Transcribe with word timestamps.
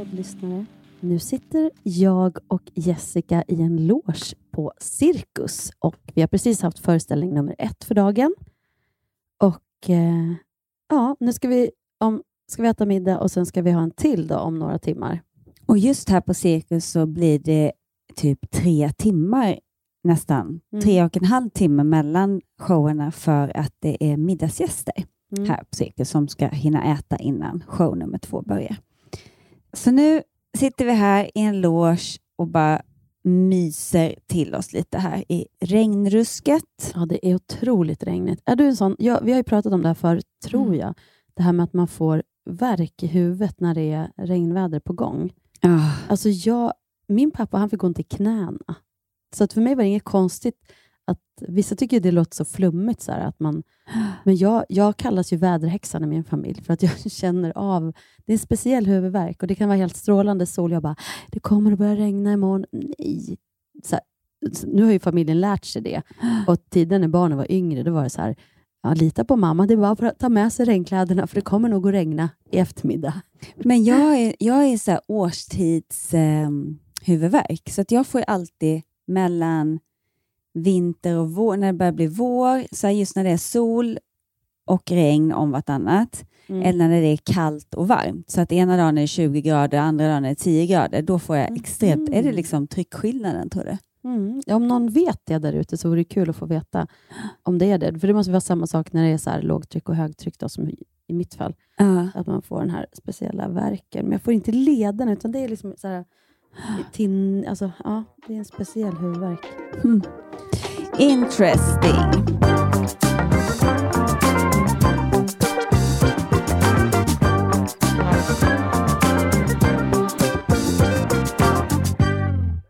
Poddlyssnare. 0.00 0.66
Nu 1.00 1.18
sitter 1.18 1.70
jag 1.82 2.38
och 2.48 2.62
Jessica 2.74 3.44
i 3.48 3.62
en 3.62 3.86
loge 3.86 4.34
på 4.50 4.72
Cirkus 4.80 5.70
och 5.78 6.12
vi 6.14 6.20
har 6.20 6.28
precis 6.28 6.62
haft 6.62 6.78
föreställning 6.78 7.34
nummer 7.34 7.54
ett 7.58 7.84
för 7.84 7.94
dagen. 7.94 8.34
Och 9.42 9.90
eh, 9.90 10.32
ja, 10.88 11.16
nu 11.20 11.32
ska 11.32 11.48
vi, 11.48 11.70
om, 11.98 12.22
ska 12.50 12.62
vi 12.62 12.68
äta 12.68 12.86
middag 12.86 13.18
och 13.18 13.30
sen 13.30 13.46
ska 13.46 13.62
vi 13.62 13.70
ha 13.70 13.82
en 13.82 13.90
till 13.90 14.26
då 14.26 14.36
om 14.36 14.58
några 14.58 14.78
timmar. 14.78 15.22
Och 15.66 15.78
just 15.78 16.08
här 16.08 16.20
på 16.20 16.34
Cirkus 16.34 16.86
så 16.86 17.06
blir 17.06 17.38
det 17.38 17.72
typ 18.14 18.50
tre 18.50 18.92
timmar 18.92 19.58
nästan. 20.04 20.60
Mm. 20.72 20.82
Tre 20.82 21.04
och 21.04 21.16
en 21.16 21.24
halv 21.24 21.50
timme 21.50 21.84
mellan 21.84 22.40
showerna 22.58 23.10
för 23.10 23.56
att 23.56 23.74
det 23.78 24.12
är 24.12 24.16
middagsgäster 24.16 25.04
mm. 25.36 25.50
här 25.50 25.56
på 25.56 25.76
Cirkus 25.76 26.10
som 26.10 26.28
ska 26.28 26.48
hinna 26.48 26.84
äta 26.84 27.16
innan 27.16 27.64
show 27.66 27.96
nummer 27.96 28.18
två 28.18 28.42
börjar. 28.42 28.76
Så 29.72 29.90
nu 29.90 30.22
sitter 30.58 30.84
vi 30.84 30.92
här 30.92 31.24
i 31.24 31.40
en 31.40 31.60
loge 31.60 32.18
och 32.36 32.48
bara 32.48 32.82
myser 33.22 34.14
till 34.26 34.54
oss 34.54 34.72
lite 34.72 34.98
här 34.98 35.24
i 35.28 35.46
regnrusket. 35.60 36.92
Ja, 36.94 37.06
det 37.06 37.30
är 37.30 37.34
otroligt 37.34 38.02
regnigt. 38.02 38.42
Är 38.44 38.56
du 38.56 38.64
en 38.64 38.76
sån, 38.76 38.96
ja, 38.98 39.20
vi 39.22 39.32
har 39.32 39.38
ju 39.38 39.44
pratat 39.44 39.72
om 39.72 39.82
det 39.82 39.88
här 39.88 39.94
förut, 39.94 40.26
tror 40.44 40.66
mm. 40.66 40.78
jag. 40.78 40.94
Det 41.34 41.42
här 41.42 41.52
med 41.52 41.64
att 41.64 41.72
man 41.72 41.88
får 41.88 42.22
värk 42.44 43.02
i 43.02 43.06
huvudet 43.06 43.60
när 43.60 43.74
det 43.74 43.92
är 43.92 44.12
regnväder 44.16 44.80
på 44.80 44.92
gång. 44.92 45.32
Oh. 45.62 46.10
Alltså 46.10 46.28
jag, 46.28 46.72
min 47.08 47.30
pappa 47.30 47.58
han 47.58 47.70
fick 47.70 47.84
ont 47.84 47.98
i 47.98 48.02
knäna. 48.02 48.74
Så 49.36 49.44
att 49.44 49.52
för 49.52 49.60
mig 49.60 49.74
var 49.74 49.82
det 49.82 49.88
inget 49.88 50.04
konstigt 50.04 50.56
att 51.10 51.22
vissa 51.48 51.76
tycker 51.76 52.00
det 52.00 52.10
låter 52.10 52.36
så 52.36 52.44
flummigt. 52.44 53.02
Så 53.02 53.12
här, 53.12 53.20
att 53.20 53.40
man, 53.40 53.62
men 54.24 54.36
jag, 54.36 54.64
jag 54.68 54.96
kallas 54.96 55.32
ju 55.32 55.36
väderhäxan 55.36 56.04
i 56.04 56.06
min 56.06 56.24
familj 56.24 56.62
för 56.62 56.72
att 56.72 56.82
jag 56.82 56.98
känner 57.12 57.52
av, 57.54 57.92
det 58.26 58.32
är 58.32 58.34
en 58.34 58.38
speciell 58.38 58.86
huvudvärk 58.86 59.42
och 59.42 59.48
det 59.48 59.54
kan 59.54 59.68
vara 59.68 59.78
helt 59.78 59.96
strålande 59.96 60.46
sol. 60.46 60.72
Jag 60.72 60.82
bara, 60.82 60.96
det 61.28 61.40
kommer 61.40 61.72
att 61.72 61.78
börja 61.78 61.96
regna 61.96 62.32
imorgon. 62.32 62.64
Nej. 62.72 63.38
Så 63.84 63.94
här, 63.94 64.04
nu 64.66 64.82
har 64.82 64.92
ju 64.92 64.98
familjen 64.98 65.40
lärt 65.40 65.64
sig 65.64 65.82
det 65.82 66.02
och 66.46 66.70
tiden 66.70 67.00
när 67.00 67.08
barnen 67.08 67.38
var 67.38 67.52
yngre, 67.52 67.82
då 67.82 67.92
var 67.92 68.04
det 68.04 68.10
så 68.10 68.20
här, 68.20 68.36
ja, 68.82 68.94
lita 68.94 69.24
på 69.24 69.36
mamma, 69.36 69.66
det 69.66 69.74
är 69.74 69.94
bara 69.94 70.08
att 70.08 70.18
ta 70.18 70.28
med 70.28 70.52
sig 70.52 70.66
regnkläderna 70.66 71.26
för 71.26 71.34
det 71.34 71.40
kommer 71.40 71.68
nog 71.68 71.86
att 71.86 71.94
regna 71.94 72.30
i 72.50 72.58
eftermiddag. 72.58 73.20
Men 73.56 73.84
jag 73.84 74.18
är, 74.18 74.34
jag 74.38 74.64
är 74.64 74.78
så 74.78 74.90
här 74.90 75.00
årstids 75.06 76.14
eh, 76.14 76.50
huvudvärk, 77.02 77.70
så 77.70 77.80
att 77.80 77.90
jag 77.90 78.06
får 78.06 78.20
alltid 78.20 78.82
mellan 79.06 79.78
vinter 80.54 81.16
och 81.16 81.30
vår, 81.30 81.56
när 81.56 81.66
det 81.66 81.78
börjar 81.78 81.92
bli 81.92 82.06
vår, 82.06 82.64
så 82.72 82.88
just 82.88 83.16
när 83.16 83.24
det 83.24 83.30
är 83.30 83.36
sol 83.36 83.98
och 84.66 84.90
regn 84.90 85.32
om 85.32 85.50
vartannat, 85.50 86.24
mm. 86.46 86.62
eller 86.62 86.88
när 86.88 87.00
det 87.00 87.06
är 87.06 87.16
kallt 87.16 87.74
och 87.74 87.88
varmt. 87.88 88.30
Så 88.30 88.40
att 88.40 88.52
ena 88.52 88.76
dagen 88.76 88.98
är 88.98 89.02
det 89.02 89.06
20 89.06 89.40
grader, 89.40 89.78
andra 89.78 90.08
dagen 90.08 90.24
är 90.24 90.28
det 90.28 90.34
10 90.34 90.66
grader. 90.66 91.02
Då 91.02 91.18
får 91.18 91.36
jag 91.36 91.56
extremt... 91.56 92.08
Mm. 92.08 92.18
Är 92.18 92.22
det 92.22 92.32
liksom 92.32 92.66
tryckskillnaden, 92.66 93.50
tror 93.50 93.64
du? 93.64 93.76
Mm. 94.04 94.42
Om 94.46 94.68
någon 94.68 94.88
vet 94.88 95.20
det 95.24 95.38
där 95.38 95.52
ute 95.52 95.76
så 95.76 95.88
vore 95.88 96.00
det 96.00 96.04
kul 96.04 96.30
att 96.30 96.36
få 96.36 96.46
veta 96.46 96.86
om 97.42 97.58
det 97.58 97.70
är 97.70 97.78
det. 97.78 97.98
För 97.98 98.08
det 98.08 98.14
måste 98.14 98.32
vara 98.32 98.40
samma 98.40 98.66
sak 98.66 98.92
när 98.92 99.02
det 99.02 99.08
är 99.08 99.18
så 99.18 99.30
här 99.30 99.42
lågtryck 99.42 99.88
och 99.88 99.96
högtryck, 99.96 100.38
då, 100.38 100.48
som 100.48 100.70
i 101.06 101.12
mitt 101.12 101.34
fall. 101.34 101.54
Uh. 101.80 102.08
Att 102.14 102.26
man 102.26 102.42
får 102.42 102.60
den 102.60 102.70
här 102.70 102.86
speciella 102.92 103.48
verken. 103.48 104.04
Men 104.04 104.12
jag 104.12 104.22
får 104.22 104.32
inte 104.32 104.52
leden, 104.52 105.08
utan 105.08 105.32
det 105.32 105.38
är 105.38 105.48
liksom 105.48 105.74
så 105.76 105.88
här, 105.88 106.04
tin, 106.92 107.46
alltså, 107.48 107.72
ja, 107.84 108.04
det 108.26 108.34
är 108.34 108.38
en 108.38 108.44
speciell 108.44 108.96
huvudvärk. 108.96 109.46
Mm. 109.84 110.02
Interesting. 110.98 112.26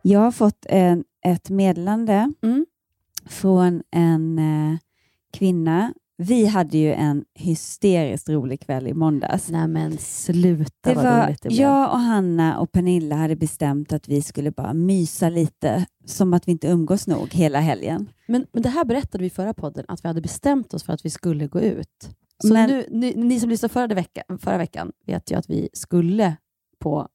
Jag 0.03 0.21
har 0.21 0.33
fått 0.33 0.67
en, 0.69 1.05
ett 1.27 1.51
meddelande 1.51 2.33
mm. 2.43 2.67
från 3.27 3.83
en 3.91 4.39
eh, 4.39 4.79
kvinna 5.33 5.95
vi 6.23 6.47
hade 6.47 6.79
ju 6.79 6.93
en 6.93 7.25
hysteriskt 7.35 8.29
rolig 8.29 8.61
kväll 8.61 8.87
i 8.87 8.95
måndags. 8.95 9.51
Nej 9.51 9.69
men 9.69 9.99
sluta 9.99 10.71
det 10.81 10.95
vad 10.95 11.05
var, 11.05 11.27
roligt 11.27 11.43
det 11.43 11.49
blev. 11.49 11.61
Jag 11.61 11.93
och 11.93 11.99
Hanna 11.99 12.59
och 12.59 12.73
Pernilla 12.73 13.17
hade 13.17 13.37
bestämt 13.37 13.93
att 13.93 14.09
vi 14.09 14.23
skulle 14.23 14.51
bara 14.51 14.75
mysa 14.75 15.29
lite, 15.29 15.87
som 16.05 16.35
att 16.35 16.49
vi 16.49 16.53
inte 16.53 16.69
umgås 16.69 17.07
nog 17.07 17.35
hela 17.35 17.61
helgen. 17.61 18.11
Men, 18.29 18.47
men 18.53 18.63
det 18.63 18.69
här 18.69 18.85
berättade 18.85 19.23
vi 19.23 19.27
i 19.27 19.31
förra 19.31 19.55
podden, 19.55 19.85
att 19.89 20.05
vi 20.05 20.09
hade 20.09 20.21
bestämt 20.21 20.75
oss 20.75 20.83
för 20.83 20.93
att 20.93 21.05
vi 21.05 21.11
skulle 21.11 21.47
gå 21.47 21.61
ut. 21.61 22.11
Så 22.43 22.53
men, 22.53 22.71
nu, 22.71 22.85
ni, 22.91 23.15
ni, 23.15 23.41
som 23.41 23.51
lyssnade 23.51 23.73
förra, 23.73 23.95
vecka, 23.95 24.23
förra 24.41 24.59
veckan 24.59 24.93
vet 25.07 25.31
ju 25.31 25.39
att 25.39 25.51
vi 25.51 25.69
skulle 25.73 26.37
på 26.79 27.09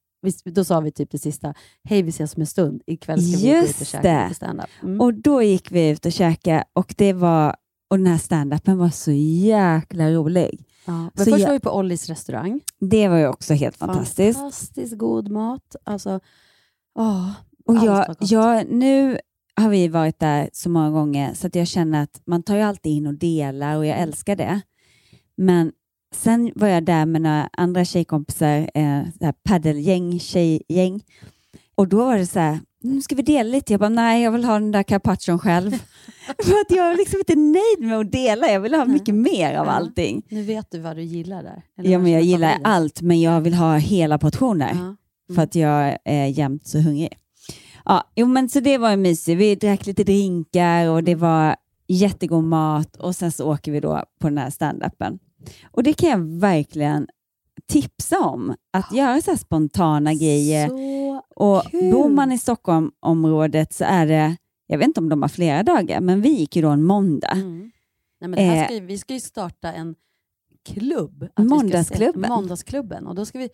då 0.44 0.64
sa 0.64 0.80
vi 0.80 0.90
typ 0.90 1.10
det 1.10 1.18
sista, 1.18 1.54
hej 1.84 2.02
vi 2.02 2.08
ses 2.08 2.36
om 2.36 2.40
en 2.40 2.46
stund, 2.46 2.82
ikväll 2.86 3.22
ska 3.22 3.38
vi 3.38 3.52
gå 3.52 3.58
ut 3.58 3.80
och 3.80 3.86
käka 3.86 4.22
lite 4.22 4.34
standup. 4.34 4.66
Mm. 4.82 5.00
Och 5.00 5.14
då 5.14 5.42
gick 5.42 5.72
vi 5.72 5.88
ut 5.88 6.06
och 6.06 6.12
käkade 6.12 6.64
och 6.72 6.94
det 6.98 7.12
var 7.12 7.56
och 7.88 7.98
den 7.98 8.06
här 8.06 8.18
standupen 8.18 8.78
var 8.78 8.90
så 8.90 9.12
jäkla 9.12 10.10
rolig. 10.10 10.64
Ja, 10.84 10.92
men 10.92 11.24
så 11.24 11.30
först 11.30 11.38
jag, 11.38 11.46
var 11.46 11.52
vi 11.52 11.60
på 11.60 11.70
Ollis 11.70 12.08
restaurang. 12.08 12.60
Det 12.80 13.08
var 13.08 13.16
ju 13.16 13.26
också 13.28 13.54
helt 13.54 13.76
fantastiskt. 13.76 14.38
Fantastiskt 14.38 14.98
god 14.98 15.28
mat. 15.28 15.76
Alltså, 15.84 16.20
åh, 16.98 17.30
och 17.66 17.76
jag, 17.76 18.16
jag, 18.20 18.66
nu 18.70 19.18
har 19.56 19.68
vi 19.68 19.88
varit 19.88 20.18
där 20.18 20.50
så 20.52 20.70
många 20.70 20.90
gånger 20.90 21.34
så 21.34 21.46
att 21.46 21.54
jag 21.54 21.66
känner 21.66 22.02
att 22.02 22.22
man 22.26 22.42
tar 22.42 22.56
ju 22.56 22.62
alltid 22.62 22.92
in 22.92 23.06
och 23.06 23.14
delar 23.14 23.76
och 23.76 23.86
jag 23.86 23.96
mm. 23.96 24.08
älskar 24.08 24.36
det. 24.36 24.60
Men 25.36 25.72
sen 26.14 26.52
var 26.54 26.68
jag 26.68 26.84
där 26.84 27.06
med 27.06 27.22
några 27.22 27.48
andra 27.52 27.84
tjejkompisar, 27.84 28.70
eh, 28.74 29.32
paddelgäng, 29.44 30.20
tjejgäng. 30.20 31.04
Och 31.74 31.88
då 31.88 31.96
var 31.96 32.16
det 32.16 32.26
så 32.26 32.38
här, 32.38 32.58
nu 32.82 33.02
ska 33.02 33.14
vi 33.14 33.22
dela 33.22 33.50
lite. 33.50 33.72
Jag 33.72 33.80
bara, 33.80 33.88
nej, 33.88 34.22
jag 34.22 34.30
vill 34.30 34.44
ha 34.44 34.52
den 34.52 34.72
där 34.72 34.82
carpaccion 34.82 35.38
själv. 35.38 35.70
För 36.44 36.52
att 36.52 36.70
jag 36.70 36.92
är 36.92 36.96
liksom 36.96 37.18
inte 37.18 37.36
nöjd 37.36 37.90
med 37.90 37.98
att 37.98 38.12
dela. 38.12 38.48
Jag 38.48 38.60
vill 38.60 38.74
ha 38.74 38.84
mycket 38.84 39.14
mer 39.14 39.54
av 39.54 39.68
allting. 39.68 40.22
Nu 40.28 40.42
vet 40.42 40.70
du 40.70 40.78
vad 40.78 40.96
du 40.96 41.02
gillar 41.02 41.42
där. 41.42 41.62
ja, 41.76 41.98
men 41.98 42.12
jag 42.12 42.22
gillar 42.22 42.48
familjen. 42.48 42.72
allt, 42.72 43.02
men 43.02 43.20
jag 43.20 43.40
vill 43.40 43.54
ha 43.54 43.76
hela 43.76 44.18
portioner. 44.18 44.70
Mm. 44.70 44.96
För 45.34 45.42
att 45.42 45.54
jag 45.54 45.98
är 46.04 46.26
jämt 46.26 46.66
så 46.66 46.78
hungrig. 46.78 47.18
Ja, 47.84 48.10
jo, 48.16 48.26
men 48.26 48.48
så 48.48 48.60
det 48.60 48.78
var 48.78 48.96
mysigt. 48.96 49.40
Vi 49.40 49.54
drack 49.54 49.86
lite 49.86 50.04
drinkar 50.04 50.88
och 50.88 51.04
det 51.04 51.14
var 51.14 51.56
jättegod 51.88 52.44
mat 52.44 52.96
och 52.96 53.16
sen 53.16 53.32
så 53.32 53.52
åker 53.52 53.72
vi 53.72 53.80
då 53.80 54.02
på 54.20 54.28
den 54.28 54.38
här 54.38 54.50
standupen. 54.50 55.18
Och 55.70 55.82
det 55.82 55.92
kan 55.92 56.08
jag 56.08 56.40
verkligen 56.40 57.06
tipsa 57.68 58.20
om, 58.20 58.54
att 58.72 58.92
göra 58.92 59.20
så 59.20 59.36
spontana 59.36 60.14
grejer. 60.14 60.68
Så 60.68 61.22
och 61.36 61.62
kul. 61.70 61.92
Bor 61.92 62.08
man 62.08 62.32
i 62.32 62.38
Stockholmområdet 62.38 63.72
så 63.72 63.84
är 63.84 64.06
det, 64.06 64.36
jag 64.66 64.78
vet 64.78 64.86
inte 64.86 65.00
om 65.00 65.08
de 65.08 65.22
har 65.22 65.28
flera 65.28 65.62
dagar, 65.62 66.00
men 66.00 66.20
vi 66.20 66.28
gick 66.28 66.56
ju 66.56 66.62
då 66.62 66.68
en 66.68 66.82
måndag. 66.82 67.32
Mm. 67.32 67.70
Nej, 68.20 68.30
men 68.30 68.38
här 68.38 68.64
ska, 68.64 68.76
eh, 68.76 68.82
vi 68.82 68.98
ska 68.98 69.14
ju 69.14 69.20
starta 69.20 69.72
en 69.72 69.94
klubb. 70.64 71.28
Måndagsklubben. 71.38 72.22
Se, 72.22 72.28
måndagsklubben. 72.28 73.06
Och 73.06 73.14
då 73.14 73.24
ska 73.24 73.38
vi, 73.38 73.48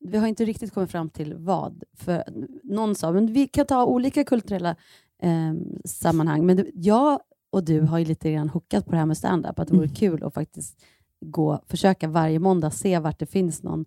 vi 0.00 0.18
har 0.18 0.26
inte 0.26 0.44
riktigt 0.44 0.74
kommit 0.74 0.90
fram 0.90 1.10
till 1.10 1.34
vad. 1.34 1.82
För 1.96 2.24
någon 2.62 2.94
sa 2.94 3.12
men 3.12 3.32
vi 3.32 3.46
kan 3.46 3.66
ta 3.66 3.84
olika 3.84 4.24
kulturella 4.24 4.76
eh, 5.22 5.54
sammanhang, 5.84 6.46
men 6.46 6.66
jag 6.74 7.20
och 7.52 7.64
du 7.64 7.80
har 7.80 7.98
ju 7.98 8.04
lite 8.04 8.32
grann 8.32 8.48
hookat 8.48 8.84
på 8.84 8.90
det 8.90 8.98
här 8.98 9.06
med 9.06 9.16
stand-up, 9.16 9.58
att 9.58 9.68
det 9.68 9.74
vore 9.74 9.84
mm. 9.84 9.96
kul 9.96 10.24
att 10.24 10.34
faktiskt 10.34 10.84
gå, 11.22 11.60
försöka 11.68 12.08
varje 12.08 12.38
måndag 12.38 12.70
se 12.70 12.98
vart 12.98 13.18
det 13.18 13.26
finns 13.26 13.62
någon 13.62 13.84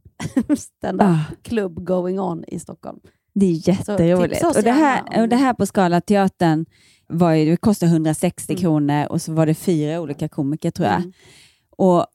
stand-up-klubb 0.58 1.84
going 1.84 2.20
on 2.20 2.44
i 2.48 2.58
Stockholm. 2.58 3.00
Det 3.34 3.46
är 3.46 3.68
jätteroligt. 3.68 4.44
Och 4.44 4.62
det, 4.62 4.70
här, 4.70 5.22
och 5.22 5.28
det 5.28 5.36
här 5.36 5.54
på 5.54 5.66
Skala 5.66 6.00
teatern 6.00 6.66
var 7.06 7.32
ju, 7.32 7.50
det 7.50 7.56
kostade 7.56 7.92
160 7.92 8.52
Mm. 8.52 8.60
kronor 8.60 9.06
och 9.06 9.22
så 9.22 9.32
var 9.32 9.46
det 9.46 9.54
fyra 9.54 10.00
olika 10.00 10.28
komiker 10.28 10.70
tror 10.70 10.88
jag. 10.88 10.96
Mm. 10.96 11.12
Och, 11.76 12.06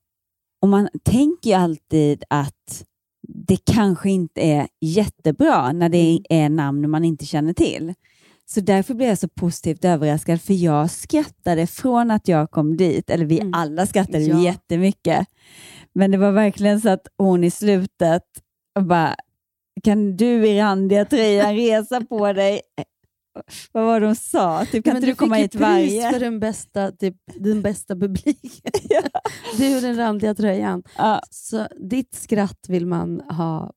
och 0.62 0.68
man 0.69 0.90
tänker 1.04 1.50
ju 1.50 1.56
alltid 1.56 2.24
att 2.30 2.84
det 3.28 3.58
kanske 3.66 4.10
inte 4.10 4.42
är 4.42 4.68
jättebra 4.81 5.72
när 5.72 5.90
det 5.90 6.10
Mm. 6.10 6.24
är 6.30 6.50
namn 6.50 6.90
man 6.90 7.06
inte 7.06 7.25
känner 7.25 7.54
till. 7.54 7.94
Så 8.50 8.62
därför 8.62 8.94
blev 8.94 9.10
jag 9.10 9.18
så 9.18 9.28
positivt 9.28 9.86
överraskad, 9.86 10.42
för 10.42 10.54
jag 10.54 10.92
skrattade 10.92 11.68
från 11.68 12.12
att 12.12 12.28
jag 12.28 12.52
kom 12.52 12.78
dit, 12.78 13.10
eller 13.10 13.26
vi 13.26 13.40
Mm. 13.40 13.54
alla 13.54 13.86
skrattade 13.88 14.20
Ja. 14.24 14.40
jättemycket. 14.42 15.28
Men 15.94 16.12
det 16.12 16.18
var 16.18 16.32
verkligen 16.32 16.82
så 16.82 16.90
att 16.90 17.08
hon 17.18 17.44
i 17.44 17.52
slutet 17.52 18.24
bara, 18.80 19.16
kan 19.84 20.18
du 20.18 20.48
i 20.48 20.60
randiga 20.60 21.06
tröjan 21.06 21.56
resa 21.56 22.02
på 22.02 22.34
dig? 22.34 22.62
Vad 23.72 23.86
var 23.86 24.00
det 24.00 24.06
hon 24.06 24.16
sa? 24.16 24.66
Typ, 24.66 24.84
kan 24.86 24.94
Men 24.94 25.04
inte 25.04 25.12
du 25.12 25.16
komma 25.16 25.36
hit 25.36 25.52
fick 25.52 25.62
ju 25.62 25.66
pris 25.68 25.94
varje? 26.04 26.12
för 26.12 26.20
den 26.20 26.40
bästa, 26.40 26.92
typ, 26.92 27.16
den 27.36 27.62
bästa 27.62 27.96
publiken. 27.96 28.72
Du 29.58 29.76
och 29.76 29.82
den 29.82 29.96
randiga 29.96 30.36
tröjan. 30.36 30.84
Ja. 30.98 31.22
Så 31.30 31.68
ditt 31.90 32.16
skratt 32.16 32.66
vill 32.68 32.86
man 32.86 33.20
ha, 33.22 33.72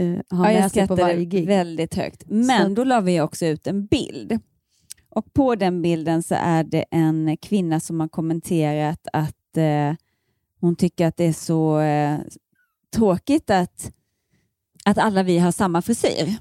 eh, 0.00 0.36
ha 0.38 0.46
Ja, 0.46 0.52
jag 0.52 0.60
med 0.60 0.72
sig 0.72 0.88
på 0.88 0.94
varje 0.96 1.24
gig. 1.24 1.46
väldigt 1.46 1.94
högt. 1.94 2.22
Men 2.26 2.68
Så- 2.68 2.74
då 2.74 2.84
la 2.84 3.00
vi 3.00 3.20
också 3.20 3.46
ut 3.46 3.66
en 3.66 3.86
bild. 3.86 4.38
Och 5.10 5.32
på 5.32 5.54
den 5.54 5.82
bilden 5.82 6.22
så 6.22 6.34
är 6.38 6.64
det 6.64 6.84
en 6.90 7.36
kvinna 7.36 7.80
som 7.80 8.00
har 8.00 8.08
kommenterat 8.08 9.08
att 9.12 9.56
eh, 9.56 9.94
hon 10.60 10.76
tycker 10.76 11.06
att 11.06 11.16
det 11.16 11.24
är 11.24 11.32
så 11.32 11.80
eh, 11.80 12.18
tråkigt 12.96 13.50
att, 13.50 13.92
att 14.84 14.98
alla 14.98 15.22
vi 15.22 15.38
har 15.38 15.52
samma 15.52 15.82
frisyr. 15.82 16.34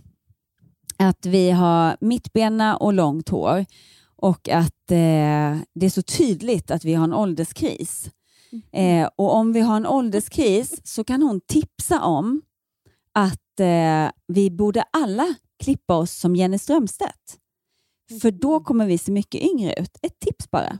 Att 0.98 1.26
vi 1.26 1.52
har 1.52 1.98
mittbena 2.02 2.78
och 2.78 2.94
långt 2.94 3.30
hår 3.30 3.66
och 4.16 4.50
att 4.50 4.92
eh, 4.92 5.58
det 5.74 5.86
är 5.86 5.90
så 5.90 6.02
tydligt 6.02 6.72
att 6.72 6.86
vi 6.86 6.94
har 6.94 7.04
en 7.04 7.14
ålderskris. 7.14 8.10
Eh, 8.72 9.10
och 9.16 9.36
om 9.36 9.54
vi 9.54 9.60
har 9.60 9.76
en 9.78 9.86
ålderskris 9.86 10.82
så 10.84 11.04
kan 11.04 11.22
hon 11.22 11.42
tipsa 11.42 12.02
om 12.04 12.42
att 13.14 13.42
eh, 13.60 14.10
vi 14.28 14.52
borde 14.52 14.84
alla 14.92 15.36
klippa 15.64 15.96
oss 15.96 16.12
som 16.12 16.36
Jenny 16.36 16.58
Strömstedt. 16.58 17.38
För 18.22 18.32
då 18.32 18.60
kommer 18.60 18.86
vi 18.86 18.98
se 18.98 19.12
mycket 19.12 19.42
yngre 19.42 19.74
ut. 19.74 19.98
Ett 20.02 20.20
tips 20.20 20.52
bara. 20.52 20.80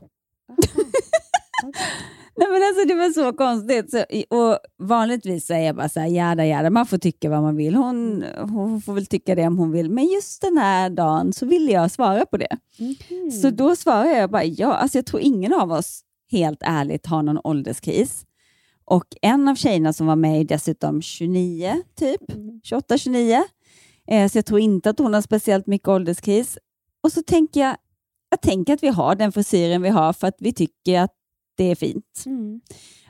Nej, 2.36 2.48
men 2.50 2.62
alltså, 2.62 2.84
det 2.88 2.94
var 2.94 3.10
så 3.10 3.32
konstigt. 3.32 3.90
Så, 3.90 4.04
och 4.36 4.58
vanligtvis 4.78 5.50
är 5.50 5.58
jag 5.58 5.76
bara 5.76 5.88
så 5.88 6.00
här, 6.00 6.06
jada, 6.06 6.46
jada, 6.46 6.70
man 6.70 6.86
får 6.86 6.98
tycka 6.98 7.30
vad 7.30 7.42
man 7.42 7.56
vill. 7.56 7.74
Hon, 7.74 8.24
hon 8.38 8.82
får 8.82 8.92
väl 8.92 9.06
tycka 9.06 9.34
det 9.34 9.46
om 9.46 9.58
hon 9.58 9.72
vill. 9.72 9.90
Men 9.90 10.04
just 10.06 10.42
den 10.42 10.58
här 10.58 10.90
dagen 10.90 11.32
så 11.32 11.46
ville 11.46 11.72
jag 11.72 11.90
svara 11.90 12.26
på 12.26 12.36
det. 12.36 12.56
Mhm. 12.78 13.30
Så 13.30 13.50
då 13.50 13.76
svarar 13.76 14.10
jag 14.10 14.30
bara 14.30 14.44
ja. 14.44 14.72
Alltså 14.74 14.98
jag 14.98 15.06
tror 15.06 15.22
ingen 15.22 15.52
av 15.54 15.72
oss 15.72 16.00
helt 16.30 16.62
ärligt 16.62 17.06
har 17.06 17.22
någon 17.22 17.40
ålderskris. 17.44 18.24
Och 18.90 19.16
en 19.22 19.48
av 19.48 19.54
tjejerna 19.54 19.92
som 19.92 20.06
var 20.06 20.16
med 20.16 20.40
är 20.40 20.44
dessutom 20.44 21.02
29, 21.02 21.82
typ. 21.94 22.32
Mm. 22.32 22.60
28-29. 22.64 23.42
Eh, 24.10 24.28
så 24.28 24.38
jag 24.38 24.46
tror 24.46 24.60
inte 24.60 24.90
att 24.90 24.98
hon 24.98 25.14
har 25.14 25.20
speciellt 25.20 25.66
mycket 25.66 25.88
ålderskris. 25.88 26.58
Och 27.02 27.12
så 27.12 27.22
tänker 27.22 27.60
jag, 27.60 27.76
jag 28.30 28.40
tänker 28.42 28.74
att 28.74 28.82
vi 28.82 28.88
har 28.88 29.14
den 29.14 29.32
frisyren 29.32 29.82
vi 29.82 29.88
har 29.88 30.12
för 30.12 30.26
att 30.26 30.36
vi 30.38 30.52
tycker 30.52 31.00
att 31.00 31.14
det 31.56 31.64
är 31.64 31.74
fint. 31.74 32.22
Mm. 32.26 32.60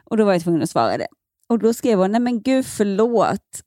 Och 0.05 0.17
då 0.17 0.25
var 0.25 0.33
jag 0.33 0.43
tvungen 0.43 0.63
att 0.63 0.71
svara 0.71 0.99
det. 0.99 1.07
Och 1.49 1.59
då 1.59 1.75
skrev 1.75 1.99
hon, 1.99 2.13
nej 2.13 2.21
men 2.21 2.43
gud 2.43 2.67
förlåt. 2.67 3.61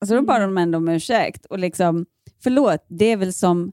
Alltså 0.00 0.14
då 0.16 0.22
bad 0.22 0.36
Mm. 0.42 0.54
de 0.54 0.62
ändå 0.62 0.78
om 0.78 0.88
ursäkt. 0.88 1.46
Och 1.46 1.58
liksom, 1.58 2.06
förlåt, 2.42 2.86
det 2.88 3.04
är 3.04 3.16
väl 3.16 3.32
som 3.32 3.72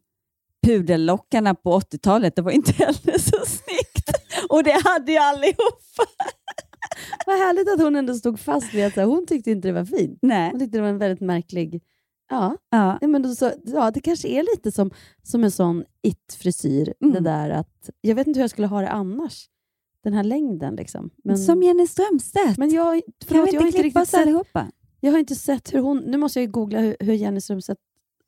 pudellockarna 0.65 1.55
på 1.55 1.79
80-talet, 1.79 2.35
det 2.35 2.41
var 2.41 2.51
inte 2.51 2.71
heller 2.77 3.17
så 3.17 3.45
snyggt. 3.45 4.09
Och 4.49 4.63
det 4.63 4.81
hade 4.83 5.11
ju 5.11 5.17
allihopa. 5.17 6.05
Vad 7.25 7.37
härligt 7.37 7.69
att 7.73 7.81
hon 7.81 7.95
ändå 7.95 8.13
stod 8.13 8.39
fast 8.39 8.73
vid 8.73 8.85
att 8.85 8.93
så 8.93 8.99
här, 8.99 9.07
hon 9.07 9.25
tyckte 9.25 9.51
inte 9.51 9.67
det 9.67 9.71
var 9.73 9.85
fint. 9.85 10.19
Nej. 10.21 10.51
Hon 10.51 10.59
tyckte 10.59 10.77
det 10.77 10.81
var 10.81 10.89
en 10.89 10.97
väldigt 10.97 11.21
märklig... 11.21 11.81
Ja, 12.29 12.57
Ja. 12.69 12.97
Nej, 13.01 13.09
men 13.09 13.21
då, 13.21 13.35
så, 13.35 13.51
ja 13.65 13.91
det 13.91 13.99
kanske 13.99 14.27
är 14.27 14.43
lite 14.43 14.71
som, 14.71 14.91
som 15.23 15.43
en 15.43 15.51
sån 15.51 15.83
it-frisyr. 16.01 16.93
Mm. 17.01 17.13
Det 17.13 17.19
där 17.19 17.49
att, 17.49 17.89
jag 18.01 18.15
vet 18.15 18.27
inte 18.27 18.37
hur 18.37 18.43
jag 18.43 18.49
skulle 18.49 18.67
ha 18.67 18.81
det 18.81 18.89
annars. 18.89 19.45
Den 20.03 20.13
här 20.13 20.23
längden. 20.23 20.75
Liksom. 20.75 21.09
Men, 21.23 21.37
Som 21.37 21.63
Jenny 21.63 21.87
Strömstedt. 21.87 22.57
men 22.57 22.69
jag, 22.69 22.93
kan 22.93 23.01
förlåt, 23.27 23.47
vi 23.47 23.53
jag, 23.53 23.61
har 23.61 23.67
inte 23.67 23.79
klippa 23.79 24.01
oss 24.01 24.13
allihopa? 24.13 24.67
jag 24.99 25.11
har 25.11 25.19
inte 25.19 25.35
sett 25.35 25.73
hur 25.73 25.79
hon... 25.79 25.97
Nu 25.97 26.17
måste 26.17 26.39
jag 26.39 26.45
ju 26.45 26.51
googla 26.51 26.79
hur, 26.79 26.95
hur 26.99 27.13
Jenny 27.13 27.41
Strömstedt 27.41 27.79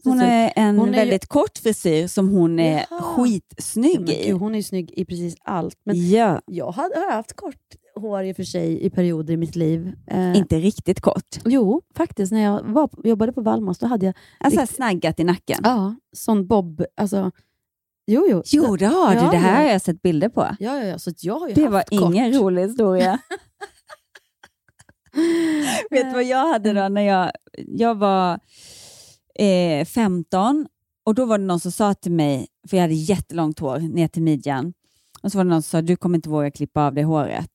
Hon 0.03 0.21
är 0.21 0.53
en 0.55 0.77
Hon 0.79 0.87
är 0.89 0.93
ju- 0.93 0.99
väldigt 0.99 1.25
kort 1.27 1.57
frisyr 1.57 2.07
som 2.07 2.29
hon 2.29 2.59
är 2.59 2.85
Jaha. 2.89 3.01
skitsnygg 3.01 4.09
i. 4.09 4.31
hon 4.31 4.51
är 4.55 4.59
ju 4.59 4.63
snygg 4.63 4.91
i 4.91 5.05
precis 5.05 5.35
allt. 5.41 5.77
Men 5.83 6.09
Ja, 6.09 6.41
jag 6.45 6.71
har 6.71 7.11
haft 7.11 7.33
kort 7.33 7.55
hår 7.95 8.23
i 8.23 8.31
och 8.31 8.35
för 8.35 8.43
sig 8.43 8.85
i 8.85 8.89
perioder 8.89 9.33
i 9.33 9.37
mitt 9.37 9.55
liv. 9.55 9.93
Eh, 10.07 10.37
inte 10.37 10.59
riktigt 10.59 11.01
kort. 11.01 11.39
Jo, 11.45 11.81
faktiskt. 11.95 12.31
När 12.31 12.43
jag 12.43 12.63
var, 12.63 12.89
jobbade 13.03 13.33
på 13.33 13.41
Valmos 13.41 13.79
då 13.79 13.87
hade 13.87 14.05
jag 14.05 14.15
Alltså 14.39 14.59
Rikt- 14.61 14.75
snaggat 14.75 15.19
i 15.19 15.23
nacken. 15.23 15.59
ja, 15.63 15.95
sån 16.15 16.47
bob... 16.47 16.85
Alltså, 16.97 17.31
jo, 18.07 18.27
jo. 18.29 18.41
Jo, 18.45 18.75
det 18.77 18.85
har 18.85 19.11
du. 19.15 19.19
Ja, 19.21 19.31
det 19.31 19.37
här 19.37 19.61
ja. 19.61 19.65
har 19.67 19.71
jag 19.71 19.81
sett 19.81 20.01
bilder 20.01 20.29
på. 20.29 20.41
Ja, 20.59 20.77
ja, 20.77 20.83
ja. 20.85 20.99
Så 20.99 21.11
jag 21.17 21.39
har 21.39 21.49
Det 21.51 21.67
var 21.67 21.81
kort. 21.81 21.91
ingen 21.91 22.33
rolig 22.33 22.61
historia. 22.61 23.19
Vet 25.89 26.03
du 26.05 26.11
vad 26.13 26.23
jag 26.23 26.47
hade 26.47 26.73
då 26.73 26.87
när 26.87 27.01
jag, 27.01 27.31
jag 27.57 27.95
var 27.95 28.39
eh, 29.39 29.85
15 29.85 30.67
och 31.03 31.15
då 31.15 31.25
var 31.25 31.37
det 31.37 31.43
någon 31.43 31.59
som 31.59 31.71
sa 31.71 31.93
till 31.93 32.11
mig, 32.11 32.47
för 32.69 32.77
jag 32.77 32.81
hade 32.81 32.93
jättelångt 32.93 33.59
hår 33.59 33.79
ner 33.79 34.07
till 34.07 34.21
midjan, 34.23 34.73
och 35.23 35.31
så 35.31 35.37
var 35.37 35.45
det 35.45 35.49
någon 35.49 35.61
som 35.61 35.77
sa 35.77 35.81
du 35.81 35.95
kommer 35.95 36.15
inte 36.17 36.29
våga 36.29 36.51
klippa 36.51 36.87
av 36.87 36.93
det 36.93 37.03
håret. 37.03 37.49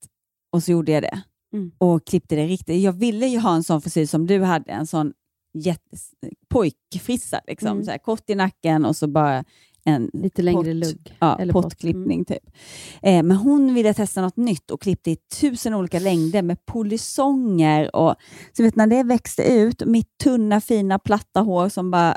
Och 0.50 0.62
så 0.62 0.71
gjorde 0.73 0.93
jag 0.93 1.03
det. 1.03 1.23
Mm. 1.53 1.71
Och 1.79 2.06
klippte 2.06 2.37
det 2.37 2.47
riktigt. 2.47 2.83
Jag 2.83 2.93
ville 2.93 3.27
ju 3.27 3.39
ha 3.39 3.55
en 3.55 3.65
sån 3.65 3.83
frisyr 3.83 4.06
som 4.06 4.27
du 4.27 4.43
hade, 4.43 4.73
en 4.73 4.87
sån 4.87 5.12
jättes, 5.55 6.11
pojkfrissa, 6.49 7.41
liksom. 7.47 7.69
Mm. 7.69 7.85
så 7.85 7.91
här, 7.91 7.99
kort 7.99 8.31
i 8.31 8.35
nacken 8.35 8.85
och 8.85 8.97
så 8.97 9.06
bara 9.06 9.45
en 9.85 10.11
Lite 10.12 10.43
längre 10.43 10.59
pott. 10.59 10.75
lugg. 10.75 11.17
Ja, 11.19 11.39
Eller 11.39 11.53
pott. 11.53 11.65
pottklippning 11.65 12.25
typ. 12.25 12.50
Eh, 13.03 13.23
men 13.23 13.37
hon 13.37 13.75
ville 13.75 13.95
testa 13.95 14.23
något 14.23 14.37
nytt 14.37 14.71
och 14.71 14.83
klippte 14.83 15.11
i 15.11 15.17
tusen 15.41 15.75
olika 15.75 15.99
längder 15.99 16.43
med 16.43 16.67
polisonger. 16.67 17.97
Och, 17.97 18.15
så 18.56 18.62
vet, 18.62 18.77
när 18.77 18.87
det 18.87 19.03
växte 19.03 19.43
ut, 19.43 19.83
mitt 19.87 20.19
tunna 20.19 20.61
fina 20.61 20.99
platta 20.99 21.41
hår 21.41 21.69
som 21.69 21.91
bara... 21.91 22.17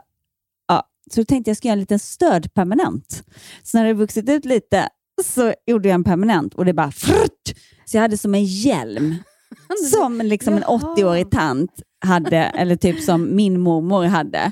Ja, 0.67 0.83
så 1.11 1.21
då 1.21 1.25
tänkte 1.25 1.49
jag 1.49 1.57
ska 1.57 1.67
göra 1.67 1.73
en 1.73 1.79
liten 1.79 1.99
stöd 1.99 2.53
permanent. 2.53 3.23
Så 3.63 3.77
när 3.77 3.85
det 3.85 3.93
vuxit 3.93 4.29
ut 4.29 4.45
lite 4.45 4.89
så 5.23 5.53
gjorde 5.67 5.87
jag 5.89 5.95
en 5.95 6.03
permanent 6.03 6.53
och 6.53 6.65
det 6.65 6.73
bara... 6.73 6.91
Frutt! 6.91 7.53
Så 7.85 7.97
jag 7.97 8.01
hade 8.01 8.17
som 8.17 8.35
en 8.35 8.43
hjälm. 8.45 9.15
Som 9.93 10.21
liksom 10.23 10.53
en 10.53 10.63
Jaha. 10.67 10.95
80-årig 10.95 11.31
tant 11.31 11.81
hade, 12.05 12.37
eller 12.37 12.75
typ 12.75 13.01
som 13.03 13.35
min 13.35 13.59
mormor 13.59 14.03
hade. 14.05 14.51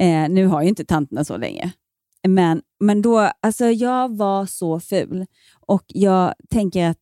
Eh, 0.00 0.28
nu 0.28 0.46
har 0.46 0.62
ju 0.62 0.68
inte 0.68 0.84
tanterna 0.84 1.24
så 1.24 1.36
länge. 1.36 1.72
Men, 2.28 2.62
men 2.80 3.02
då, 3.02 3.30
alltså 3.42 3.64
jag 3.66 4.16
var 4.16 4.46
så 4.46 4.80
ful 4.80 5.26
och 5.66 5.82
jag 5.86 6.34
tänker 6.50 6.90
att 6.90 6.98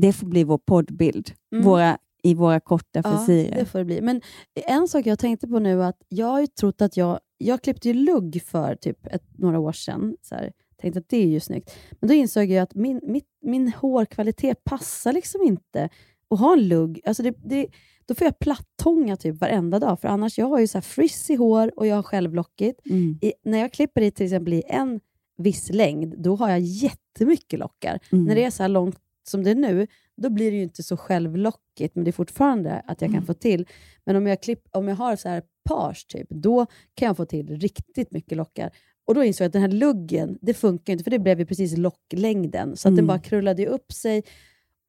det 0.00 0.12
får 0.12 0.26
bli 0.26 0.44
vår 0.44 0.58
poddbild 0.58 1.32
Mm. 1.52 1.64
våra, 1.64 1.98
i 2.22 2.34
våra 2.34 2.60
korta 2.60 3.00
Ja, 3.04 3.16
frisyrer. 3.16 3.54
det 3.56 3.64
får 3.64 3.78
det 3.78 3.84
bli. 3.84 4.00
Men 4.00 4.20
en 4.66 4.88
sak 4.88 5.06
jag 5.06 5.18
tänkte 5.18 5.48
på 5.48 5.58
nu 5.58 5.84
att 5.84 5.96
jag 6.08 6.26
har 6.26 6.40
ju 6.40 6.46
trott 6.46 6.82
att 6.82 6.96
jag... 6.96 7.20
Jag 7.38 7.62
klippte 7.62 7.88
ju 7.88 7.94
lugg 7.94 8.42
för 8.46 8.74
typ 8.74 9.06
ett, 9.06 9.22
några 9.38 9.58
år 9.58 9.72
sedan. 9.72 10.16
Så 10.22 10.34
här, 10.34 10.52
tänkte 10.80 10.98
att 11.00 11.08
det 11.08 11.16
är 11.16 11.26
ju 11.26 11.40
snyggt. 11.40 11.74
Men 12.00 12.08
då 12.08 12.14
insåg 12.14 12.44
jag 12.44 12.62
att 12.62 12.74
min, 12.74 13.00
mitt, 13.02 13.28
min 13.42 13.72
hårkvalitet 13.72 14.64
passar 14.64 15.12
liksom 15.12 15.42
inte 15.42 15.88
att 16.30 16.38
ha 16.40 16.52
en 16.52 16.68
lugg. 16.68 17.00
Alltså 17.04 17.22
det, 17.22 17.34
det, 17.44 17.66
då 18.06 18.14
får 18.14 18.24
jag 18.24 18.38
plattånga 18.38 19.16
typ 19.16 19.40
varenda 19.40 19.78
dag. 19.78 20.00
För 20.00 20.08
annars, 20.08 20.38
jag 20.38 20.46
har 20.46 20.58
ju 20.60 20.66
så 20.66 20.78
här 20.78 20.82
frizzy 20.82 21.36
hår 21.36 21.72
och 21.76 21.86
jag 21.86 21.96
har 21.96 22.02
självlockigt. 22.02 22.80
Mm. 22.86 23.18
I, 23.22 23.32
när 23.44 23.58
jag 23.58 23.72
klipper 23.72 24.00
det 24.00 24.10
till 24.10 24.26
exempel 24.26 24.52
i 24.52 24.62
en 24.68 25.00
viss 25.38 25.70
längd, 25.70 26.14
då 26.18 26.36
har 26.36 26.50
jag 26.50 26.60
jättemycket 26.60 27.58
lockar. 27.58 27.98
Mm. 28.12 28.24
När 28.24 28.34
det 28.34 28.44
är 28.44 28.50
så 28.50 28.66
långt 28.66 28.98
som 29.28 29.42
det 29.44 29.50
är 29.50 29.54
nu, 29.54 29.86
då 30.16 30.30
blir 30.30 30.50
det 30.50 30.56
ju 30.56 30.62
inte 30.62 30.82
så 30.82 30.96
självlockigt, 30.96 31.94
men 31.94 32.04
det 32.04 32.10
är 32.10 32.12
fortfarande 32.12 32.72
att 32.86 33.00
jag 33.00 33.08
kan 33.08 33.14
Mm. 33.16 33.26
få 33.26 33.34
till. 33.34 33.66
Men 34.04 34.16
om 34.16 34.26
jag, 34.26 34.42
klipp, 34.42 34.60
om 34.70 34.88
jag 34.88 34.96
har 34.96 35.16
så 35.16 35.28
här 35.28 35.42
page, 35.68 36.06
typ, 36.08 36.26
då 36.30 36.66
kan 36.94 37.06
jag 37.06 37.16
få 37.16 37.24
till 37.24 37.60
riktigt 37.60 38.12
mycket 38.12 38.38
lockar. 38.38 38.70
Och 39.10 39.14
då 39.14 39.24
insåg 39.24 39.44
jag 39.44 39.46
att 39.48 39.52
den 39.52 39.62
här 39.62 39.68
luggen, 39.68 40.38
det 40.42 40.54
funkar 40.54 40.92
inte, 40.92 41.04
för 41.04 41.10
det 41.10 41.18
blev 41.18 41.38
ju 41.38 41.46
precis 41.46 41.76
locklängden. 41.76 42.76
Så 42.76 42.88
att 42.88 42.92
den 42.92 43.04
Mm. 43.04 43.06
bara 43.06 43.18
krullade 43.18 43.66
upp 43.66 43.92
sig. 43.92 44.22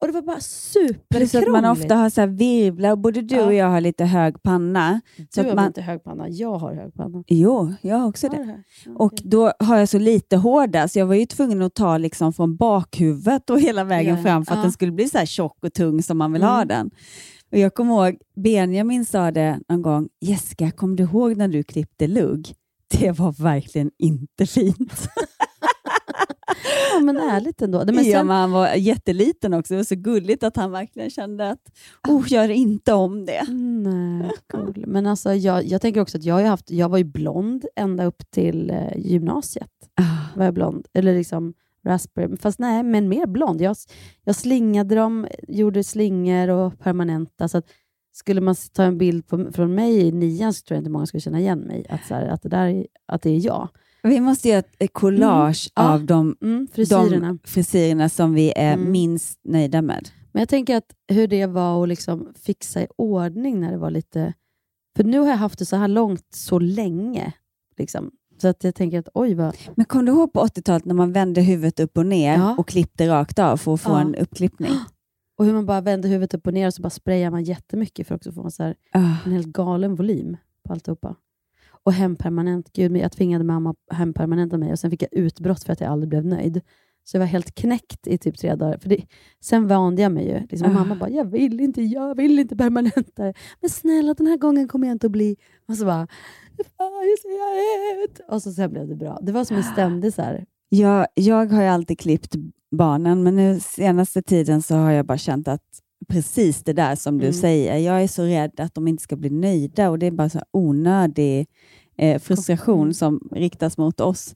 Och 0.00 0.08
det 0.08 0.12
var 0.14 0.22
bara 0.22 0.34
Plus 0.36 0.44
att 0.46 1.30
superkrångligt. 1.30 1.48
man 1.52 1.64
ofta 1.64 1.94
har 1.94 2.10
så 2.10 2.20
här 2.20 2.28
virvlar, 2.28 2.96
både 2.96 3.22
du 3.22 3.34
Ja. 3.34 3.44
och 3.46 3.54
jag 3.54 3.66
har 3.66 3.80
lite 3.80 4.04
hög 4.04 4.42
panna. 4.42 5.00
Du 5.16 5.26
så 5.34 5.42
har 5.42 5.54
man- 5.54 5.66
inte 5.66 5.82
hög 5.82 6.04
panna? 6.04 6.28
Jag 6.28 6.58
har 6.58 6.74
hög 6.74 6.94
panna. 6.94 7.24
Jo, 7.28 7.72
jag 7.82 7.96
har 7.96 8.08
också 8.08 8.26
Har 8.28 8.36
det. 8.36 8.62
Ja, 8.86 8.92
Och 8.96 9.12
då 9.24 9.52
har 9.58 9.78
jag 9.78 9.88
så 9.88 9.98
lite 9.98 10.36
hår 10.36 10.66
där, 10.66 10.86
så 10.86 10.98
jag 10.98 11.06
var 11.06 11.14
ju 11.14 11.26
tvungen 11.26 11.62
att 11.62 11.74
ta 11.74 11.98
liksom 11.98 12.32
från 12.32 12.56
bakhuvudet 12.56 13.50
och 13.50 13.60
hela 13.60 13.84
vägen 13.84 14.16
Ja, 14.16 14.22
fram 14.22 14.44
för 14.44 14.52
att 14.52 14.58
ja. 14.58 14.62
den 14.62 14.72
skulle 14.72 14.92
bli 14.92 15.08
så 15.08 15.18
här 15.18 15.26
tjock 15.26 15.58
och 15.64 15.72
tung 15.72 16.02
som 16.02 16.18
man 16.18 16.32
vill 16.32 16.42
ha 16.42 16.56
Mm. 16.56 16.68
den. 16.68 16.90
Och 17.52 17.58
jag 17.58 17.74
kommer 17.74 17.94
ihåg, 18.08 18.18
Benjamin 18.36 19.04
sa 19.04 19.30
det 19.30 19.60
någon 19.68 19.82
gång, 19.82 20.08
Jessica, 20.20 20.70
kommer 20.70 20.96
du 20.96 21.02
ihåg 21.02 21.36
när 21.36 21.48
du 21.48 21.62
klippte 21.62 22.06
lugg? 22.06 22.54
Det 22.92 23.18
var 23.18 23.42
verkligen 23.42 23.90
inte 23.98 24.46
fint. 24.46 25.08
Ja, 26.92 27.00
men 27.00 27.16
ärligt 27.16 27.62
ändå. 27.62 27.84
Men 27.86 27.94
ja, 27.94 28.02
sen, 28.02 28.26
men 28.26 28.36
han 28.36 28.52
var 28.52 28.74
jätteliten 28.74 29.54
också. 29.54 29.74
Det 29.74 29.78
var 29.78 29.84
så 29.84 29.94
gulligt 29.94 30.42
att 30.42 30.56
han 30.56 30.70
verkligen 30.70 31.10
kände 31.10 31.50
att, 31.50 31.60
oh, 32.08 32.32
gör 32.32 32.48
inte 32.48 32.92
om 32.92 33.26
det. 33.26 33.42
Nej, 33.52 34.30
cool. 34.52 34.84
Men 34.86 35.06
alltså, 35.06 35.34
jag, 35.34 35.64
jag 35.64 35.80
tänker 35.80 36.00
också 36.00 36.18
att 36.18 36.24
jag, 36.24 36.34
har 36.34 36.42
haft, 36.42 36.70
jag 36.70 36.88
var 36.88 36.98
ju 36.98 37.04
blond 37.04 37.64
ända 37.76 38.04
upp 38.04 38.30
till 38.30 38.70
eh, 38.70 38.96
gymnasiet. 38.96 39.70
Ah. 40.00 40.36
Var 40.36 40.44
jag 40.44 40.54
blond. 40.54 40.86
Eller 40.94 41.14
liksom 41.14 41.54
raspberry. 41.86 42.36
Fast 42.36 42.58
nej, 42.58 42.82
men 42.82 43.08
mer 43.08 43.26
blond. 43.26 43.60
Jag, 43.60 43.76
jag 44.24 44.36
slingade 44.36 44.94
dem, 44.94 45.26
gjorde 45.48 45.84
slingor 45.84 46.48
och 46.48 46.78
permanenta. 46.78 47.48
Så 47.48 47.58
att 47.58 47.66
skulle 48.12 48.40
man 48.40 48.54
ta 48.72 48.82
en 48.82 48.98
bild 48.98 49.26
på, 49.26 49.52
från 49.52 49.74
mig 49.74 49.98
i 50.00 50.12
nian 50.12 50.52
så 50.52 50.62
tror 50.62 50.76
jag 50.76 50.80
inte 50.80 50.90
många 50.90 51.06
skulle 51.06 51.20
känna 51.20 51.40
igen 51.40 51.58
mig. 51.58 51.86
Att, 51.88 52.06
så 52.08 52.14
här, 52.14 52.26
att, 52.26 52.42
det, 52.42 52.48
där, 52.48 52.66
är- 52.66 52.86
att 53.06 53.22
det 53.22 53.30
är 53.30 53.46
jag. 53.46 53.68
Vi 54.02 54.20
måste 54.20 54.48
göra 54.48 54.62
ett 54.78 54.92
collage 54.92 55.70
Mm, 55.76 55.88
ja. 55.88 55.94
av 55.94 56.04
de, 56.06 56.36
Mm, 56.42 56.68
frisyrerna. 56.72 57.26
de 57.28 57.38
frisyrerna 57.44 58.08
som 58.08 58.34
vi 58.34 58.52
är 58.56 58.72
Mm. 58.74 58.92
minst 58.92 59.40
nöjda 59.44 59.82
med. 59.82 60.08
Men 60.32 60.40
jag 60.40 60.48
tänker 60.48 60.76
att 60.76 60.94
hur 61.08 61.26
det 61.28 61.46
var 61.46 61.82
att 61.82 61.88
liksom 61.88 62.32
fixa 62.44 62.82
i 62.82 62.86
ordning 62.96 63.60
när 63.60 63.70
det 63.72 63.78
var 63.78 63.90
lite... 63.90 64.32
För 64.96 65.04
nu 65.04 65.18
har 65.18 65.26
jag 65.28 65.36
haft 65.36 65.58
det 65.58 65.66
så 65.66 65.76
här 65.76 65.88
långt 65.88 66.26
så 66.34 66.58
länge. 66.58 67.32
Liksom. 67.78 68.10
Så 68.40 68.48
att 68.48 68.64
jag 68.64 68.74
tänker 68.74 68.98
att 68.98 69.08
oj 69.14 69.34
vad... 69.34 69.56
Men 69.74 69.86
kom 69.86 70.04
du 70.04 70.12
ihåg 70.12 70.32
på 70.32 70.40
80-talet 70.40 70.84
när 70.84 70.94
man 70.94 71.12
vände 71.12 71.40
huvudet 71.40 71.80
upp 71.80 71.98
och 71.98 72.06
ner 72.06 72.34
Ja. 72.38 72.54
och 72.58 72.68
klippte 72.68 73.08
rakt 73.08 73.38
av 73.38 73.56
för 73.56 73.74
att 73.74 73.80
få 73.80 73.90
Ja. 73.90 74.00
en 74.00 74.14
uppklippning? 74.14 74.70
Och 75.42 75.46
hur 75.46 75.52
man 75.54 75.66
bara 75.66 75.80
vänder 75.80 76.08
huvudet 76.08 76.34
upp 76.34 76.46
och 76.46 76.54
ner 76.54 76.66
och 76.66 76.74
så 76.74 76.82
bara 76.82 76.90
sprayar 76.90 77.30
man 77.30 77.44
jättemycket 77.44 78.06
för 78.06 78.14
att 78.14 78.20
också 78.20 78.32
få 78.32 78.44
en, 78.44 78.50
så 78.50 78.62
här, 78.62 78.74
Ah. 78.92 79.16
en 79.26 79.32
helt 79.32 79.46
galen 79.46 79.94
volym 79.94 80.36
på 80.66 80.72
alltihopa. 80.72 81.16
Och 81.84 81.92
hempermanent. 81.92 82.72
Gud, 82.72 82.96
jag 82.96 83.12
tvingade 83.12 83.44
mamma 83.44 83.70
att 83.70 83.96
hempermanenta 83.96 84.58
mig 84.58 84.72
och 84.72 84.78
sen 84.78 84.90
fick 84.90 85.02
jag 85.02 85.14
utbrott 85.14 85.64
för 85.64 85.72
att 85.72 85.80
jag 85.80 85.90
aldrig 85.90 86.08
blev 86.08 86.24
nöjd. 86.26 86.60
Så 87.04 87.16
jag 87.16 87.20
var 87.20 87.26
helt 87.26 87.54
knäckt 87.54 88.06
i 88.06 88.18
typ 88.18 88.38
tre 88.38 88.54
dagar. 88.54 88.78
För 88.78 88.88
det, 88.88 89.06
sen 89.40 89.68
vande 89.68 90.02
jag 90.02 90.12
mig 90.12 90.28
ju. 90.28 90.40
Liksom, 90.50 90.70
Ah. 90.70 90.72
Mamma 90.74 90.94
bara, 90.96 91.10
jag 91.10 91.24
vill 91.24 91.60
inte, 91.60 91.82
jag 91.82 92.14
vill 92.14 92.38
inte 92.38 92.56
permanenta 92.56 93.24
det. 93.24 93.34
Men 93.60 93.70
snälla, 93.70 94.14
den 94.14 94.26
här 94.26 94.36
gången 94.36 94.68
kommer 94.68 94.86
jag 94.86 94.94
inte 94.94 95.06
att 95.06 95.12
bli... 95.12 95.36
Och 95.68 95.76
så 95.76 95.84
bara, 95.84 96.06
"Fan, 96.76 96.92
jag 97.10 97.18
ser 97.18 98.04
ut. 98.04 98.20
Och 98.28 98.42
så 98.42 98.52
sen 98.52 98.70
blev 98.70 98.88
det 98.88 98.96
bra. 98.96 99.18
Det 99.22 99.32
var 99.32 99.44
som 99.44 99.56
en 99.56 99.62
ständig 99.62 100.14
så 100.14 100.22
här, 100.22 100.44
Jag, 100.68 101.06
jag 101.14 101.52
har 101.52 101.62
ju 101.62 101.68
alltid 101.68 101.98
klippt 101.98 102.34
barnen, 102.72 103.22
men 103.22 103.36
nu 103.36 103.60
senaste 103.60 104.22
tiden 104.22 104.62
så 104.62 104.74
har 104.74 104.90
jag 104.90 105.06
bara 105.06 105.18
känt 105.18 105.48
att 105.48 105.62
precis 106.08 106.62
det 106.64 106.72
där 106.72 106.94
som 106.94 107.18
du 107.18 107.26
Mm. 107.26 107.32
säger, 107.40 107.76
jag 107.78 108.02
är 108.02 108.08
så 108.08 108.22
rädd 108.22 108.60
att 108.60 108.74
de 108.74 108.88
inte 108.88 109.02
ska 109.02 109.16
bli 109.16 109.30
nöjda 109.30 109.90
och 109.90 109.98
det 109.98 110.06
är 110.06 110.10
bara 110.10 110.28
så 110.30 110.40
onödig 110.50 111.46
eh, 111.98 112.20
frustration 112.20 112.94
som 112.94 113.28
riktas 113.32 113.78
mot 113.78 114.00
oss. 114.00 114.34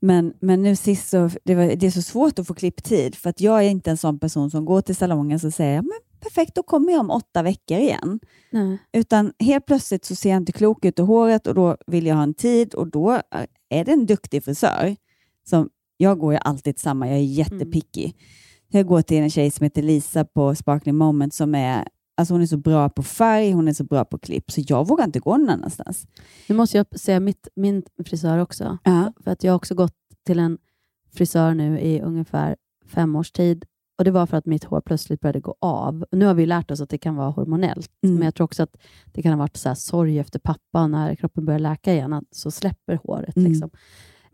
Men, 0.00 0.32
men 0.40 0.62
nu 0.62 0.76
sist 0.76 1.08
så, 1.08 1.30
det, 1.44 1.54
var, 1.54 1.64
det 1.76 1.86
är 1.86 1.90
så 1.90 2.02
svårt 2.02 2.38
att 2.38 2.46
få 2.46 2.54
klipptid 2.54 3.14
för 3.14 3.30
att 3.30 3.40
jag 3.40 3.58
är 3.64 3.68
inte 3.68 3.90
en 3.90 3.96
sån 3.96 4.18
person 4.18 4.50
som 4.50 4.64
går 4.64 4.80
till 4.80 4.96
salongen 4.96 5.40
och 5.44 5.54
säger 5.54 5.82
men 5.82 5.98
perfekt, 6.20 6.54
då 6.54 6.62
kommer 6.62 6.92
jag 6.92 7.00
om 7.00 7.10
åtta 7.10 7.42
veckor 7.42 7.78
igen. 7.78 8.20
nej. 8.50 8.78
Utan 8.92 9.32
helt 9.38 9.66
plötsligt 9.66 10.04
så 10.04 10.14
ser 10.14 10.30
jag 10.30 10.36
inte 10.36 10.52
klok 10.52 10.84
ut 10.84 10.98
i 10.98 11.02
håret 11.02 11.46
och 11.46 11.54
då 11.54 11.76
vill 11.86 12.06
jag 12.06 12.14
ha 12.16 12.22
en 12.22 12.34
tid 12.34 12.74
och 12.74 12.90
då 12.90 13.20
är 13.68 13.84
det 13.84 13.92
en 13.92 14.06
duktig 14.06 14.44
frisör. 14.44 14.96
Som, 15.48 15.68
jag 16.02 16.18
går 16.18 16.32
ju 16.32 16.38
alltid 16.42 16.78
samma, 16.78 17.08
jag 17.08 17.16
är 17.16 17.22
jättepicky. 17.22 18.12
Jag 18.68 18.86
går 18.86 19.02
till 19.02 19.16
en 19.16 19.30
tjej 19.30 19.50
som 19.50 19.64
heter 19.64 19.82
Lisa 19.82 20.24
på 20.24 20.54
Sparkling 20.54 20.96
Moment 20.96 21.34
som 21.34 21.54
är 21.54 21.84
Alltså 22.14 22.34
hon 22.34 22.42
är 22.42 22.46
så 22.46 22.56
bra 22.56 22.88
på 22.88 23.02
färg, 23.02 23.52
hon 23.52 23.68
är 23.68 23.72
så 23.72 23.84
bra 23.84 24.04
på 24.04 24.18
klipp, 24.18 24.50
så 24.50 24.62
jag 24.66 24.88
vågar 24.88 25.04
inte 25.04 25.20
gå 25.20 25.36
någon 25.36 25.48
annanstans. 25.48 26.06
Nu 26.48 26.54
måste 26.54 26.76
jag 26.76 27.00
säga 27.00 27.20
mitt, 27.20 27.48
min 27.54 27.82
frisör 28.04 28.38
också. 28.38 28.78
Ja. 28.84 29.12
För 29.24 29.30
att 29.30 29.44
jag 29.44 29.52
har 29.52 29.56
också 29.56 29.74
gått 29.74 29.94
till 30.26 30.38
en 30.38 30.58
frisör 31.14 31.54
nu 31.54 31.80
i 31.80 32.00
ungefär 32.00 32.56
fem 32.86 33.16
års 33.16 33.30
tid. 33.30 33.64
Och 33.98 34.04
Det 34.04 34.10
var 34.10 34.26
för 34.26 34.36
att 34.36 34.46
mitt 34.46 34.64
hår 34.64 34.80
plötsligt 34.80 35.20
började 35.20 35.40
gå 35.40 35.54
av. 35.60 36.04
Nu 36.10 36.26
har 36.26 36.34
vi 36.34 36.46
lärt 36.46 36.70
oss 36.70 36.80
att 36.80 36.90
det 36.90 36.98
kan 36.98 37.16
vara 37.16 37.30
hormonellt. 37.30 37.90
Mm. 38.02 38.14
Men 38.14 38.24
jag 38.24 38.34
tror 38.34 38.44
också 38.44 38.62
att 38.62 38.76
det 39.12 39.22
kan 39.22 39.32
ha 39.32 39.38
varit 39.38 39.56
så 39.56 39.74
sorg 39.74 40.18
efter 40.18 40.38
pappa. 40.38 40.86
När 40.86 41.14
kroppen 41.14 41.44
börjar 41.44 41.60
läka 41.60 41.92
igen, 41.92 42.24
så 42.30 42.50
släpper 42.50 42.96
håret. 42.96 43.36
Mm. 43.36 43.52
Liksom. 43.52 43.70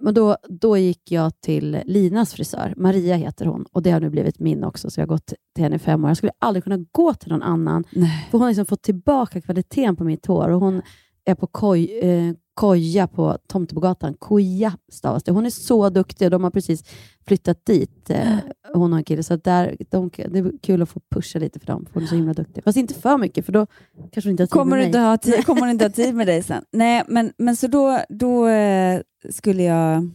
Men 0.00 0.14
då, 0.14 0.36
då 0.48 0.76
gick 0.76 1.10
jag 1.12 1.40
till 1.40 1.82
Linas 1.86 2.34
frisör. 2.34 2.74
Maria 2.76 3.16
heter 3.16 3.46
hon. 3.46 3.64
Och 3.72 3.82
Det 3.82 3.90
har 3.90 4.00
nu 4.00 4.10
blivit 4.10 4.38
min 4.38 4.64
också, 4.64 4.90
så 4.90 5.00
jag 5.00 5.06
har 5.06 5.08
gått 5.08 5.32
till 5.54 5.64
henne 5.64 5.76
i 5.76 5.78
fem 5.78 6.04
år. 6.04 6.10
Jag 6.10 6.16
skulle 6.16 6.32
aldrig 6.38 6.64
kunna 6.64 6.84
gå 6.92 7.14
till 7.14 7.28
någon 7.32 7.42
annan. 7.42 7.84
Nej. 7.92 8.26
För 8.30 8.38
hon 8.38 8.40
har 8.40 8.48
liksom 8.48 8.66
fått 8.66 8.82
tillbaka 8.82 9.40
kvaliteten 9.40 9.96
på 9.96 10.04
mitt 10.04 10.26
hår. 10.26 10.48
Och 10.48 10.60
hon 10.60 10.82
är 11.24 11.34
på 11.34 11.46
koj, 11.46 11.98
eh, 12.02 12.32
koja 12.54 13.06
på 13.06 13.38
Tomtebogatan. 13.48 14.14
Koja 14.14 14.72
stavas 14.92 15.24
det. 15.24 15.32
Hon 15.32 15.46
är 15.46 15.50
så 15.50 15.88
duktig 15.90 16.26
och 16.26 16.30
de 16.30 16.44
har 16.44 16.50
precis 16.50 16.84
flyttat 17.26 17.66
dit, 17.66 18.10
eh, 18.10 18.36
hon 18.74 18.92
och 18.92 18.98
en 18.98 19.04
kille. 19.04 19.22
Så 19.22 19.36
där, 19.36 19.76
de, 19.90 20.10
det 20.16 20.38
är 20.38 20.52
kul 20.62 20.82
att 20.82 20.88
få 20.88 21.00
pusha 21.10 21.38
lite 21.38 21.58
för 21.60 21.66
dem, 21.66 21.86
för 21.86 21.94
hon 21.94 22.02
är 22.02 22.06
så 22.06 22.14
himla 22.14 22.32
duktig. 22.32 22.64
Fast 22.64 22.78
inte 22.78 22.94
för 22.94 23.18
mycket, 23.18 23.46
för 23.46 23.52
då 23.52 23.66
kanske 24.12 24.28
hon 24.28 24.30
inte 24.30 24.42
har 24.42 24.46
tid 24.46 24.52
Kommer 24.52 24.70
med 24.70 24.78
du 24.78 24.80
mig. 24.80 24.86
inte 24.86 24.98
ha 24.98 25.18
tid, 25.18 25.46
kommer 25.46 25.60
hon 25.60 25.70
inte 25.70 25.84
ha 25.84 25.90
tid 26.04 26.14
med 26.14 26.26
dig 26.26 26.42
sen? 26.42 26.64
Nej, 26.72 27.02
men, 27.08 27.32
men 27.38 27.56
så 27.56 27.66
då, 27.66 28.00
då 28.08 28.46
eh, 28.48 29.00
skulle 29.30 29.62
jag 29.62 30.10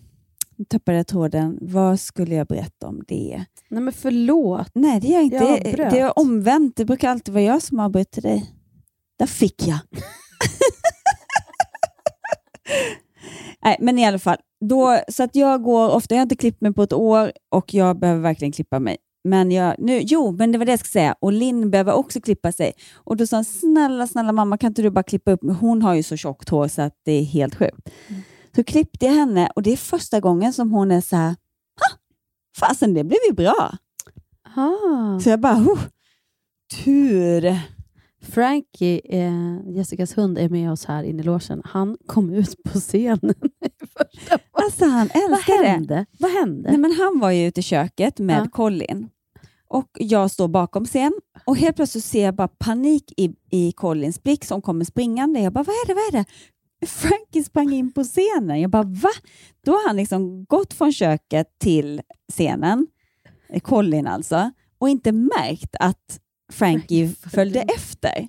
tappade 0.67 0.98
jag 0.98 1.07
tråden. 1.07 1.57
Vad 1.62 2.00
skulle 2.00 2.36
jag 2.36 2.48
berätta 2.48 2.88
om 2.88 3.03
det? 3.07 3.45
Nej 3.69 3.81
men 3.81 3.93
förlåt. 3.93 4.69
Nej, 4.74 5.00
det 5.00 5.07
gör 5.07 5.15
jag 5.15 5.24
inte. 5.24 5.36
Jag 5.36 5.91
Det, 5.91 6.00
är 6.00 6.19
omvänt. 6.19 6.75
Det 6.75 6.86
brukar 6.86 7.10
alltid 7.10 7.33
vara 7.33 7.43
jag 7.43 7.62
som 7.62 7.79
avbryter 7.79 8.22
dig. 8.22 8.53
Där 9.19 9.25
fick 9.25 9.67
jag. 9.67 9.79
Nej, 13.63 13.77
men 13.79 14.00
i 14.00 14.05
alla 14.05 14.19
fall. 14.19 14.38
Då, 14.69 15.00
så 15.07 15.24
att 15.24 15.36
jag 15.36 15.63
går 15.63 15.89
ofta, 15.89 16.15
jag 16.15 16.19
har 16.19 16.24
inte 16.24 16.36
klippt 16.36 16.62
mig 16.62 16.74
på 16.74 16.83
ett 16.83 16.93
år 16.93 17.31
och 17.51 17.74
jag 17.74 18.00
behöver 18.00 18.22
verkligen 18.22 18.51
klippa 18.51 18.79
mig. 18.79 18.98
Men 19.24 19.51
jag, 19.51 19.75
nu, 19.77 20.01
jo, 20.03 20.31
men 20.31 20.51
det 20.51 20.57
var 20.57 20.65
det 20.65 20.72
jag 20.72 20.79
skulle 20.79 20.91
säga. 20.91 21.15
Och 21.19 21.31
Linn 21.33 21.72
behöver 21.72 21.93
också 21.93 22.22
klippa 22.22 22.51
sig. 22.51 22.74
Och 22.93 23.17
då 23.17 23.27
sa 23.27 23.38
hon, 23.38 23.45
snälla, 23.45 24.07
snälla 24.07 24.31
mamma, 24.31 24.57
kan 24.57 24.67
inte 24.67 24.81
du 24.81 24.89
bara 24.89 25.03
klippa 25.03 25.31
upp 25.31 25.43
mig? 25.43 25.55
Hon 25.55 25.81
har 25.81 25.93
ju 25.93 26.03
så 26.03 26.17
tjockt 26.17 26.50
hår 26.50 26.67
så 26.67 26.81
att 26.81 26.93
det 27.05 27.12
är 27.12 27.24
helt 27.24 27.55
sjukt. 27.55 27.89
Så 28.55 28.63
klippte 28.63 29.05
jag 29.05 29.13
henne 29.13 29.50
och 29.55 29.63
det 29.63 29.74
är 29.74 29.77
första 29.77 30.19
gången 30.19 30.53
som 30.53 30.72
hon 30.72 30.91
är 30.91 31.01
så 31.01 31.15
här, 31.15 31.29
"Ha, 31.29 31.98
fasen 32.60 32.93
det 32.93 33.03
blev 33.03 33.19
ju 33.29 33.33
bra. 33.33 33.77
Ah. 34.55 35.19
Så 35.19 35.29
jag 35.29 35.39
bara, 35.39 35.55
oh, 35.57 35.79
tur. 36.83 37.60
Frankie, 38.22 39.01
eh, 39.03 39.75
Jessicas 39.75 40.17
hund, 40.17 40.38
är 40.38 40.50
med 40.50 40.72
oss 40.72 40.86
här 40.86 41.03
inne 41.03 41.22
i 41.22 41.25
logen. 41.25 41.62
Han 41.65 41.98
kom 42.05 42.33
ut 42.33 42.63
på 42.63 42.79
scenen 42.79 43.33
första 43.98 44.38
Alltså 44.51 44.86
han 44.86 45.10
Vad 45.13 45.31
älskar 45.31 45.62
det. 45.63 45.67
hände? 45.69 46.05
Vad 46.19 46.31
hände? 46.31 46.69
Nej, 46.69 46.79
men 46.79 46.91
han 46.91 47.19
var 47.19 47.31
ju 47.31 47.48
ute 47.48 47.60
i 47.60 47.63
köket 47.63 48.19
med 48.19 48.41
Ja. 48.45 48.50
Colin 48.50 49.10
och 49.67 49.89
jag 50.00 50.31
står 50.31 50.48
bakom 50.48 50.86
scen 50.86 51.13
och 51.45 51.57
helt 51.57 51.75
plötsligt 51.75 52.03
ser 52.05 52.25
jag 52.25 52.36
bara 52.36 52.48
panik 52.48 53.13
i, 53.17 53.36
i 53.51 53.72
Collins 53.72 54.24
blick 54.24 54.45
som 54.45 54.62
kommer 54.62 54.86
springande. 54.86 55.39
Jag 55.39 55.53
bara, 55.53 55.63
vad 55.63 55.74
är 55.75 55.88
det? 55.88 55.93
Vad 55.93 56.03
är 56.07 56.12
det? 56.12 56.25
Frankie 56.86 57.44
sprang 57.44 57.74
in 57.74 57.94
på 57.94 58.04
scenen. 58.04 58.62
Jag 58.62 58.70
bara, 58.70 58.84
va? 58.84 59.10
Då 59.66 59.72
har 59.72 59.88
han 59.88 59.96
liksom 59.96 60.46
gått 60.46 60.74
från 60.74 60.94
köket 60.94 61.48
till 61.60 62.02
scenen, 62.32 62.88
Colin 63.62 64.08
alltså, 64.08 64.52
och 64.78 64.90
inte 64.90 65.12
märkt 65.12 65.75
att 65.80 66.20
Frankie 66.52 67.13
följde 67.34 67.62
efter. 67.62 68.28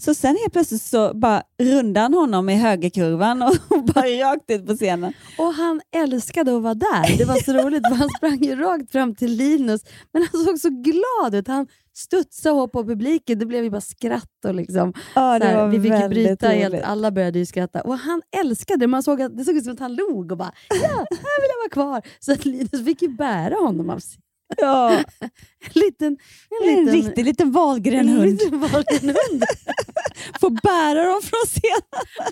Så 0.00 0.14
sen 0.14 0.36
helt 0.36 0.52
plötsligt 0.52 0.82
så 0.82 1.14
bara 1.14 1.42
rundade 1.62 2.00
han 2.04 2.14
honom 2.14 2.48
i 2.48 2.54
högerkurvan 2.54 3.42
och 3.42 3.54
bara 3.94 4.06
rakt 4.06 4.50
ut 4.50 4.66
på 4.66 4.74
scenen. 4.74 5.12
Och 5.38 5.54
han 5.54 5.80
älskade 5.96 6.56
att 6.56 6.62
vara 6.62 6.74
där. 6.74 7.18
Det 7.18 7.24
var 7.24 7.36
så 7.36 7.52
roligt, 7.52 7.88
för 7.88 7.94
han 7.94 8.08
sprang 8.16 8.38
ju 8.38 8.56
rakt 8.56 8.92
fram 8.92 9.14
till 9.14 9.30
Linus, 9.36 9.80
men 10.12 10.26
han 10.32 10.44
såg 10.44 10.58
så 10.58 10.68
glad 10.68 11.34
ut. 11.34 11.48
Han 11.48 11.66
studsade 11.94 12.52
och 12.52 12.60
hoppade 12.60 12.84
på 12.84 12.88
publiken. 12.88 13.38
Det 13.38 13.46
blev 13.46 13.64
ju 13.64 13.70
bara 13.70 13.80
skratt. 13.80 14.44
Och 14.44 14.54
liksom, 14.54 14.92
Ja, 15.14 15.38
så 15.40 15.46
här, 15.46 15.68
vi 15.68 15.80
fick 15.80 15.92
ju 16.02 16.08
bryta 16.08 16.48
helt, 16.48 16.82
alla 16.82 17.10
började 17.10 17.38
ju 17.38 17.46
skratta. 17.46 17.80
Och 17.80 17.98
han 17.98 18.22
älskade 18.40 18.78
det. 18.80 18.86
Man 18.86 19.02
såg 19.02 19.22
att, 19.22 19.36
det 19.36 19.44
såg 19.44 19.56
ut 19.56 19.64
som 19.64 19.72
att 19.72 19.80
han 19.80 19.94
log 19.94 20.32
och 20.32 20.38
bara 20.38 20.52
“Ja, 20.68 20.88
här 21.10 21.40
vill 21.40 21.50
jag 21.50 21.58
vara 21.58 22.00
kvar”. 22.00 22.02
Så 22.20 22.32
att 22.32 22.44
Linus 22.44 22.84
fick 22.84 23.02
ju 23.02 23.08
bära 23.08 23.54
honom 23.54 23.90
av 23.90 23.98
sig. 23.98 24.20
Ja, 24.58 24.90
En 25.60 25.70
liten... 25.74 26.16
En, 26.62 26.68
en 26.68 26.84
liten, 26.84 26.92
riktig 26.94 27.24
liten 27.24 27.46
en 27.46 27.52
Wahlgren-hund. 27.52 28.24
liten 28.24 28.60
Wahlgren-hund. 28.60 29.44
Får 30.40 30.50
bära 30.50 31.04
dem 31.04 31.20
från 31.22 31.46
scenen. 31.46 32.04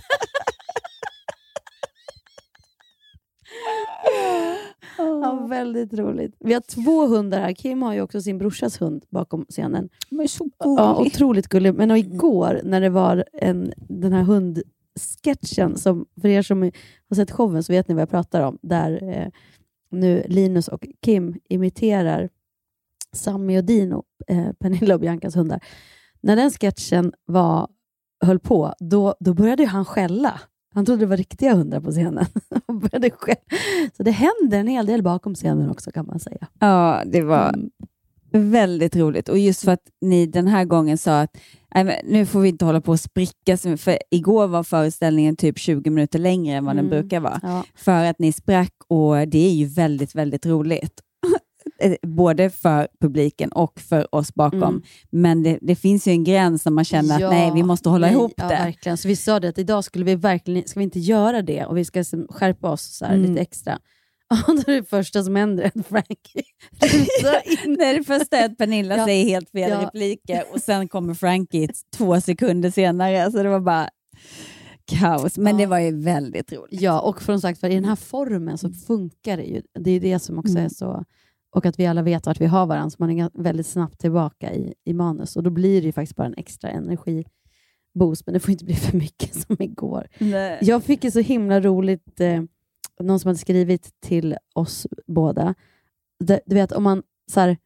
Ja, 4.99 5.47
väldigt 5.51 5.95
roligt. 5.95 6.37
Vi 6.41 6.55
har 6.55 6.61
två 6.61 7.07
hundar 7.07 7.41
här. 7.41 7.53
Kim 7.53 7.83
har 7.83 7.95
ju 7.95 8.01
också 8.03 8.21
sin 8.21 8.39
brorsas 8.39 8.81
hund 8.81 9.05
bakom 9.11 9.47
scenen. 9.49 9.89
De 10.11 10.21
är 10.21 10.27
så 10.27 10.51
Ja, 10.59 10.95
gullig. 10.97 11.13
otroligt 11.15 11.49
gullig. 11.49 11.75
Men 11.75 11.91
och 11.91 11.99
igår 11.99 12.61
när 12.65 12.81
det 12.81 12.89
var 12.91 13.25
en, 13.33 13.73
den 13.77 14.13
här 14.13 14.23
hundsketchen, 14.23 15.77
som, 15.79 16.07
för 16.21 16.29
er 16.29 16.43
som 16.43 16.63
har 17.09 17.15
sett 17.15 17.31
showen 17.31 17.63
så 17.63 17.73
vet 17.73 17.89
ni 17.89 17.95
vad 17.95 18.03
jag 18.03 18.11
pratar 18.11 18.43
om, 18.43 18.59
där 18.63 19.09
eh, 19.19 19.29
nu 19.91 20.23
Linus 20.29 20.69
och 20.69 20.87
Kim 21.03 21.35
imiterar 21.49 22.29
Sammy 23.13 23.59
och 23.59 23.65
Dino, 23.65 24.05
eh, 24.27 24.53
Pernilla 24.53 24.95
och 24.95 25.01
Biancas 25.01 25.37
hundar. 25.37 25.61
när 26.21 26.37
den 26.37 26.51
sketchen 26.51 27.13
var, 27.27 27.69
höll 28.25 28.39
på, 28.39 28.75
då, 28.79 29.15
då 29.21 29.35
började 29.35 29.67
han 29.67 29.85
skälla. 29.85 30.41
Han 30.75 30.85
trodde 30.85 31.01
det 31.03 31.07
var 31.07 31.17
riktiga 31.17 31.55
hundar 31.55 31.81
på 31.81 31.91
scenen. 31.91 32.27
Han 32.67 32.79
började 32.79 33.11
skälla. 33.11 33.41
Så 33.97 34.03
det 34.03 34.11
händer 34.11 34.59
en 34.59 34.67
hel 34.67 34.87
del 34.87 35.03
bakom 35.03 35.35
scenen 35.35 35.71
också 35.71 35.91
kan 35.91 36.07
man 36.07 36.19
säga. 36.19 36.49
Ja, 36.61 37.03
det 37.07 37.23
var 37.23 37.49
Mm. 37.49 37.71
Väldigt 38.33 38.97
roligt. 38.97 39.29
Och 39.29 39.39
just 39.39 39.65
för 39.65 39.73
att 39.73 39.83
ni 40.01 40.27
den 40.27 40.47
här 40.49 40.65
gången 40.65 40.99
sa 40.99 41.21
att 41.21 41.37
"Nej, 41.75 41.85
men 41.85 41.95
nu 42.05 42.27
får 42.27 42.41
vi 42.41 42.49
inte 42.49 42.65
hålla 42.65 42.81
på 42.81 42.93
och 42.93 43.01
spricka, 43.01 43.57
för 43.57 43.99
igår 44.11 44.47
var 44.47 44.63
föreställningen 44.63 45.37
typ 45.37 45.59
20 45.59 45.91
minuter 45.91 46.19
längre 46.19 46.57
än 46.57 46.65
vad 46.65 46.77
den 46.77 46.87
Mm. 46.87 46.91
brukar 47.01 47.21
vara. 47.21 47.41
Ja. 47.43 47.65
För 47.75 48.05
att 48.05 48.19
ni 48.19 48.33
sprack 48.33 48.73
och 48.89 49.29
det 49.29 49.47
är 49.47 49.53
ju 49.53 49.67
väldigt, 49.67 50.15
väldigt 50.15 50.47
roligt. 50.47 51.01
Eh, 51.81 51.95
Både 52.03 52.51
för 52.51 52.89
publiken 53.01 53.53
och 53.53 53.81
för 53.81 54.15
oss 54.15 54.35
bakom. 54.35 54.63
Mm. 54.63 54.83
Men 55.11 55.43
det, 55.43 55.59
det 55.61 55.77
finns 55.77 56.07
ju 56.09 56.13
en 56.13 56.25
gräns 56.25 56.65
när 56.65 56.73
man 56.73 56.85
känner 56.85 57.15
att 57.15 57.21
Ja, 57.21 57.31
nej, 57.31 57.51
vi 57.55 57.63
måste 57.63 57.89
hålla 57.89 58.07
nej, 58.07 58.15
ihop 58.17 58.33
ja, 58.37 58.45
det. 58.49 58.55
Verkligen. 58.55 58.97
Så 58.99 59.09
vi 59.09 59.17
sa 59.17 59.41
det 59.41 59.49
att 59.49 59.59
idag 59.59 59.85
skulle 59.85 60.05
vi 60.05 60.15
verkligen 60.15 60.69
ska 60.69 60.81
vi 60.81 60.85
inte 60.85 60.99
göra 60.99 61.43
det 61.43 61.65
och 61.65 61.77
vi 61.77 61.85
ska 61.85 62.05
skärpa 62.31 62.71
oss 62.71 62.83
så 62.83 63.05
Mm. 63.05 63.23
lite 63.23 63.41
extra. 63.41 63.79
Och 64.49 64.55
då 64.57 64.73
är 64.73 64.77
det 64.77 64.85
första 64.89 65.25
som 65.25 65.37
händer 65.37 65.65
att 65.65 65.87
Frankie. 65.87 66.43
Nej, 67.79 67.99
det 67.99 68.05
första 68.05 68.37
är 68.37 68.45
att 68.45 68.59
Pernilla 68.59 68.97
Ja. 68.97 69.05
säger 69.07 69.25
helt 69.25 69.51
fel 69.51 69.71
Ja. 69.71 69.87
repliker 69.87 70.43
och 70.53 70.61
sen 70.61 70.89
kommer 70.89 71.15
Frankie 71.15 71.69
två 71.97 72.21
sekunder 72.21 72.71
senare. 72.71 73.33
Så 73.33 73.43
det 73.43 73.49
var 73.49 73.61
bara 73.61 73.89
kaos. 74.85 75.39
Men 75.39 75.53
Ja. 75.53 75.59
det 75.59 75.67
var 75.67 75.79
ju 75.79 76.01
väldigt 76.03 76.53
roligt. 76.53 76.81
Ja, 76.81 77.01
och 77.01 77.23
som 77.23 77.41
sagt, 77.41 77.61
för 77.61 77.71
i 77.71 77.75
den 77.75 77.85
här 77.85 77.97
formen 77.97 78.59
så 78.59 78.71
funkar 78.71 79.37
det 79.37 79.45
ju. 79.45 79.63
Det 79.81 79.91
är 79.91 80.01
det 80.01 80.19
som 80.19 80.39
också 80.39 80.53
Mm. 80.53 80.65
är 80.65 80.69
så... 80.69 81.05
Och 81.51 81.67
att 81.67 81.79
vi 81.79 81.87
alla 81.87 82.03
vet 82.03 82.27
vart 82.27 82.41
vi 82.41 82.47
har 82.47 82.67
varandra, 82.67 82.91
så 82.91 82.97
man 82.99 83.11
är 83.21 83.43
väldigt 83.43 83.67
snabbt 83.67 84.01
tillbaka 84.01 84.55
i, 84.55 84.75
i 84.85 84.93
manus. 84.93 85.37
Och 85.37 85.43
då 85.43 85.51
blir 85.51 85.81
det 85.81 85.87
ju 85.87 85.93
faktiskt 85.93 86.17
bara 86.17 86.27
en 86.27 86.35
extra 86.37 86.71
energiboost, 86.71 88.27
men 88.27 88.33
det 88.33 88.41
får 88.41 88.51
inte 88.51 88.65
bli 88.65 88.75
för 88.75 88.97
mycket 88.97 89.35
som 89.35 89.57
igår. 89.59 90.09
Nej. 90.19 90.59
Jag 90.63 90.85
fick 90.85 91.05
ju 91.05 91.11
så 91.11 91.21
himla 91.21 91.61
roligt, 91.61 92.21
eh, 92.21 92.43
någon 93.01 93.21
som 93.21 93.29
hade 93.29 93.39
skrivit 93.39 94.01
till 94.01 94.37
oss 94.55 94.87
båda. 95.07 95.55
Det, 96.25 96.41
du 96.47 96.55
vet, 96.55 96.73
om 96.73 96.83
man 96.83 97.03
så 97.31 97.41
här, 97.41 97.57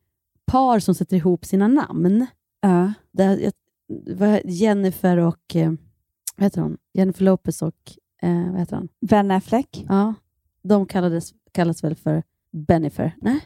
par 0.47 0.79
som 0.79 0.95
sätter 0.95 1.17
ihop 1.17 1.45
sina 1.45 1.69
namn. 1.69 2.27
Ja. 2.61 2.93
Det, 3.13 3.53
det 4.05 4.15
var 4.15 4.41
Jennifer 4.45 5.17
och, 5.17 5.57
eh, 5.57 5.73
vad 6.37 6.45
heter 6.45 6.61
hon? 6.61 6.77
Jennifer 6.95 7.25
Lopez 7.25 7.63
och, 7.63 7.93
eh, 8.23 8.51
vad 8.51 8.61
heter 8.61 8.77
han? 8.77 8.89
Ben 9.01 9.31
Affleck. 9.31 9.85
Ja, 9.89 10.15
de 10.63 10.87
kallades, 10.87 11.33
kallas 11.53 11.85
väl 11.85 11.97
för 11.97 12.23
Benifer? 12.53 13.17
Nej? 13.21 13.41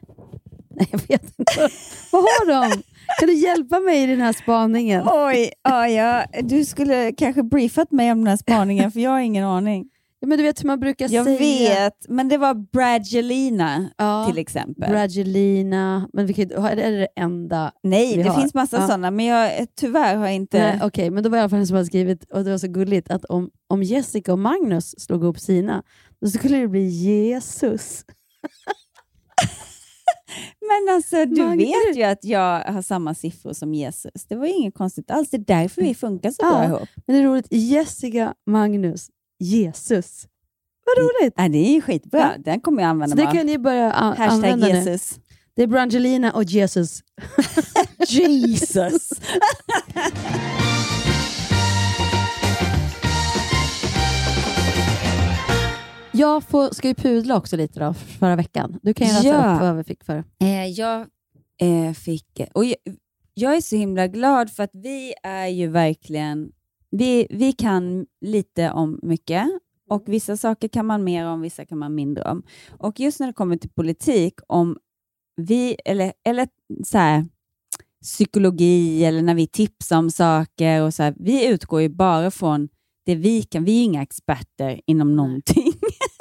Nej, 0.70 0.88
jag 0.90 0.98
vet 1.08 1.38
inte. 1.38 1.44
Vad 2.12 2.22
har 2.22 2.46
de? 2.46 2.82
Kan 3.20 3.28
du 3.28 3.34
hjälpa 3.34 3.80
mig 3.80 4.02
i 4.02 4.06
den 4.06 4.20
här 4.20 4.32
spaningen? 4.32 5.02
Oj, 5.06 5.52
ja, 5.62 5.88
ja, 5.88 6.24
du 6.42 6.64
skulle 6.64 7.12
kanske 7.12 7.42
briefat 7.42 7.90
mig 7.90 8.12
om 8.12 8.18
den 8.18 8.26
här 8.26 8.36
spaningen 8.36 8.92
för 8.92 9.00
jag 9.00 9.10
har 9.10 9.20
ingen 9.20 9.44
aning. 9.44 9.88
Ja, 10.20 10.26
men 10.28 10.38
du 10.38 10.44
vet 10.44 10.60
hur 10.62 10.66
man 10.66 10.80
brukar 10.80 11.08
Jag 11.12 11.24
säga. 11.24 11.38
vet, 11.38 12.06
men 12.08 12.28
det 12.28 12.38
var 12.38 12.54
Brangelina 12.54 13.90
Ja, 13.98 14.26
till 14.28 14.38
exempel. 14.38 14.90
Brangelina. 14.90 16.08
Men 16.12 16.26
vi 16.26 16.34
kan, 16.34 16.42
inte- 16.42 16.54
är 16.56 16.76
det 16.76 16.90
det 16.98 17.08
enda? 17.16 17.72
Nej, 17.82 18.16
vi 18.16 18.22
det 18.22 18.28
har. 18.28 18.40
finns 18.40 18.54
massa 18.54 18.76
Ja. 18.76 18.82
sådana, 18.86 19.10
men 19.10 19.26
jag 19.26 19.66
tyvärr 19.80 20.16
har 20.16 20.28
inte... 20.28 20.58
Nej, 20.58 20.80
Okej, 20.82 21.10
men 21.10 21.22
då 21.22 21.28
var 21.30 21.36
det 21.36 21.40
i 21.40 21.42
alla 21.42 21.48
fall 21.50 21.58
en 21.58 21.66
som 21.66 21.74
hade 21.76 21.86
skrivit, 21.86 22.24
och 22.32 22.44
det 22.44 22.50
var 22.50 22.58
så 22.58 22.68
gulligt, 22.68 23.10
att 23.10 23.24
om, 23.24 23.50
om 23.68 23.82
Jessica 23.82 24.32
och 24.32 24.38
Magnus 24.38 24.94
slog 24.98 25.22
ihop 25.22 25.38
sina, 25.40 25.82
då 26.20 26.28
skulle 26.28 26.58
det 26.58 26.68
bli 26.68 26.86
Jesus. 26.88 28.04
Men 30.60 30.94
alltså, 30.94 31.24
du 31.24 31.42
Magnus. 31.42 31.68
vet 31.88 31.96
ju 31.96 32.02
att 32.02 32.24
jag 32.24 32.60
har 32.64 32.82
samma 32.82 33.14
siffror 33.14 33.52
som 33.52 33.74
Jesus. 33.74 34.26
Det 34.28 34.36
var 34.36 34.46
inget 34.46 34.74
konstigt 34.74 35.10
alls. 35.10 35.30
Det 35.30 35.36
är 35.36 35.38
därför 35.62 35.82
vi 35.82 35.94
funkar 35.94 36.30
så 36.30 36.36
Ja. 36.40 36.50
bra 36.50 36.64
ihop. 36.64 36.88
Men 37.06 37.16
det 37.16 37.22
är 37.22 37.26
roligt, 37.26 37.46
Jessica, 37.50 38.34
Magnus, 38.46 39.06
Jesus. 39.38 40.26
Vad 40.86 41.04
roligt! 41.04 41.34
Ja, 41.36 41.48
det 41.48 41.58
är 41.58 41.72
ju 41.74 41.80
skitbra. 41.80 42.20
Ja. 42.20 42.42
Den 42.44 42.60
kommer 42.60 42.82
jag 42.82 42.88
Så 42.88 42.90
använda 42.90 43.16
det 43.16 43.22
bara. 43.24 43.32
kan 43.34 43.46
ni 43.46 43.58
börja 43.58 43.92
a- 43.92 44.14
Hashtag 44.18 44.28
använda 44.28 44.66
nu. 44.68 44.72
Jesus. 44.74 45.18
Det 45.56 45.62
är 45.62 45.66
Brangelina 45.66 46.32
och 46.32 46.44
Jesus. 46.44 47.00
Jesus! 48.08 49.08
Jag 56.12 56.44
får, 56.44 56.74
ska 56.74 56.88
ju 56.88 56.94
pudla 56.94 57.36
också 57.36 57.56
lite 57.56 57.80
då, 57.80 57.94
förra 57.94 58.36
veckan. 58.36 58.78
Du 58.82 58.94
kan 58.94 59.06
ju 59.06 59.12
läsa 59.12 59.28
Ja. 59.28 59.54
upp 59.54 59.60
vad 59.60 59.76
vi 59.76 59.84
fick 59.84 60.04
för. 60.04 60.24
Eh, 60.40 60.66
jag 60.66 61.00
eh, 61.60 61.92
fick... 61.92 62.40
Och 62.54 62.64
jag, 62.64 62.76
jag 63.34 63.56
är 63.56 63.60
så 63.60 63.76
himla 63.76 64.06
glad 64.06 64.50
för 64.50 64.62
att 64.62 64.70
vi 64.72 65.14
är 65.22 65.46
ju 65.46 65.68
verkligen... 65.68 66.48
Vi, 66.90 67.26
vi 67.30 67.52
kan 67.52 68.06
lite 68.20 68.70
om 68.70 69.00
mycket 69.02 69.46
och 69.90 70.02
vissa 70.06 70.36
saker 70.36 70.68
kan 70.68 70.86
man 70.86 71.04
mer 71.04 71.26
om, 71.26 71.40
vissa 71.40 71.64
kan 71.64 71.78
man 71.78 71.94
mindre 71.94 72.24
om. 72.24 72.42
Och 72.78 73.00
just 73.00 73.20
när 73.20 73.26
det 73.26 73.32
kommer 73.32 73.56
till 73.56 73.70
politik, 73.70 74.34
om 74.46 74.76
vi, 75.36 75.76
eller, 75.84 76.12
eller 76.24 76.48
så 76.84 76.98
här, 76.98 77.26
psykologi 78.02 79.04
eller 79.04 79.22
när 79.22 79.34
vi 79.34 79.46
tipsar 79.46 79.98
om 79.98 80.10
saker, 80.10 80.82
och 80.82 80.94
så 80.94 81.02
här, 81.02 81.14
vi 81.18 81.46
utgår 81.46 81.80
ju 81.80 81.88
bara 81.88 82.30
från 82.30 82.68
det 83.06 83.14
vi 83.14 83.42
kan. 83.42 83.64
Vi 83.64 83.80
är 83.80 83.84
inga 83.84 84.02
experter 84.02 84.80
inom 84.86 85.16
någonting. 85.16 85.72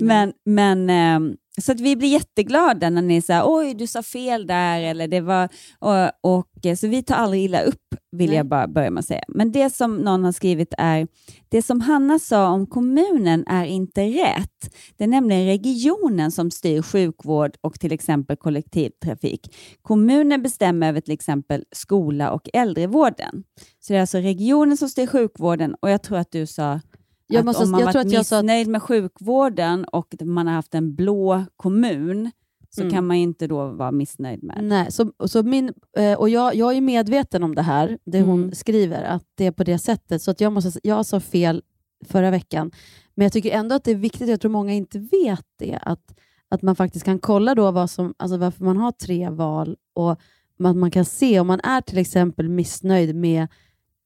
Men, 0.00 0.32
men, 0.44 0.90
ehm, 0.90 1.36
så 1.60 1.72
att 1.72 1.80
vi 1.80 1.96
blir 1.96 2.08
jätteglada 2.08 2.90
när 2.90 3.02
ni 3.02 3.22
säger 3.22 3.42
oj, 3.44 3.74
du 3.74 3.86
sa 3.86 4.02
fel 4.02 4.46
där. 4.46 4.80
Eller 4.80 5.08
det 5.08 5.20
var, 5.20 5.48
och, 5.78 6.10
och, 6.20 6.66
eh, 6.66 6.76
så 6.76 6.88
vi 6.88 7.02
tar 7.02 7.14
aldrig 7.14 7.44
illa 7.44 7.62
upp, 7.62 7.94
vill 8.16 8.30
Nej. 8.30 8.36
jag 8.36 8.46
bara 8.46 8.68
börja 8.68 8.90
med 8.90 9.00
att 9.00 9.06
säga. 9.06 9.24
Men 9.28 9.52
det 9.52 9.70
som 9.70 9.96
någon 9.96 10.24
har 10.24 10.32
skrivit 10.32 10.74
är, 10.78 11.06
det 11.48 11.62
som 11.62 11.80
Hanna 11.80 12.18
sa 12.18 12.48
om 12.48 12.66
kommunen 12.66 13.44
är 13.46 13.64
inte 13.64 14.02
rätt. 14.02 14.74
Det 14.96 15.04
är 15.04 15.08
nämligen 15.08 15.46
regionen 15.46 16.30
som 16.32 16.50
styr 16.50 16.82
sjukvård 16.82 17.56
och 17.60 17.80
till 17.80 17.92
exempel 17.92 18.36
kollektivtrafik. 18.36 19.56
Kommunen 19.82 20.42
bestämmer 20.42 20.88
över 20.88 21.00
till 21.00 21.14
exempel 21.14 21.64
skola 21.72 22.30
och 22.30 22.48
äldrevården. 22.52 23.44
Så 23.80 23.92
det 23.92 23.96
är 23.96 24.00
alltså 24.00 24.18
regionen 24.18 24.76
som 24.76 24.88
styr 24.88 25.06
sjukvården 25.06 25.74
och 25.80 25.90
jag 25.90 26.02
tror 26.02 26.18
att 26.18 26.32
du 26.32 26.46
sa 26.46 26.80
Jag, 27.26 27.38
att 27.40 27.44
måste, 27.46 27.64
om 27.64 27.70
man 27.70 27.80
jag 27.80 27.84
varit 27.86 27.92
tror 27.92 28.00
att 28.02 28.42
missnöjd 28.44 28.68
med 28.68 28.82
sjukvården 28.82 29.84
och 29.84 30.14
man 30.20 30.46
har 30.46 30.54
haft 30.54 30.74
en 30.74 30.94
blå 30.94 31.44
kommun 31.56 32.30
så 32.70 32.80
Mm. 32.82 32.92
kan 32.94 33.06
man 33.06 33.16
inte 33.16 33.46
då 33.46 33.68
vara 33.70 33.90
missnöjd 33.92 34.42
med. 34.42 34.58
Nej, 34.64 34.92
så, 34.92 35.12
så 35.26 35.42
min, 35.42 35.72
eh, 35.96 36.18
och 36.18 36.28
jag, 36.28 36.54
jag 36.54 36.74
är 36.76 36.80
medveten 36.80 37.42
om 37.42 37.54
det 37.54 37.62
här, 37.62 37.98
det 38.04 38.20
hon 38.22 38.42
Mm. 38.42 38.54
skriver, 38.54 39.02
att 39.02 39.24
det 39.34 39.46
är 39.46 39.50
på 39.50 39.64
det 39.64 39.78
sättet. 39.78 40.22
Så 40.22 40.30
att 40.30 40.40
jag, 40.40 40.52
måste, 40.52 40.80
jag 40.82 41.06
sa 41.06 41.20
fel 41.20 41.62
förra 42.04 42.30
veckan, 42.30 42.70
men 43.14 43.24
jag 43.24 43.32
tycker 43.32 43.50
ändå 43.50 43.74
att 43.74 43.84
det 43.84 43.90
är 43.90 43.94
viktigt, 43.94 44.28
jag 44.28 44.40
tror 44.40 44.50
många 44.50 44.72
inte 44.72 44.98
vet 44.98 45.44
det, 45.58 45.78
att, 45.82 46.18
att 46.48 46.62
man 46.62 46.76
faktiskt 46.76 47.04
kan 47.04 47.18
kolla 47.18 47.54
då 47.54 47.70
vad 47.70 47.90
som, 47.90 48.14
alltså 48.16 48.36
varför 48.36 48.64
man 48.64 48.76
har 48.76 48.92
tre 48.92 49.28
val 49.30 49.76
och 49.94 50.12
att 50.12 50.76
man 50.76 50.90
kan 50.90 51.04
se 51.04 51.40
om 51.40 51.46
man 51.46 51.60
är 51.60 51.80
till 51.80 51.98
exempel 51.98 52.48
missnöjd 52.48 53.16
med, 53.16 53.48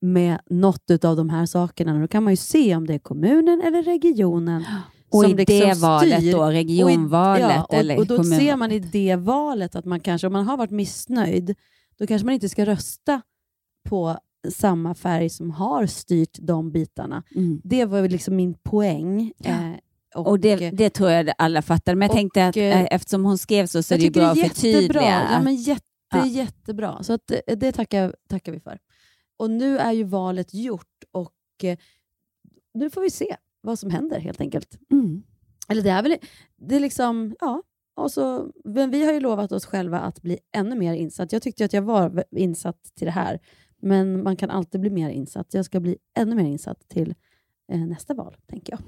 med 0.00 0.38
något 0.50 1.04
av 1.04 1.16
de 1.16 1.28
här 1.30 1.46
sakerna. 1.46 2.00
Då 2.00 2.08
kan 2.08 2.22
man 2.24 2.32
ju 2.32 2.36
se 2.36 2.76
om 2.76 2.86
det 2.86 2.94
är 2.94 2.98
kommunen 2.98 3.60
eller 3.60 3.82
regionen 3.82 4.64
Och 5.10 5.22
som 5.22 5.30
i 5.30 5.34
liksom 5.34 5.58
det 5.60 5.74
valet 5.74 6.18
styr. 6.18 6.32
då, 6.32 6.44
regionvalet 6.44 7.44
och, 7.44 7.50
i, 7.50 7.54
ja, 7.54 7.64
och, 7.64 7.74
eller 7.74 7.98
och 7.98 8.06
då 8.06 8.16
kommun... 8.16 8.38
ser 8.38 8.56
man 8.56 8.72
i 8.72 8.78
det 8.78 9.16
valet 9.16 9.76
att 9.76 9.84
man 9.84 10.00
kanske, 10.00 10.26
om 10.26 10.32
man 10.32 10.46
har 10.46 10.56
varit 10.56 10.70
missnöjd, 10.70 11.54
då 11.98 12.06
kanske 12.06 12.24
man 12.26 12.34
inte 12.34 12.48
ska 12.48 12.66
rösta 12.66 13.22
på 13.88 14.18
samma 14.48 14.94
färg 14.94 15.30
som 15.30 15.50
har 15.50 15.86
styrt 15.86 16.38
de 16.40 16.70
bitarna. 16.72 17.22
Mm. 17.36 17.60
Det 17.64 17.84
var 17.84 18.08
liksom 18.08 18.36
min 18.36 18.54
poäng. 18.54 19.32
Ja. 19.38 19.50
Eh, 19.50 19.72
och, 20.14 20.26
Och 20.26 20.40
det, 20.40 20.70
det 20.70 20.90
tror 20.90 21.10
jag 21.10 21.30
alla 21.38 21.62
fattar. 21.62 21.94
Men 21.94 22.06
jag 22.08 22.16
tänkte 22.16 22.46
att 22.46 22.56
eh, 22.56 22.80
eh, 22.80 22.88
eftersom 22.90 23.24
hon 23.24 23.38
skrev 23.38 23.66
så, 23.66 23.82
så 23.82 23.94
är 23.94 23.98
det 23.98 24.10
bra 24.10 24.34
det 24.34 24.40
är 24.40 24.44
att 24.46 24.52
förtydliga. 24.52 25.28
Ja, 25.32 25.42
men 25.42 25.56
jätte, 25.56 25.84
Ja. 26.12 26.26
jättebra. 26.26 27.02
Så 27.02 27.12
att, 27.12 27.30
eh, 27.30 27.56
det 27.56 27.72
tackar, 27.72 28.14
tackar 28.28 28.52
vi 28.52 28.60
för. 28.60 28.78
Och 29.40 29.50
nu 29.50 29.78
är 29.78 29.92
ju 29.92 30.04
valet 30.04 30.54
gjort 30.54 31.04
och 31.10 31.64
eh, 31.64 31.78
nu 32.74 32.90
får 32.90 33.00
vi 33.00 33.10
se 33.10 33.36
vad 33.60 33.78
som 33.78 33.90
händer 33.90 34.20
helt 34.20 34.40
enkelt. 34.40 34.78
Mm. 34.92 35.22
Eller 35.68 35.82
det 35.82 35.90
är 35.90 36.02
väl, 36.02 36.16
det 36.56 36.76
är 36.76 36.80
liksom, 36.80 37.36
ja. 37.40 37.62
Och 37.94 38.10
så, 38.10 38.52
men 38.64 38.90
vi 38.90 39.04
har 39.04 39.12
ju 39.12 39.20
lovat 39.20 39.52
oss 39.52 39.66
själva 39.66 40.00
att 40.00 40.22
bli 40.22 40.38
ännu 40.52 40.76
mer 40.76 40.94
insatt. 40.94 41.32
Jag 41.32 41.42
tyckte 41.42 41.64
att 41.64 41.72
jag 41.72 41.82
var 41.82 42.24
insatt 42.30 42.82
till 42.94 43.04
det 43.04 43.10
här, 43.10 43.40
men 43.82 44.22
man 44.22 44.36
kan 44.36 44.50
alltid 44.50 44.80
bli 44.80 44.90
mer 44.90 45.10
insatt. 45.10 45.54
Jag 45.54 45.64
ska 45.64 45.80
bli 45.80 45.96
ännu 46.16 46.36
mer 46.36 46.44
insatt 46.44 46.88
till 46.88 47.14
eh, 47.72 47.80
nästa 47.80 48.14
val, 48.14 48.36
tänker 48.46 48.72
jag. 48.72 48.80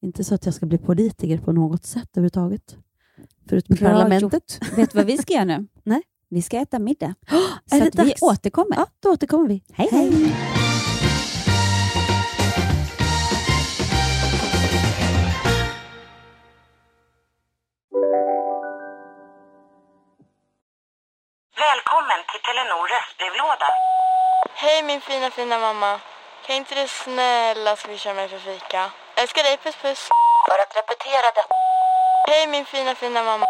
Inte 0.00 0.24
så 0.24 0.34
att 0.34 0.44
jag 0.44 0.54
ska 0.54 0.66
bli 0.66 0.78
politiker 0.78 1.38
på 1.38 1.52
något 1.52 1.84
sätt 1.84 2.08
överhuvudtaget. 2.12 2.76
Förutom 3.48 3.76
Bra 3.76 3.88
parlamentet. 3.88 4.60
Vet 4.76 4.92
du 4.92 4.98
vad 4.98 5.06
vi 5.06 5.18
ska 5.18 5.32
göra 5.32 5.44
nu? 5.44 5.66
Nej. 5.82 6.02
Vi 6.30 6.42
ska 6.42 6.56
äta 6.60 6.78
middag. 6.78 7.14
är 7.30 7.78
Så 7.78 7.84
det 7.84 7.86
att 7.86 7.94
vi 8.06 8.08
dags? 8.10 8.22
återkommer. 8.22 8.76
Ja, 8.76 8.86
då 9.00 9.10
återkommer 9.12 9.48
vi. 9.48 9.62
Hej, 9.72 9.88
hej. 9.92 10.32
Välkommen 21.66 22.20
till 22.30 22.40
Telenor 22.46 22.84
röstbrevlåda. 22.94 23.68
Hej 24.62 24.82
min 24.82 25.00
fina 25.00 25.30
fina 25.30 25.58
mamma. 25.58 26.00
Kan 26.46 26.56
inte 26.56 26.74
du 26.74 26.88
snälla 26.88 27.76
swisha 27.76 28.14
mig 28.14 28.28
för 28.28 28.38
fika? 28.38 28.90
Älskar 29.20 29.42
dig, 29.42 29.56
puss 29.56 29.76
puss. 29.82 30.08
För 30.48 30.58
att 30.62 30.76
repetera 30.80 31.28
det. 31.38 31.46
Hej 32.30 32.46
min 32.46 32.64
fina 32.64 32.94
fina 32.94 33.22
mamma. 33.22 33.46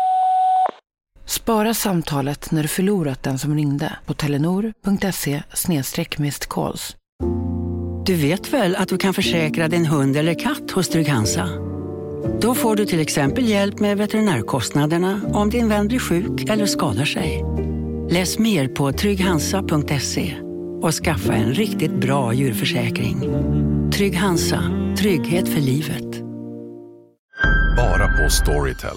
Spara 1.27 1.75
samtalet 1.75 2.51
när 2.51 2.63
du 2.63 2.69
förlorat 2.69 3.23
den 3.23 3.39
som 3.39 3.55
ringde 3.55 3.93
på 4.07 4.15
telenor.se 4.15 5.43
calls. 6.49 6.97
Du 8.07 8.15
vet 8.15 8.53
väl 8.53 8.77
att 8.77 8.89
du 8.89 8.97
kan 8.97 9.15
försäkra 9.15 9.69
din 9.69 9.87
hund 9.87 10.17
eller 10.17 10.35
katt 10.35 10.71
hos 10.71 10.89
Trygg-Hansa? 10.89 11.49
Då 12.41 12.55
får 12.55 12.77
du 12.77 12.87
till 12.87 13.01
exempel 13.01 13.49
hjälp 13.49 13.81
med 13.81 13.99
veterinärkostnaderna 13.99 15.21
om 15.33 15.51
din 15.51 15.69
vän 15.69 15.89
blir 15.89 15.99
sjuk 15.99 16.51
eller 16.51 16.67
skadar 16.67 17.05
sig. 17.05 17.45
Läs 18.11 18.39
mer 18.39 18.69
på 18.69 18.93
trygghansa.se 18.93 20.35
och 20.83 20.95
skaffa 20.95 21.35
en 21.35 21.55
riktigt 21.55 21.93
bra 21.93 22.33
djurförsäkring. 22.33 23.21
Trygg 23.93 24.17
Hansa, 24.17 24.63
trygghet 24.99 25.49
för 25.49 25.61
livet. 25.61 26.23
Bara 27.77 28.09
på 28.09 28.31
Storytel. 28.31 28.97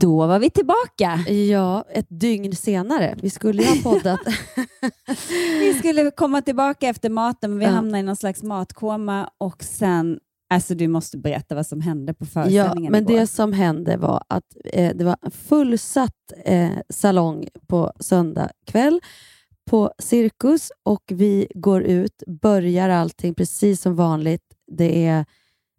Då 0.00 0.26
var 0.26 0.38
vi 0.38 0.50
tillbaka. 0.50 1.30
Ja, 1.32 1.84
ett 1.90 2.06
dygn 2.08 2.56
senare. 2.56 3.16
Vi 3.22 3.30
skulle 3.30 3.62
ju 3.62 3.68
ha 3.68 3.92
poddat. 3.92 4.20
vi 5.60 5.74
skulle 5.78 6.10
komma 6.10 6.42
tillbaka 6.42 6.88
efter 6.88 7.10
maten, 7.10 7.50
men 7.50 7.58
vi 7.58 7.64
Ja. 7.64 7.70
hamnade 7.70 7.98
i 7.98 8.02
någon 8.02 8.16
slags 8.16 8.42
matkoma 8.42 9.30
och 9.38 9.62
sen, 9.64 10.18
alltså 10.54 10.74
du 10.74 10.88
måste 10.88 11.18
berätta 11.18 11.54
vad 11.54 11.66
som 11.66 11.80
hände 11.80 12.14
på 12.14 12.24
Ja, 12.24 12.28
föreställningen 12.28 12.92
men 12.92 13.02
igår. 13.04 13.20
det 13.20 13.26
som 13.26 13.52
hände 13.52 13.96
var 13.96 14.22
att 14.28 14.56
eh, 14.64 14.96
det 14.96 15.04
var 15.04 15.16
fullsatt 15.30 16.12
eh, 16.44 16.70
salong 16.88 17.48
på 17.66 17.92
söndag 18.00 18.50
kväll 18.66 19.00
på 19.70 19.90
Cirkus 19.98 20.72
och 20.82 21.02
vi 21.06 21.46
går 21.54 21.82
ut, 21.82 22.22
börjar 22.42 22.88
allting 22.88 23.34
precis 23.34 23.80
som 23.82 23.96
vanligt. 23.96 24.42
Det 24.72 25.06
är, 25.06 25.24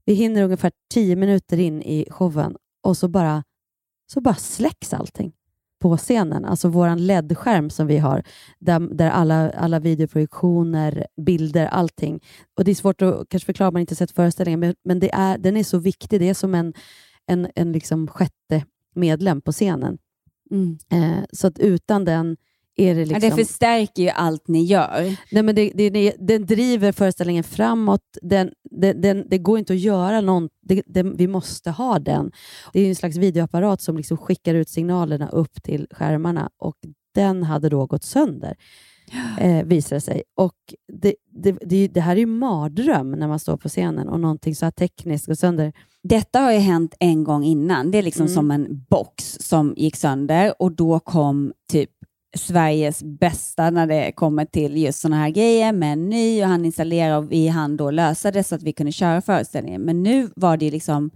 vi 0.05 0.13
hinner 0.13 0.43
ungefär 0.43 0.71
tio 0.93 1.15
minuter 1.15 1.59
in 1.59 1.81
i 1.81 2.05
showen 2.09 2.55
och 2.83 2.97
så 2.97 3.07
bara, 3.07 3.43
så 4.07 4.21
bara 4.21 4.35
släcks 4.35 4.93
allting 4.93 5.33
på 5.79 5.97
scenen. 5.97 6.45
Alltså 6.45 6.69
våran 6.69 7.07
LED-skärm 7.07 7.69
som 7.69 7.87
vi 7.87 7.97
har, 7.97 8.23
där, 8.59 8.79
där 8.79 9.09
alla, 9.09 9.49
alla 9.49 9.79
videoprojektioner, 9.79 11.07
bilder, 11.25 11.65
allting. 11.65 12.19
Och 12.57 12.63
Det 12.63 12.71
är 12.71 12.75
svårt 12.75 13.01
att 13.01 13.29
kanske 13.29 13.45
förklara 13.45 13.67
om 13.67 13.73
man 13.73 13.81
inte 13.81 13.95
sett 13.95 14.11
föreställningen, 14.11 14.59
men, 14.59 14.75
men 14.83 14.99
det 14.99 15.13
är, 15.13 15.37
den 15.37 15.57
är 15.57 15.63
så 15.63 15.77
viktig. 15.77 16.19
Det 16.19 16.29
är 16.29 16.33
som 16.33 16.55
en, 16.55 16.73
en, 17.25 17.47
en 17.55 17.71
liksom 17.71 18.07
sjätte 18.07 18.65
medlem 18.95 19.41
på 19.41 19.51
scenen. 19.51 19.97
Mm. 20.51 20.77
Eh, 20.91 21.23
så 21.31 21.47
att 21.47 21.59
utan 21.59 22.05
den 22.05 22.37
är 22.77 22.95
det 22.95 23.01
Ja, 23.01 23.05
liksom... 23.07 23.29
det 23.29 23.35
förstärker 23.45 24.03
ju 24.03 24.09
allt 24.09 24.47
ni 24.47 24.63
gör. 24.63 25.17
Nej, 25.31 25.43
men 25.43 25.55
det, 25.55 25.71
det, 25.75 25.89
det, 25.89 26.15
den 26.19 26.45
driver 26.45 26.91
föreställningen 26.91 27.43
framåt. 27.43 28.01
Den, 28.21 28.51
den, 28.71 29.01
den, 29.01 29.23
det 29.29 29.37
går 29.37 29.59
inte 29.59 29.73
att 29.73 29.79
göra 29.79 30.21
någon, 30.21 30.49
det, 30.61 30.83
den, 30.87 31.15
Vi 31.17 31.27
måste 31.27 31.71
ha 31.71 31.99
den. 31.99 32.31
Det 32.73 32.79
är 32.81 32.89
en 32.89 32.95
slags 32.95 33.17
videoapparat 33.17 33.81
som 33.81 33.97
liksom 33.97 34.17
skickar 34.17 34.55
ut 34.55 34.69
signalerna 34.69 35.29
upp 35.29 35.63
till 35.63 35.87
skärmarna 35.91 36.49
och 36.57 36.75
den 37.15 37.43
hade 37.43 37.69
då 37.69 37.85
gått 37.85 38.03
sönder, 38.03 38.55
eh, 39.39 39.63
visar 39.65 39.95
det 39.95 40.01
sig. 40.01 40.23
Och 40.35 40.53
det, 40.93 41.15
det, 41.43 41.51
det, 41.61 41.87
det 41.87 42.01
här 42.01 42.15
är 42.15 42.19
ju 42.19 42.25
mardröm 42.25 43.11
när 43.11 43.27
man 43.27 43.39
står 43.39 43.57
på 43.57 43.69
scenen 43.69 44.09
och 44.09 44.19
någonting 44.19 44.55
så 44.55 44.65
här 44.65 44.71
tekniskt 44.71 45.25
går 45.27 45.33
sönder. 45.35 45.73
Detta 46.03 46.39
har 46.39 46.51
ju 46.51 46.59
hänt 46.59 46.95
en 46.99 47.23
gång 47.23 47.43
innan. 47.43 47.91
Det 47.91 47.97
är 47.97 48.03
liksom 48.03 48.25
Mm. 48.25 48.35
som 48.35 48.51
en 48.51 48.85
box 48.89 49.37
som 49.41 49.73
gick 49.77 49.95
sönder 49.95 50.53
och 50.61 50.71
då 50.71 50.99
kom 50.99 51.53
typ 51.71 51.89
Sveriges 52.37 53.03
bästa 53.03 53.69
när 53.69 53.87
det 53.87 54.11
kommer 54.11 54.45
till 54.45 54.77
just 54.77 54.99
sådana 54.99 55.17
här 55.21 55.29
grejer 55.29 55.71
med 55.71 55.93
en 55.93 56.09
ny 56.09 56.41
och 56.43 56.47
han 56.47 56.65
installerade 56.65 57.17
och 57.17 57.31
vi 57.31 57.47
hann 57.47 57.77
då 57.77 57.91
lösa 57.91 58.31
det 58.31 58.43
så 58.43 58.55
att 58.55 58.63
vi 58.63 58.73
kunde 58.73 58.91
köra 58.91 59.21
föreställningen. 59.21 59.81
Men 59.81 60.03
nu 60.03 60.29
var 60.35 60.57
det 60.57 60.71
liksom, 60.71 61.09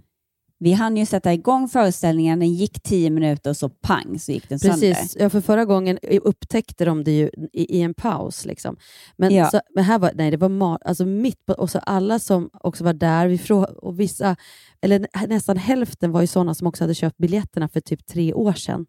vi 0.58 0.72
hann 0.72 0.96
ju 0.96 1.06
sätta 1.06 1.32
igång 1.32 1.68
föreställningen, 1.68 2.38
den 2.38 2.54
gick 2.54 2.82
tio 2.82 3.10
minuter 3.10 3.50
och 3.50 3.56
så 3.56 3.68
pang 3.68 4.18
så 4.18 4.32
gick 4.32 4.48
den 4.48 4.58
sönder. 4.58 4.94
Precis, 4.94 5.16
ja, 5.20 5.30
för 5.30 5.40
förra 5.40 5.64
gången 5.64 5.98
upptäckte 6.22 6.84
de 6.84 7.04
det 7.04 7.10
ju 7.12 7.30
i, 7.52 7.78
i 7.78 7.82
en 7.82 7.94
paus. 7.94 8.44
Liksom. 8.44 8.76
Men, 9.16 9.34
Ja. 9.34 9.50
så, 9.50 9.60
men 9.74 9.84
här 9.84 9.98
var 9.98 10.12
nej, 10.14 10.30
det 10.30 10.36
var 10.36 10.48
ma- 10.48 10.78
alltså 10.84 11.06
mitt 11.06 11.46
på, 11.46 11.52
och 11.52 11.70
så 11.70 11.78
alla 11.78 12.18
som 12.18 12.50
också 12.52 12.84
var 12.84 12.92
där, 12.92 13.26
vi 13.26 13.38
frå, 13.38 13.64
och 13.64 14.00
vissa, 14.00 14.36
eller 14.80 14.98
nä- 14.98 15.26
nästan 15.28 15.56
hälften 15.56 16.12
var 16.12 16.20
ju 16.20 16.26
sådana 16.26 16.54
som 16.54 16.66
också 16.66 16.84
hade 16.84 16.94
köpt 16.94 17.18
biljetterna 17.18 17.68
för 17.68 17.80
typ 17.80 18.06
tre 18.06 18.32
år 18.34 18.52
sedan. 18.52 18.86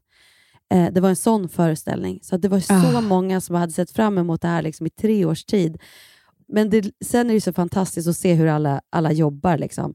Eh, 0.74 0.92
det 0.92 1.02
var 1.02 1.10
en 1.10 1.16
sån 1.16 1.50
föreställning, 1.50 2.20
så 2.24 2.38
det 2.38 2.48
var 2.48 2.60
så 2.60 2.98
Ah. 2.98 3.02
många 3.02 3.42
som 3.42 3.56
hade 3.56 3.72
sett 3.74 3.92
fram 3.92 4.18
emot 4.18 4.42
det 4.42 4.48
här 4.48 4.62
liksom, 4.62 4.88
i 4.88 4.90
tre 4.90 5.26
års 5.26 5.46
tid. 5.46 5.82
Men 6.48 6.70
det, 6.70 6.92
sen 7.06 7.30
är 7.30 7.34
det 7.34 7.42
så 7.42 7.54
fantastiskt 7.54 8.08
att 8.08 8.16
se 8.18 8.34
hur 8.34 8.48
alla, 8.48 8.82
alla 8.90 9.12
jobbar. 9.12 9.58
Liksom. 9.58 9.94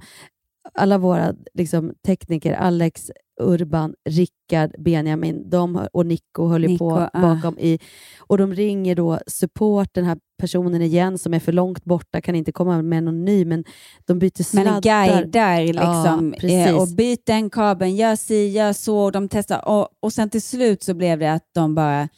Alla 0.74 0.98
våra 0.98 1.34
liksom, 1.54 1.92
tekniker, 2.06 2.52
Alex, 2.52 3.10
Urban, 3.40 3.94
Rickard, 4.08 4.70
Benjamin 4.78 5.50
de, 5.50 5.86
och 5.92 6.06
Nico 6.06 6.48
höll 6.48 6.62
ju 6.62 6.68
Nico, 6.68 6.90
på 6.90 7.08
ah. 7.12 7.20
bakom. 7.20 7.58
I, 7.58 7.78
och 8.18 8.38
de 8.38 8.54
ringer 8.54 8.94
då 8.94 9.18
support, 9.26 9.88
den 9.92 10.04
här 10.04 10.18
personen 10.38 10.83
igen 10.83 11.18
som 11.18 11.35
är 11.35 11.40
för 11.40 11.53
långt 11.53 11.85
borta, 11.85 12.20
kan 12.20 12.35
inte 12.35 12.53
komma 12.53 12.83
med 12.83 13.03
någon 13.03 13.24
ny, 13.24 13.44
men 13.44 13.64
de 14.07 14.18
byter 14.18 14.42
sladdar. 14.42 14.72
Men 14.72 14.81
guidar 14.81 15.61
liksom, 15.61 16.35
Ja, 16.40 16.48
eh, 16.48 16.77
och 16.77 16.88
byt 16.88 17.27
den 17.27 17.51
kabeln, 17.51 17.96
gör 17.96 18.16
si, 18.16 18.48
gör 18.48 18.72
så, 18.72 18.98
och 18.98 19.12
de 19.12 19.29
testar. 19.29 19.68
Och, 19.68 19.88
och 20.01 20.12
sen 20.12 20.31
till 20.31 20.42
slut 20.42 20.83
så 20.83 20.94
blev 20.94 21.18
det 21.18 21.33
att 21.33 21.51
de 21.55 21.74
bara, 21.74 22.09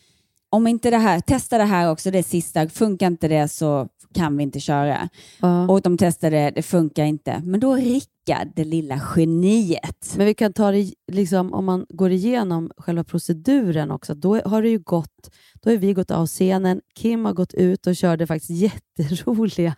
om 0.51 0.67
inte 0.67 0.91
det 0.91 0.99
här, 0.99 1.21
testa 1.21 1.59
det 1.59 1.65
här 1.65 1.91
också, 1.91 2.11
det 2.11 2.19
är 2.19 2.23
sista, 2.23 2.69
funkar 2.69 3.07
inte 3.07 3.29
det 3.29 3.49
så 3.49 3.89
kan 4.15 4.37
vi 4.37 4.43
inte 4.43 4.61
köra. 4.61 5.09
Ja. 5.41 5.69
Och 5.69 5.81
de 5.81 5.99
testade, 5.99 6.53
det 6.55 6.63
funkar 6.63 7.05
inte. 7.05 7.43
Men 7.45 7.61
då 7.61 7.75
Rickard, 7.75 8.49
det 8.57 8.65
lilla 8.65 9.01
geniet. 9.17 10.15
Men 10.17 10.27
vi 10.27 10.35
kan 10.35 10.53
ta 10.53 10.71
det, 10.71 10.93
liksom, 11.13 11.53
om 11.55 11.65
man 11.65 11.87
går 11.89 12.11
igenom 12.11 12.71
själva 12.77 13.05
proceduren 13.05 13.91
också, 13.91 14.15
då 14.15 14.41
har 14.41 14.63
det 14.63 14.69
ju 14.69 14.79
gått, 14.79 15.31
då 15.65 15.71
har 15.71 15.77
vi 15.77 15.93
gått 15.93 16.11
av 16.11 16.27
scenen, 16.27 16.81
Kim 16.95 17.25
har 17.25 17.33
gått 17.33 17.55
ut 17.55 17.87
och 17.87 17.97
körde 17.97 18.27
faktiskt 18.27 18.51
jätteroliga, 18.99 19.75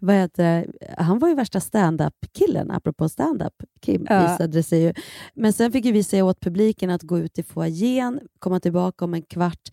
vad 0.00 0.14
heter 0.14 0.42
det? 0.44 0.66
han 0.98 1.18
var 1.18 1.28
ju 1.28 1.34
värsta 1.34 1.60
stand-up-killen, 1.60 2.70
apropå 2.70 3.08
stand-up, 3.08 3.54
Kim 3.80 4.06
Ja. 4.10 4.22
visade 4.22 4.62
sig 4.62 4.82
ju. 4.82 4.92
Men 5.34 5.52
sen 5.52 5.72
fick 5.72 5.84
vi 5.84 6.02
säga 6.02 6.24
åt 6.24 6.40
publiken 6.40 6.90
att 6.90 7.02
gå 7.02 7.18
ut 7.18 7.38
i 7.38 7.42
foajén, 7.42 8.20
komma 8.38 8.60
tillbaka 8.60 9.04
om 9.04 9.14
en 9.14 9.22
kvart, 9.22 9.68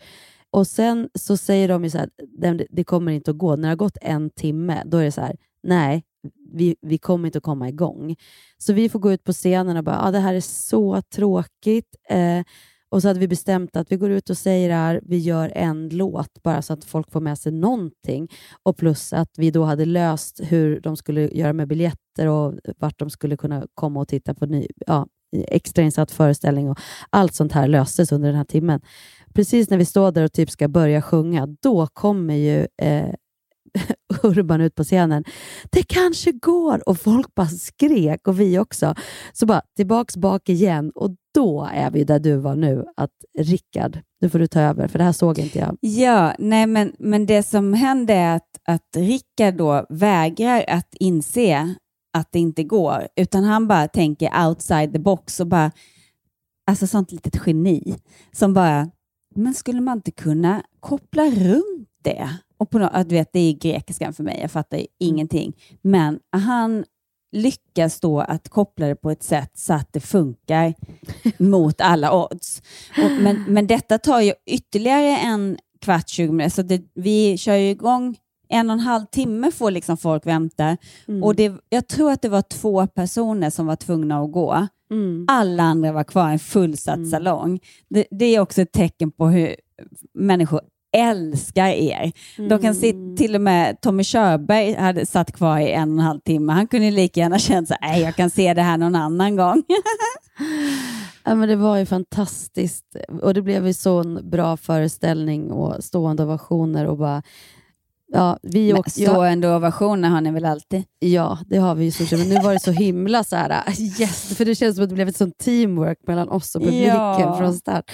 och 0.52 0.68
sen 0.68 1.10
så 1.20 1.38
säger 1.38 1.68
de 1.68 1.84
ju 1.84 1.90
så 1.90 1.98
här, 1.98 2.10
"Det- 2.40 2.68
det 2.70 2.84
kommer 2.84 3.12
inte 3.12 3.32
att 3.32 3.38
gå. 3.38 3.56
När 3.56 3.62
det 3.62 3.68
har 3.68 3.76
gått 3.76 3.98
en 4.02 4.30
timme, 4.30 4.84
då 4.86 4.98
är 4.98 5.04
det 5.04 5.12
så 5.12 5.22
här, 5.22 5.36
nej, 5.64 6.04
vi, 6.54 6.76
vi 6.82 6.98
kommer 6.98 7.26
inte 7.26 7.38
att 7.38 7.44
komma 7.44 7.70
igång. 7.70 8.16
Så 8.58 8.74
vi 8.74 8.90
får 8.90 9.00
gå 9.00 9.12
ut 9.12 9.24
på 9.24 9.34
scenen 9.34 9.78
och 9.78 9.84
bara, 9.84 10.02
ah, 10.02 10.12
det 10.12 10.20
här 10.20 10.34
är 10.34 10.40
så 10.42 11.02
tråkigt. 11.02 11.96
Eh, 12.10 12.44
och 12.96 13.02
så 13.02 13.08
hade 13.08 13.20
vi 13.20 13.28
bestämt 13.28 13.76
att 13.76 13.92
vi 13.92 13.96
går 13.96 14.12
ut 14.12 14.30
och 14.30 14.38
säger 14.38 14.70
det 14.70 14.76
här, 14.76 15.02
vi 15.04 15.18
gör 15.18 15.52
en 15.56 15.90
låt 15.90 16.44
bara 16.44 16.62
så 16.62 16.74
att 16.74 16.86
folk 16.86 17.12
får 17.12 17.22
med 17.22 17.38
sig 17.38 17.52
någonting. 17.52 18.28
Och 18.64 18.78
plus 18.78 19.14
att 19.14 19.30
vi 19.38 19.52
då 19.52 19.64
hade 19.64 19.86
löst 19.86 20.42
hur 20.44 20.80
de 20.80 20.98
skulle 20.98 21.22
göra 21.22 21.54
med 21.54 21.68
biljetter 21.68 22.28
och 22.28 22.54
vart 22.78 23.00
de 23.00 23.10
skulle 23.10 23.38
kunna 23.38 23.68
komma 23.74 24.00
och 24.00 24.08
titta 24.08 24.34
på 24.34 24.46
ny, 24.46 24.68
ja, 24.88 25.08
extrainsatt 25.48 26.12
föreställning 26.12 26.70
och 26.70 26.80
allt 27.10 27.34
sånt 27.34 27.52
här 27.52 27.68
löstes 27.68 28.12
under 28.12 28.28
den 28.28 28.38
här 28.38 28.46
timmen. 28.46 28.82
Precis 29.34 29.70
när 29.70 29.78
vi 29.78 29.86
står 29.86 30.12
där 30.12 30.24
och 30.24 30.34
typ 30.34 30.50
ska 30.50 30.68
börja 30.68 31.02
sjunga, 31.02 31.48
då 31.62 31.88
kommer 31.88 32.36
ju 32.36 32.68
eh, 32.82 33.14
Urban 34.24 34.62
ut 34.62 34.76
på 34.76 34.84
scenen. 34.84 35.24
Det 35.70 35.84
kanske 35.84 36.32
går! 36.32 36.90
Och 36.90 37.00
folk 37.00 37.36
bara 37.36 37.48
skrek 37.48 38.28
och 38.28 38.40
vi 38.40 38.60
också. 38.60 38.96
Så 39.34 39.46
bara 39.46 39.62
tillbaks 39.76 40.18
bak 40.18 40.50
igen 40.50 40.92
och 40.96 41.16
då 41.34 41.70
är 41.74 41.92
vi 41.92 42.04
där 42.04 42.20
du 42.20 42.36
var 42.36 42.56
nu. 42.56 42.86
Att 42.98 43.12
Rickard, 43.40 44.00
nu 44.22 44.30
får 44.30 44.40
du 44.40 44.48
ta 44.48 44.62
över 44.62 44.88
för 44.88 44.98
det 44.98 45.06
här 45.06 45.12
såg 45.12 45.40
inte 45.40 45.60
jag. 45.60 45.78
Ja, 45.82 46.36
nej 46.40 46.68
men, 46.68 46.94
men 47.00 47.26
det 47.26 47.44
som 47.44 47.74
händer 47.74 48.16
är 48.16 48.36
att, 48.36 48.50
att 48.68 48.96
Rickard 48.98 49.54
då 49.56 49.86
vägrar 49.90 50.66
att 50.68 50.96
inse 51.00 51.76
att 52.14 52.32
det 52.32 52.40
inte 52.40 52.64
går, 52.64 53.08
utan 53.16 53.44
han 53.44 53.68
bara 53.68 53.88
tänker 53.88 54.48
outside 54.48 54.94
the 54.94 55.00
box 55.00 55.40
och 55.40 55.48
bara, 55.48 55.72
alltså 56.68 56.88
sånt 56.88 57.12
litet 57.12 57.42
geni 57.46 57.96
som 58.32 58.54
bara, 58.54 58.90
men 59.36 59.54
skulle 59.54 59.82
man 59.82 59.98
inte 59.98 60.12
kunna 60.12 60.64
koppla 60.80 61.24
runt 61.24 61.90
det? 62.04 62.30
Och 62.58 62.70
på 62.70 62.80
något, 62.80 63.10
du 63.10 63.16
vet, 63.16 63.34
det 63.34 63.40
är 63.40 63.54
grekiskan 63.54 64.14
för 64.14 64.24
mig, 64.24 64.40
jag 64.42 64.52
fattar 64.52 64.78
ju 64.78 64.86
ingenting. 65.00 65.54
Men 65.82 66.20
han 66.32 66.86
lyckas 67.32 68.00
då 68.00 68.20
att 68.20 68.50
koppla 68.50 68.88
det 68.88 68.96
på 68.96 69.12
ett 69.12 69.24
sätt 69.24 69.52
så 69.54 69.74
att 69.74 69.94
det 69.94 70.00
funkar 70.00 70.74
mot 71.44 71.82
alla 71.82 72.24
odds. 72.24 72.62
Och, 73.04 73.12
men, 73.12 73.44
men 73.48 73.68
detta 73.68 73.98
tar 73.98 74.22
ju 74.22 74.34
ytterligare 74.46 75.18
en 75.18 75.58
kvart, 75.82 76.10
20 76.10 76.32
minuter. 76.32 76.56
Så 76.56 76.62
det, 76.62 76.82
vi 76.94 77.38
kör 77.38 77.56
ju 77.56 77.70
igång 77.70 78.18
en 78.50 78.70
och 78.70 78.74
en 78.74 78.80
halv 78.80 79.06
timme 79.06 79.52
får 79.52 79.72
liksom 79.72 79.98
folk 79.98 80.26
vänta. 80.26 80.78
Mm. 81.08 81.24
Och 81.24 81.36
det, 81.36 81.54
jag 81.70 81.88
tror 81.88 82.12
att 82.12 82.22
det 82.22 82.30
var 82.30 82.42
två 82.42 82.88
personer 82.88 83.50
som 83.50 83.66
var 83.66 83.76
tvungna 83.76 84.20
att 84.20 84.32
gå. 84.32 84.68
Mm. 84.92 85.26
Alla 85.28 85.64
andra 85.64 85.92
var 85.92 86.04
kvar 86.04 86.30
i 86.30 86.34
en 86.34 86.40
fullsatt 86.40 87.10
salong. 87.10 87.60
Det, 87.90 88.06
det 88.12 88.26
är 88.26 88.40
också 88.40 88.62
ett 88.62 88.72
tecken 88.72 89.12
på 89.12 89.28
hur 89.28 89.56
människor 90.14 90.62
älskar 90.96 91.68
er. 91.68 92.12
De 92.50 92.60
kan 92.62 92.76
se, 92.76 92.92
Mm. 92.92 93.16
till 93.18 93.36
och 93.36 93.42
med 93.42 93.82
Tommy 93.82 94.04
Körberg 94.04 94.74
hade 94.76 95.06
satt 95.06 95.32
kvar 95.32 95.60
i 95.60 95.72
en 95.72 95.90
och 95.94 96.00
en 96.00 96.06
halv 96.06 96.20
timme. 96.20 96.54
Han 96.54 96.68
kunde 96.68 96.92
lika 96.92 97.20
gärna 97.20 97.40
känt 97.40 97.68
så 97.68 97.76
nej 97.82 98.02
jag 98.02 98.16
kan 98.16 98.30
se 98.30 98.54
det 98.54 98.62
här 98.62 98.78
någon 98.78 98.96
annan 98.96 99.36
gång. 99.36 99.64
Ja, 101.28 101.36
men 101.36 101.50
det 101.50 101.56
var 101.56 101.78
ju 101.78 101.86
fantastiskt 101.86 102.86
och 103.22 103.34
det 103.34 103.42
blev 103.42 103.68
ju 103.68 103.74
sån 103.74 104.30
bra 104.30 104.58
föreställning 104.58 105.52
och 105.52 105.84
stående 105.84 106.24
ovationer 106.24 106.86
och 106.88 106.98
bara 106.98 107.24
Ja, 108.16 108.38
vi 108.42 108.74
Men 108.74 108.84
ja, 108.96 109.12
Stående 109.12 109.56
ovationer 109.56 110.10
har 110.10 110.22
ni 110.22 110.32
väl 110.32 110.46
alltid? 110.46 110.84
ja, 111.00 111.40
det 111.48 111.58
har 111.58 111.76
vi 111.76 111.86
ju 111.86 111.92
stort 111.92 112.12
men 112.12 112.30
nu 112.30 112.36
var 112.36 112.54
det 112.54 112.60
så 112.60 112.72
himla 112.72 113.24
så 113.24 113.36
här, 113.36 113.64
yes, 114.00 114.38
för 114.38 114.46
det 114.46 114.56
känns 114.56 114.76
som 114.76 114.84
att 114.84 114.90
det 114.90 114.96
blev 114.96 115.08
ett 115.08 115.18
sånt 115.18 115.38
teamwork 115.38 115.98
mellan 116.08 116.30
oss 116.30 116.56
och 116.56 116.62
publiken 116.62 116.96
Ja. 116.96 117.36
från 117.40 117.54
start. 117.54 117.92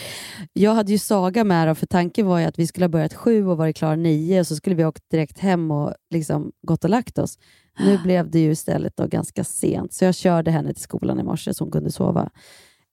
Jag 0.54 0.74
hade 0.74 0.92
ju 0.92 0.98
Saga 0.98 1.44
med 1.44 1.68
då, 1.68 1.76
för 1.76 1.86
tanken 1.86 2.28
var 2.28 2.40
ju 2.40 2.46
att 2.46 2.60
vi 2.60 2.68
skulle 2.68 2.84
ha 2.84 2.90
börjat 2.90 3.14
sju 3.14 3.48
och 3.48 3.58
varit 3.58 3.76
klara 3.78 3.96
nio 3.96 4.40
och 4.40 4.48
så 4.48 4.56
skulle 4.56 4.76
vi 4.76 4.86
åkt 4.86 5.04
direkt 5.12 5.40
hem 5.40 5.72
och 5.72 5.94
liksom 6.14 6.52
gått 6.68 6.84
och 6.84 6.90
lagt 6.90 7.18
oss. 7.18 7.38
Nu 7.80 7.98
blev 7.98 8.32
det 8.32 8.40
ju 8.40 8.52
istället 8.52 8.98
då 8.98 9.08
ganska 9.08 9.44
sent, 9.44 9.94
så 9.94 10.06
jag 10.06 10.16
körde 10.16 10.52
henne 10.52 10.74
till 10.74 10.84
skolan 10.84 11.20
i 11.20 11.24
morse 11.24 11.54
så 11.54 11.64
hon 11.64 11.72
kunde 11.72 11.92
sova 11.92 12.30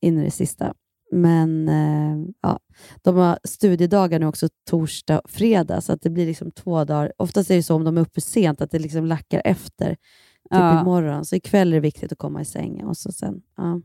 in 0.00 0.18
i 0.18 0.24
det 0.24 0.30
sista. 0.30 0.74
Men 1.12 1.68
eh, 1.68 2.29
ja, 2.42 2.59
de 3.03 3.16
har 3.16 3.38
studiedagar 3.44 4.18
nu 4.18 4.27
också 4.27 4.49
torsdag 4.71 5.18
och 5.18 5.31
fredag, 5.31 5.81
så 5.81 5.92
att 5.92 6.03
det 6.03 6.11
blir 6.11 6.27
liksom 6.27 6.51
två 6.51 6.85
dagar. 6.85 7.12
Oftast 7.16 7.51
är 7.51 7.57
det 7.57 7.62
så 7.62 7.75
om 7.75 7.85
de 7.85 7.97
är 7.99 8.01
uppe 8.03 8.21
sent, 8.21 8.61
att 8.61 8.71
det 8.71 8.79
liksom 8.79 9.07
lackar 9.07 9.42
efter 9.44 9.88
typ 9.90 9.99
Ja. 10.51 10.81
imorgon. 10.81 11.25
Så 11.25 11.37
ikväll 11.37 11.68
är 11.73 11.77
det 11.77 11.81
viktigt 11.81 12.12
att 12.12 12.18
komma 12.18 12.40
i 12.40 12.44
sängen. 12.44 12.87
Och 12.87 12.97
så 12.97 13.12
sen, 13.12 13.42
ja. 13.57 13.81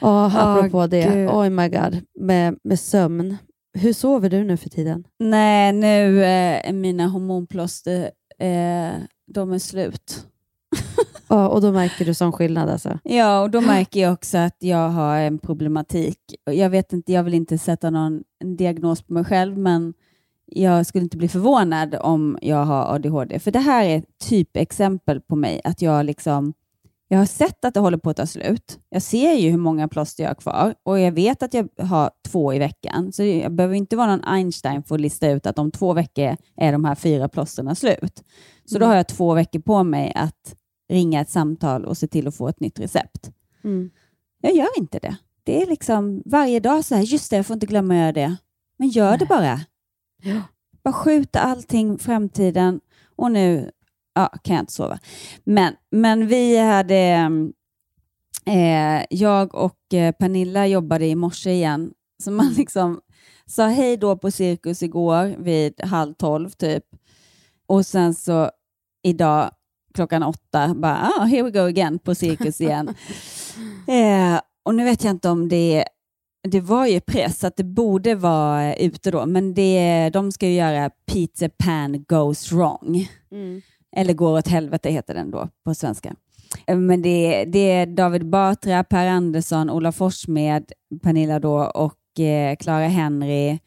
Oh, 0.00 0.36
apropå 0.36 0.86
det, 0.86 1.14
gud. 1.14 1.28
oh 1.28 1.48
my 1.50 1.68
god, 1.68 2.00
med, 2.20 2.58
med 2.64 2.80
sömn. 2.80 3.36
Hur 3.78 3.92
sover 3.92 4.30
du 4.30 4.44
nu 4.44 4.56
för 4.56 4.70
tiden? 4.70 5.04
Nej, 5.18 5.72
nu 5.72 6.22
eh, 6.22 6.68
är 6.68 6.72
mina 6.72 7.06
hormonplåster 7.06 8.02
eh, 8.38 8.92
de 9.26 9.52
är 9.52 9.58
slut. 9.58 10.26
Ja, 11.30 11.48
och 11.48 11.60
då 11.60 11.72
märker 11.72 12.04
du 12.04 12.14
sån 12.14 12.32
skillnad 12.32 12.68
alltså? 12.68 12.98
Ja, 13.04 13.40
och 13.40 13.50
då 13.50 13.60
märker 13.60 14.00
jag 14.00 14.12
också 14.12 14.38
att 14.38 14.56
jag 14.58 14.88
har 14.88 15.16
en 15.18 15.38
problematik. 15.38 16.18
Jag 16.44 16.70
vet 16.70 16.92
inte, 16.92 17.12
jag 17.12 17.22
vill 17.22 17.34
inte 17.34 17.58
sätta 17.58 17.90
någon 17.90 18.22
diagnos 18.44 19.02
på 19.02 19.12
mig 19.12 19.24
själv, 19.24 19.58
men 19.58 19.94
jag 20.46 20.86
skulle 20.86 21.04
inte 21.04 21.16
bli 21.16 21.28
förvånad 21.28 21.94
om 22.00 22.38
jag 22.42 22.64
har 22.64 22.94
ADHD. 22.94 23.38
För 23.38 23.50
det 23.50 23.58
här 23.58 23.84
är 23.84 23.98
ett 23.98 24.18
typexempel 24.28 25.20
på 25.20 25.36
mig, 25.36 25.60
att 25.64 25.82
jag 25.82 26.06
liksom 26.06 26.52
jag 27.12 27.18
har 27.18 27.26
sett 27.26 27.64
att 27.64 27.74
det 27.74 27.80
håller 27.80 27.98
på 27.98 28.10
att 28.10 28.16
ta 28.16 28.26
slut. 28.26 28.78
Jag 28.88 29.02
ser 29.02 29.32
ju 29.34 29.50
hur 29.50 29.58
många 29.58 29.88
plåster 29.88 30.22
jag 30.22 30.30
har 30.30 30.34
kvar 30.34 30.74
och 30.82 31.00
jag 31.00 31.12
vet 31.12 31.42
att 31.42 31.54
jag 31.54 31.68
har 31.78 32.10
två 32.28 32.54
i 32.54 32.58
veckan. 32.58 33.12
Så 33.12 33.22
jag 33.22 33.52
behöver 33.52 33.74
inte 33.74 33.96
vara 33.96 34.06
någon 34.06 34.24
Einstein 34.24 34.82
för 34.82 34.94
att 34.94 35.00
lista 35.00 35.30
ut 35.30 35.46
att 35.46 35.58
om 35.58 35.70
två 35.70 35.92
veckor 35.92 36.36
är 36.56 36.72
de 36.72 36.84
här 36.84 36.94
fyra 36.94 37.28
plåsterna 37.28 37.74
slut. 37.74 38.22
Så 38.64 38.78
då 38.78 38.86
har 38.86 38.96
jag 38.96 39.08
två 39.08 39.34
veckor 39.34 39.60
på 39.60 39.84
mig 39.84 40.12
att 40.14 40.54
ringa 40.90 41.20
ett 41.20 41.30
samtal 41.30 41.84
och 41.84 41.96
se 41.96 42.06
till 42.06 42.28
att 42.28 42.36
få 42.36 42.48
ett 42.48 42.60
nytt 42.60 42.80
recept. 42.80 43.30
Mm. 43.64 43.90
Jag 44.40 44.54
gör 44.54 44.78
inte 44.78 44.98
det. 44.98 45.16
Det 45.44 45.62
är 45.62 45.66
liksom 45.66 46.22
varje 46.26 46.60
dag 46.60 46.84
så 46.84 46.94
här, 46.94 47.02
just 47.02 47.30
det, 47.30 47.36
jag 47.36 47.46
får 47.46 47.54
inte 47.54 47.66
glömma 47.66 47.94
att 47.94 48.00
göra 48.00 48.12
det. 48.12 48.36
Men 48.76 48.88
gör 48.88 49.18
det 49.18 49.26
bara. 49.26 49.60
Ja. 50.22 50.42
Bara 50.82 50.92
skjuta 50.92 51.40
allting 51.40 51.98
framtiden 51.98 52.80
och 53.16 53.32
nu 53.32 53.70
ja, 54.14 54.28
kan 54.42 54.56
jag 54.56 54.62
inte 54.62 54.72
sova. 54.72 54.98
Men, 55.44 55.74
men 55.90 56.26
vi 56.26 56.58
hade, 56.58 57.30
eh, 58.46 59.04
jag 59.10 59.54
och 59.54 59.94
eh, 59.94 60.12
Pernilla 60.12 60.66
jobbade 60.66 61.06
i 61.06 61.14
morse 61.14 61.50
igen, 61.50 61.92
så 62.22 62.30
man 62.30 62.48
liksom 62.56 63.00
sa 63.46 63.66
hej 63.66 63.96
då 63.96 64.16
på 64.16 64.30
Cirkus 64.30 64.82
igår 64.82 65.34
vid 65.38 65.80
halv 65.80 66.14
tolv 66.14 66.50
typ. 66.50 66.84
Och 67.66 67.86
sen 67.86 68.14
så 68.14 68.50
idag 69.02 69.50
klockan 69.94 70.22
åtta, 70.22 70.74
bara 70.74 71.12
ah, 71.18 71.24
here 71.24 71.42
we 71.42 71.50
go 71.50 71.60
again 71.60 71.98
på 71.98 72.14
Cirkus 72.14 72.60
igen. 72.60 72.88
eh, 73.88 74.40
och 74.62 74.74
nu 74.74 74.84
vet 74.84 75.04
jag 75.04 75.10
inte 75.10 75.28
om 75.28 75.48
det 75.48 75.84
det 76.48 76.60
var 76.60 76.86
ju 76.86 77.00
press, 77.00 77.44
att 77.44 77.56
det 77.56 77.64
borde 77.64 78.14
vara 78.14 78.74
ute 78.74 79.10
då, 79.10 79.26
men 79.26 79.54
det, 79.54 80.10
de 80.12 80.32
ska 80.32 80.46
ju 80.46 80.54
göra 80.54 80.90
Peter 81.06 81.48
Pan 81.48 82.04
goes 82.08 82.52
wrong. 82.52 83.08
Mm. 83.32 83.62
Eller 83.96 84.14
går 84.14 84.38
åt 84.38 84.48
helvete 84.48 84.90
heter 84.90 85.14
den 85.14 85.30
då 85.30 85.48
på 85.64 85.74
svenska. 85.74 86.14
Eh, 86.66 86.76
Men 86.76 87.02
det, 87.02 87.44
det 87.44 87.70
är 87.70 87.86
David 87.86 88.26
Batra, 88.26 88.84
Per 88.84 89.06
Andersson, 89.06 89.70
Ola 89.70 89.92
Forssmed, 89.92 90.72
Pernilla 91.02 91.40
då 91.40 91.58
och 91.58 92.20
eh, 92.20 92.56
Clara 92.56 92.88
Henry. 92.88 93.58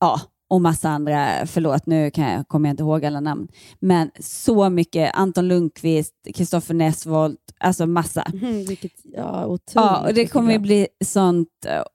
Ja, 0.00 0.20
och 0.48 0.60
massa 0.60 0.88
andra. 0.88 1.46
Förlåt, 1.46 1.86
nu 1.86 2.10
kan 2.10 2.32
jag, 2.32 2.48
kommer 2.48 2.68
jag 2.68 2.72
inte 2.72 2.82
ihåg 2.82 3.04
alla 3.04 3.20
namn. 3.20 3.48
Men 3.80 4.10
så 4.20 4.70
mycket. 4.70 5.10
Anton 5.14 5.48
Lundqvist, 5.48 6.14
Kristoffer 6.34 6.74
Nessvold, 6.74 7.36
alltså 7.58 7.86
massa. 7.86 8.22
Mm, 8.42 8.64
vilket, 8.64 8.92
ja, 9.04 9.46
otroligt. 9.46 9.74
Ja, 9.74 10.06
och 10.08 10.14
det 10.14 10.26
kommer 10.26 10.52
ju 10.52 10.58
bli 10.58 10.86
sånt. 11.04 11.48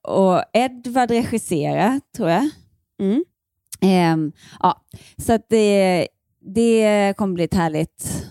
Och 0.08 0.42
Edvard 0.54 1.12
regisserar, 1.12 2.02
tror 2.18 2.30
jag. 2.30 2.50
Mm. 3.02 3.24
Ehm, 3.82 4.32
ja, 4.60 4.82
så 5.18 5.34
att 5.34 5.46
det, 5.50 6.08
det 6.56 7.14
kommer 7.18 7.34
bli 7.34 7.44
ett 7.44 7.54
härligt... 7.54 8.26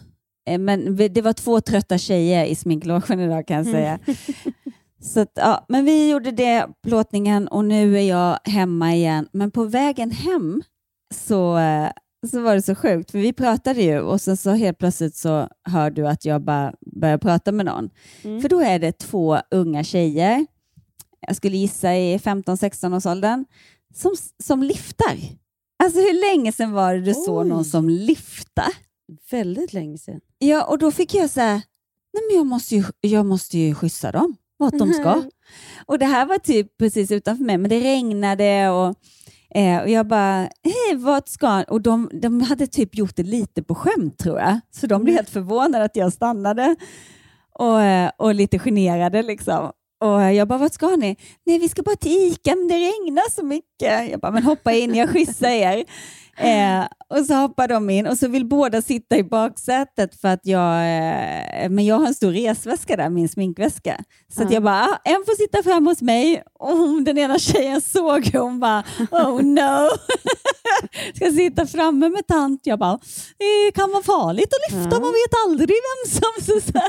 Eh, 0.49 0.59
Men 0.59 0.97
det 0.97 1.23
var 1.23 1.33
två 1.33 1.61
trötta 1.61 1.99
tjejer 1.99 2.45
i 2.45 2.55
sminklogen 2.55 3.21
idag 3.21 3.47
kan 3.47 3.57
jag 3.57 3.67
Mm. 3.67 3.75
säga. 3.75 3.99
Så 5.01 5.21
att, 5.21 5.33
ja, 5.35 5.67
men 5.69 5.85
vi 5.85 6.11
gjorde 6.11 6.31
det, 6.31 6.67
plåtningen, 6.83 7.49
och 7.49 7.65
nu 7.65 7.99
är 7.99 8.03
jag 8.03 8.39
hemma 8.45 8.95
igen. 8.95 9.29
Men 9.33 9.51
på 9.51 9.65
vägen 9.65 10.11
hem 10.11 10.63
så, 11.15 11.59
så 12.31 12.41
var 12.41 12.55
det 12.55 12.63
så 12.63 12.75
sjukt, 12.75 13.11
för 13.11 13.19
vi 13.19 13.33
pratade 13.33 13.83
ju 13.83 14.01
och 14.01 14.21
sen 14.21 14.37
så 14.37 14.51
helt 14.51 14.79
plötsligt 14.79 15.17
så 15.17 15.49
hör 15.65 15.91
du 15.91 16.09
att 16.09 16.25
jag 16.25 16.43
bara 16.43 16.75
börjar 17.01 17.19
prata 17.19 17.53
med 17.53 17.67
någon. 17.67 17.91
Mm. 18.23 18.41
För 18.41 18.49
då 18.49 18.61
är 18.61 18.79
det 18.79 18.93
två 18.93 19.39
unga 19.51 19.85
tjejer, 19.85 20.47
jag 21.21 21.37
skulle 21.37 21.57
gissa 21.57 21.97
i 21.97 22.19
15-16 22.19 22.97
års 22.97 23.07
åldern, 23.07 23.45
som, 23.95 24.15
som 24.43 24.63
liftar. 24.63 25.19
Alltså 25.85 26.01
hur 26.01 26.31
länge 26.31 26.53
sedan 26.53 26.73
var 26.73 26.95
det 26.95 27.01
du 27.01 27.15
såg 27.15 27.43
Oj. 27.43 27.49
någon 27.49 27.65
som 27.65 27.89
liftar? 27.89 28.73
Väldigt 29.31 29.73
länge 29.73 29.99
sedan. 29.99 30.21
Ja, 30.39 30.65
och 30.65 30.79
då 30.79 30.91
fick 30.91 31.15
jag 31.15 31.31
så 31.31 31.41
här, 31.41 31.63
nej 32.13 32.23
men 32.29 32.37
jag 32.37 32.47
måste 32.47 32.77
ju, 32.77 32.85
jag 33.01 33.27
måste 33.27 33.59
ju 33.59 33.75
skjutsa 33.75 34.13
dem 34.13 34.37
vart 34.59 34.79
de 34.79 34.93
ska. 34.93 35.23
Och 35.87 35.99
det 35.99 36.07
här 36.07 36.27
var 36.27 36.39
typ 36.39 36.79
precis 36.79 37.11
utanför 37.11 37.45
mig, 37.45 37.59
men 37.59 37.71
det 37.71 37.81
regnade 37.81 38.69
och, 38.69 38.95
eh, 39.55 39.83
och 39.83 39.89
jag 39.89 40.07
bara, 40.07 40.37
hej 40.65 40.97
vart 40.97 41.29
ska 41.29 41.65
Och 41.69 41.83
de, 41.83 42.11
de 42.13 42.41
hade 42.41 42.67
typ 42.67 42.95
gjort 42.95 43.17
det 43.17 43.23
lite 43.23 43.63
på 43.63 43.75
skämt 43.75 44.19
tror 44.19 44.39
jag, 44.39 44.61
så 44.71 44.87
de 44.87 45.05
blev 45.05 45.17
helt 45.17 45.31
förvånade 45.31 45.85
att 45.85 45.97
jag 45.97 46.13
stannade 46.13 46.77
och, 47.55 47.83
eh, 47.83 48.11
och 48.17 48.35
lite 48.35 48.59
generade 48.59 49.23
liksom. 49.23 49.71
Och 50.01 50.23
jag 50.35 50.49
bara, 50.49 50.59
vart 50.59 50.73
ska 50.75 50.97
ni? 50.97 51.17
Nej, 51.47 51.59
vi 51.59 51.69
ska 51.69 51.83
bara 51.83 51.97
till 51.97 52.13
ICA, 52.33 52.57
men 52.57 52.69
det 52.69 52.75
regnar 52.75 53.31
så 53.31 53.43
mycket. 53.45 54.11
Jag 54.11 54.21
bara, 54.21 54.33
men 54.33 54.43
hoppa 54.43 54.73
in, 54.73 54.95
jag 54.95 55.09
skjutsar 55.11 55.49
er. 55.49 55.85
Eh, 56.41 56.85
och 57.19 57.25
så 57.27 57.35
hoppar 57.35 57.69
de 57.69 57.91
in 57.91 58.07
och 58.07 58.19
så 58.19 58.29
vill 58.29 58.47
båda 58.47 58.83
sitta 58.83 59.17
i 59.17 59.25
baksätet 59.25 60.21
för 60.21 60.29
att 60.29 60.41
jag, 60.47 60.75
eh, 60.75 61.69
men 61.71 61.87
jag 61.87 61.99
har 61.99 62.07
en 62.07 62.15
stor 62.15 62.33
resväska 62.33 62.97
där, 62.97 63.11
min 63.11 63.29
sminkväska. 63.29 63.97
Så 64.35 64.43
Ja. 64.43 64.49
jag 64.51 64.63
bara, 64.63 64.81
ah, 64.85 64.99
en 65.05 65.25
får 65.27 65.37
sitta 65.37 65.63
fram 65.63 65.87
hos 65.87 66.03
mig 66.03 66.43
och 66.59 66.69
hon, 66.77 67.05
den 67.05 67.19
ena 67.19 67.39
tjejen 67.39 67.81
såg 67.81 68.27
hur 68.27 68.41
hon 68.41 68.61
bara, 68.61 68.85
oh 69.11 69.43
no. 69.43 69.89
Ska 71.17 71.31
sitta 71.31 71.67
framme 71.67 72.09
med 72.09 72.27
tant. 72.27 72.61
Jag 72.65 72.79
bara, 72.79 72.99
det 73.39 73.73
kan 73.75 73.91
vara 73.91 74.03
farligt 74.03 74.49
att 74.55 74.73
lyfta, 74.73 74.97
Ja. 74.97 75.01
man 75.01 75.13
vet 75.13 75.35
aldrig 75.47 75.69
vem 75.69 76.13
som... 76.13 76.45
Så, 76.63 76.73
så. 76.73 76.81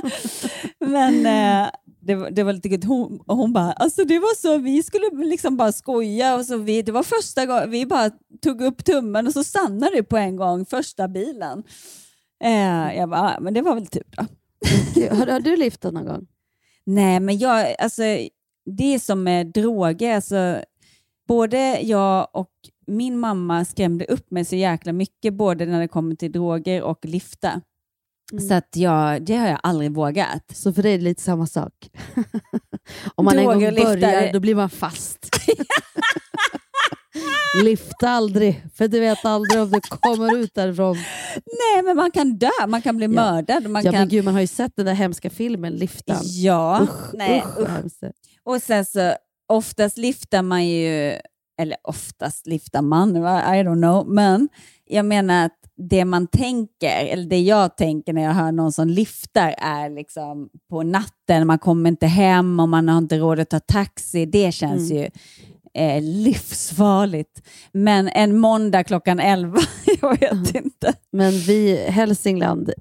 Men 0.85 1.25
eh, 1.25 1.69
det, 2.09 2.15
var- 2.15 2.31
det 2.31 2.43
var 2.43 2.53
lite 2.53 2.69
gött. 2.69 2.83
Hon, 2.83 3.19
hon 3.27 3.53
bara, 3.53 3.71
alltså 3.71 4.03
det 4.03 4.19
var 4.19 4.35
så, 4.35 4.57
vi 4.57 4.83
skulle 4.83 5.25
liksom 5.25 5.57
bara 5.57 5.71
skoja 5.71 6.35
och 6.35 6.45
så 6.45 6.57
vi, 6.57 6.81
det 6.81 6.91
var 6.91 7.03
första 7.03 7.45
gången, 7.45 7.69
vi 7.71 7.85
bara 7.85 8.09
tog 8.41 8.61
upp 8.61 8.85
tummen 8.85 9.27
och 9.27 9.33
så 9.33 9.43
stannade 9.43 9.95
det 9.95 10.03
på 10.03 10.17
en 10.17 10.35
gång, 10.35 10.65
första 10.65 11.07
bilen. 11.07 11.63
Eh, 12.43 12.97
jag 12.97 13.09
bara, 13.09 13.21
"Ah, 13.21 13.39
men 13.39 13.53
det 13.53 13.61
var 13.61 13.75
väl 13.75 13.87
tur 13.87 14.03
då. 14.17 14.25
Gud, 14.95 15.11
Har, 15.11 15.27
har 15.27 15.39
du 15.39 15.55
liftat 15.57 15.93
någon 15.93 16.05
gång? 16.05 16.27
Nej, 16.85 17.19
men 17.19 17.37
jag, 17.37 17.75
alltså, 17.79 18.01
det 18.77 18.93
är 18.93 18.99
som 18.99 19.23
med 19.23 19.47
droger. 19.47 20.15
Alltså, 20.15 20.61
både 21.27 21.79
jag 21.81 22.27
och 22.33 22.51
min 22.87 23.19
mamma 23.19 23.65
skrämde 23.65 24.05
upp 24.05 24.31
mig 24.31 24.45
så 24.45 24.55
jäkla 24.55 24.93
mycket, 24.93 25.33
både 25.33 25.65
när 25.65 25.79
det 25.79 25.87
kommer 25.87 26.15
till 26.15 26.31
droger 26.31 26.81
och 26.83 27.05
lifta. 27.05 27.61
Så 28.47 28.53
att 28.53 28.75
jag, 28.75 29.21
det 29.21 29.35
har 29.35 29.47
jag 29.47 29.59
aldrig 29.63 29.91
vågat. 29.91 30.43
Så 30.53 30.73
för 30.73 30.83
dig 30.83 30.93
är 30.93 30.97
det 30.97 31.03
lite 31.03 31.21
samma 31.21 31.47
sak. 31.47 31.73
Om 33.15 33.25
man 33.25 33.39
en 33.39 33.45
gång 33.45 33.59
lyfta 33.59 33.83
börjar, 33.83 34.33
då 34.33 34.39
blir 34.39 34.55
man 34.55 34.69
fast. 34.69 35.29
Lyfta 37.63 38.09
aldrig, 38.09 38.63
för 38.75 38.87
du 38.87 38.99
vet 38.99 39.25
aldrig 39.25 39.61
om 39.61 39.71
du 39.71 39.81
kommer 39.81 40.37
ut 40.37 40.53
därifrån. 40.53 40.97
Nej, 41.35 41.83
men 41.83 41.95
man 41.95 42.11
kan 42.11 42.37
dö, 42.37 42.49
man 42.67 42.81
kan 42.81 42.97
bli 42.97 43.07
mördad. 43.07 43.65
och 43.65 43.71
Man 43.71 43.83
ja, 43.83 43.91
kan... 43.91 44.01
men 44.01 44.09
gud, 44.09 44.25
man 44.25 44.33
har 44.33 44.41
ju 44.41 44.47
sett 44.47 44.75
den 44.75 44.85
där 44.85 44.93
hemska 44.93 45.29
filmen, 45.29 45.73
Liftan. 45.73 46.21
Ja, 46.23 46.79
Usch, 46.83 47.13
nej, 47.13 47.43
usch, 47.59 47.85
usch. 47.85 48.11
Och 48.43 48.61
sen 48.61 48.85
så 48.85 49.13
oftast 49.47 49.97
lyfter 49.97 50.41
man 50.41 50.67
ju, 50.67 51.17
eller 51.61 51.77
oftast 51.83 52.47
lyfter 52.47 52.81
man? 52.81 53.15
I 53.15 53.19
don't 53.63 53.81
know, 53.81 54.07
men 54.07 54.49
jag 54.85 55.05
menar 55.05 55.45
att 55.45 55.59
det 55.89 56.05
man 56.05 56.27
tänker, 56.27 57.05
eller 57.05 57.25
det 57.29 57.39
jag 57.41 57.77
tänker 57.77 58.13
när 58.13 58.21
jag 58.23 58.33
hör 58.33 58.51
någon 58.51 58.71
som 58.71 58.87
lyfter 58.87 59.55
är 59.57 59.89
liksom 59.89 60.49
på 60.69 60.83
natten, 60.83 61.47
man 61.47 61.59
kommer 61.59 61.89
inte 61.89 62.07
hem 62.07 62.59
och 62.59 62.69
man 62.69 62.89
har 62.89 62.97
inte 62.97 63.17
råd 63.17 63.39
att 63.39 63.49
ta 63.49 63.59
taxi. 63.59 64.25
Det 64.25 64.51
känns 64.51 64.91
Mm. 64.91 65.03
ju 65.03 65.09
eh, 65.73 66.01
livsfarligt. 66.01 67.41
Men 67.71 68.07
en 68.07 68.37
måndag 68.39 68.83
klockan 68.83 69.19
11, 69.19 69.57
jag 70.01 70.19
vet 70.19 70.55
inte. 70.55 70.93
Men 71.11 71.31
vi, 71.31 71.75
Hälsingland, 71.89 72.73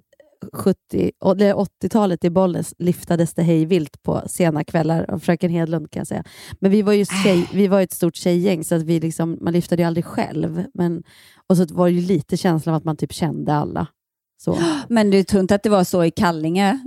70, 0.53 1.11
eller 1.25 1.55
80-talet 1.55 2.25
i 2.25 2.31
Bollnäs 2.31 2.75
liftades 2.79 3.35
det 3.35 3.43
hej 3.43 3.65
vilt 3.65 4.03
på 4.03 4.23
sena 4.27 4.65
kvällar 4.65 5.11
av 5.11 5.19
fröken 5.19 5.51
Hedlund 5.51 5.91
kan 5.91 6.01
jag 6.01 6.07
säga. 6.07 6.25
Men 6.61 6.71
vi 6.71 6.83
var 6.83 6.93
ju 6.93 7.05
tjej, 7.05 7.49
vi 7.53 7.67
var 7.69 7.81
ett 7.81 7.93
stort 7.93 8.17
tjejgäng 8.17 8.65
så 8.65 8.75
att 8.75 8.83
vi 8.83 9.01
liksom, 9.01 9.39
man 9.41 9.53
liftade 9.53 9.83
ju 9.83 9.87
aldrig 9.87 10.05
själv. 10.05 10.65
Men, 10.75 11.03
och 11.47 11.57
så 11.57 11.67
var 11.71 11.87
det 11.89 11.95
ju 11.95 12.01
lite 12.07 12.37
känslan 12.37 12.75
av 12.75 12.79
att 12.79 12.85
man 12.85 12.97
typ 12.97 13.13
kände 13.13 13.55
alla. 13.55 13.87
Så. 14.43 14.59
Men 14.89 15.11
du 15.11 15.25
tror 15.25 15.41
inte 15.41 15.55
att 15.55 15.63
det 15.63 15.71
var 15.71 15.85
så 15.85 16.05
i 16.05 16.11
Kallinge? 16.11 16.79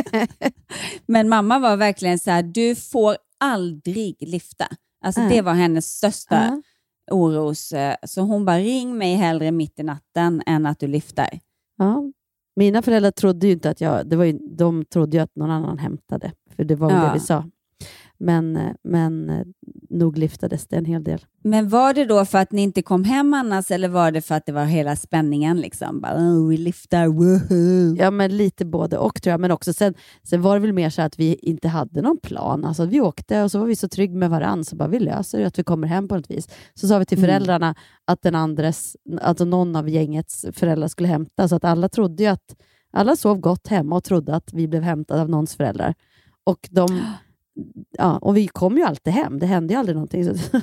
Men 1.06 1.28
mamma 1.28 1.58
var 1.58 1.76
verkligen 1.76 2.18
så 2.18 2.30
här, 2.30 2.42
du 2.42 2.74
får 2.74 3.16
aldrig 3.40 4.16
lyfta. 4.28 4.66
Alltså 5.04 5.20
det 5.20 5.42
var 5.42 5.54
hennes 5.54 5.86
största 5.96 6.34
Ja. 6.36 6.62
oros. 7.10 7.72
Så 8.06 8.20
hon 8.20 8.44
bara, 8.44 8.58
ring 8.58 8.98
mig 8.98 9.14
hellre 9.14 9.50
mitt 9.52 9.78
i 9.78 9.82
natten 9.82 10.42
än 10.46 10.66
att 10.66 10.78
du 10.80 10.86
lyfter. 10.86 11.40
Ja. 11.78 12.12
Mina 12.56 12.82
föräldrar 12.82 13.10
trodde 13.10 13.46
ju 13.46 13.52
inte 13.52 13.70
att 13.70 13.80
jag... 13.80 14.06
Det 14.08 14.16
var 14.16 14.24
ju, 14.24 14.38
de 14.50 14.84
trodde 14.84 15.16
ju 15.16 15.22
att 15.22 15.36
någon 15.36 15.50
annan 15.50 15.78
hämtade, 15.78 16.32
för 16.56 16.64
det 16.64 16.74
var 16.74 16.90
ju 16.90 16.96
Ja. 16.96 17.02
det 17.06 17.12
vi 17.14 17.20
sa. 17.20 17.44
Men, 18.22 18.58
men 18.84 19.44
nog 19.90 20.18
liftades 20.18 20.66
det 20.66 20.76
en 20.76 20.84
hel 20.84 21.04
del. 21.04 21.24
Men 21.42 21.68
var 21.68 21.94
det 21.94 22.04
då 22.04 22.24
för 22.24 22.38
att 22.38 22.52
ni 22.52 22.62
inte 22.62 22.82
kom 22.82 23.04
hem 23.04 23.34
annars 23.34 23.70
eller 23.70 23.88
var 23.88 24.10
det 24.10 24.20
för 24.20 24.34
att 24.34 24.46
det 24.46 24.52
var 24.52 24.64
hela 24.64 24.96
spänningen? 24.96 25.60
Liksom? 25.60 26.00
Bara, 26.00 26.14
oh, 26.16 26.48
vi 26.48 26.56
lyfter, 26.56 27.06
woohoo. 27.06 27.96
Ja, 27.98 28.10
men 28.10 28.36
lite 28.36 28.64
både 28.64 28.98
och 28.98 29.22
tror 29.22 29.30
jag. 29.30 29.40
Men 29.40 29.50
också 29.50 29.72
sen, 29.72 29.94
sen 30.22 30.42
var 30.42 30.54
det 30.54 30.60
väl 30.60 30.72
mer 30.72 30.90
så 30.90 31.02
att 31.02 31.18
vi 31.18 31.34
inte 31.34 31.68
hade 31.68 32.02
någon 32.02 32.18
plan. 32.22 32.64
Alltså, 32.64 32.84
vi 32.86 33.00
åkte 33.00 33.42
och 33.42 33.50
så 33.50 33.58
var 33.58 33.66
vi 33.66 33.76
så 33.76 33.88
trygga 33.88 34.14
med 34.14 34.30
varandra, 34.30 34.64
så 34.64 34.76
bara 34.76 34.88
vi 34.88 34.98
löser 34.98 35.38
det, 35.40 35.46
att 35.46 35.58
vi 35.58 35.64
kommer 35.64 35.86
hem 35.88 36.08
på 36.08 36.16
något 36.16 36.30
vis. 36.30 36.48
Så 36.74 36.88
sa 36.88 36.98
vi 36.98 37.04
till 37.06 37.18
Mm. 37.18 37.28
föräldrarna 37.30 37.74
att 38.04 38.22
den 38.22 38.34
andres, 38.34 38.96
alltså 39.22 39.44
någon 39.44 39.76
av 39.76 39.88
gängets 39.88 40.46
föräldrar 40.52 40.88
skulle 40.88 41.08
hämta, 41.08 41.48
så 41.48 41.56
att 41.56 41.64
alla 41.64 41.88
trodde 41.88 42.22
ju 42.22 42.28
att 42.28 42.56
alla 42.92 43.16
sov 43.16 43.40
gott 43.40 43.66
hemma 43.68 43.96
och 43.96 44.04
trodde 44.04 44.34
att 44.34 44.52
vi 44.52 44.68
blev 44.68 44.82
hämtade 44.82 45.22
av 45.22 45.28
någons 45.30 45.54
föräldrar. 45.56 45.94
Och, 46.44 46.68
de, 46.70 47.00
ja, 47.98 48.18
och 48.18 48.36
vi 48.36 48.48
kom 48.48 48.76
ju 48.76 48.82
alltid 48.82 49.12
hem. 49.12 49.38
Det 49.38 49.46
hände 49.46 49.74
ju 49.74 49.80
aldrig 49.80 49.96
någonting. 49.96 50.24
Så 50.24 50.32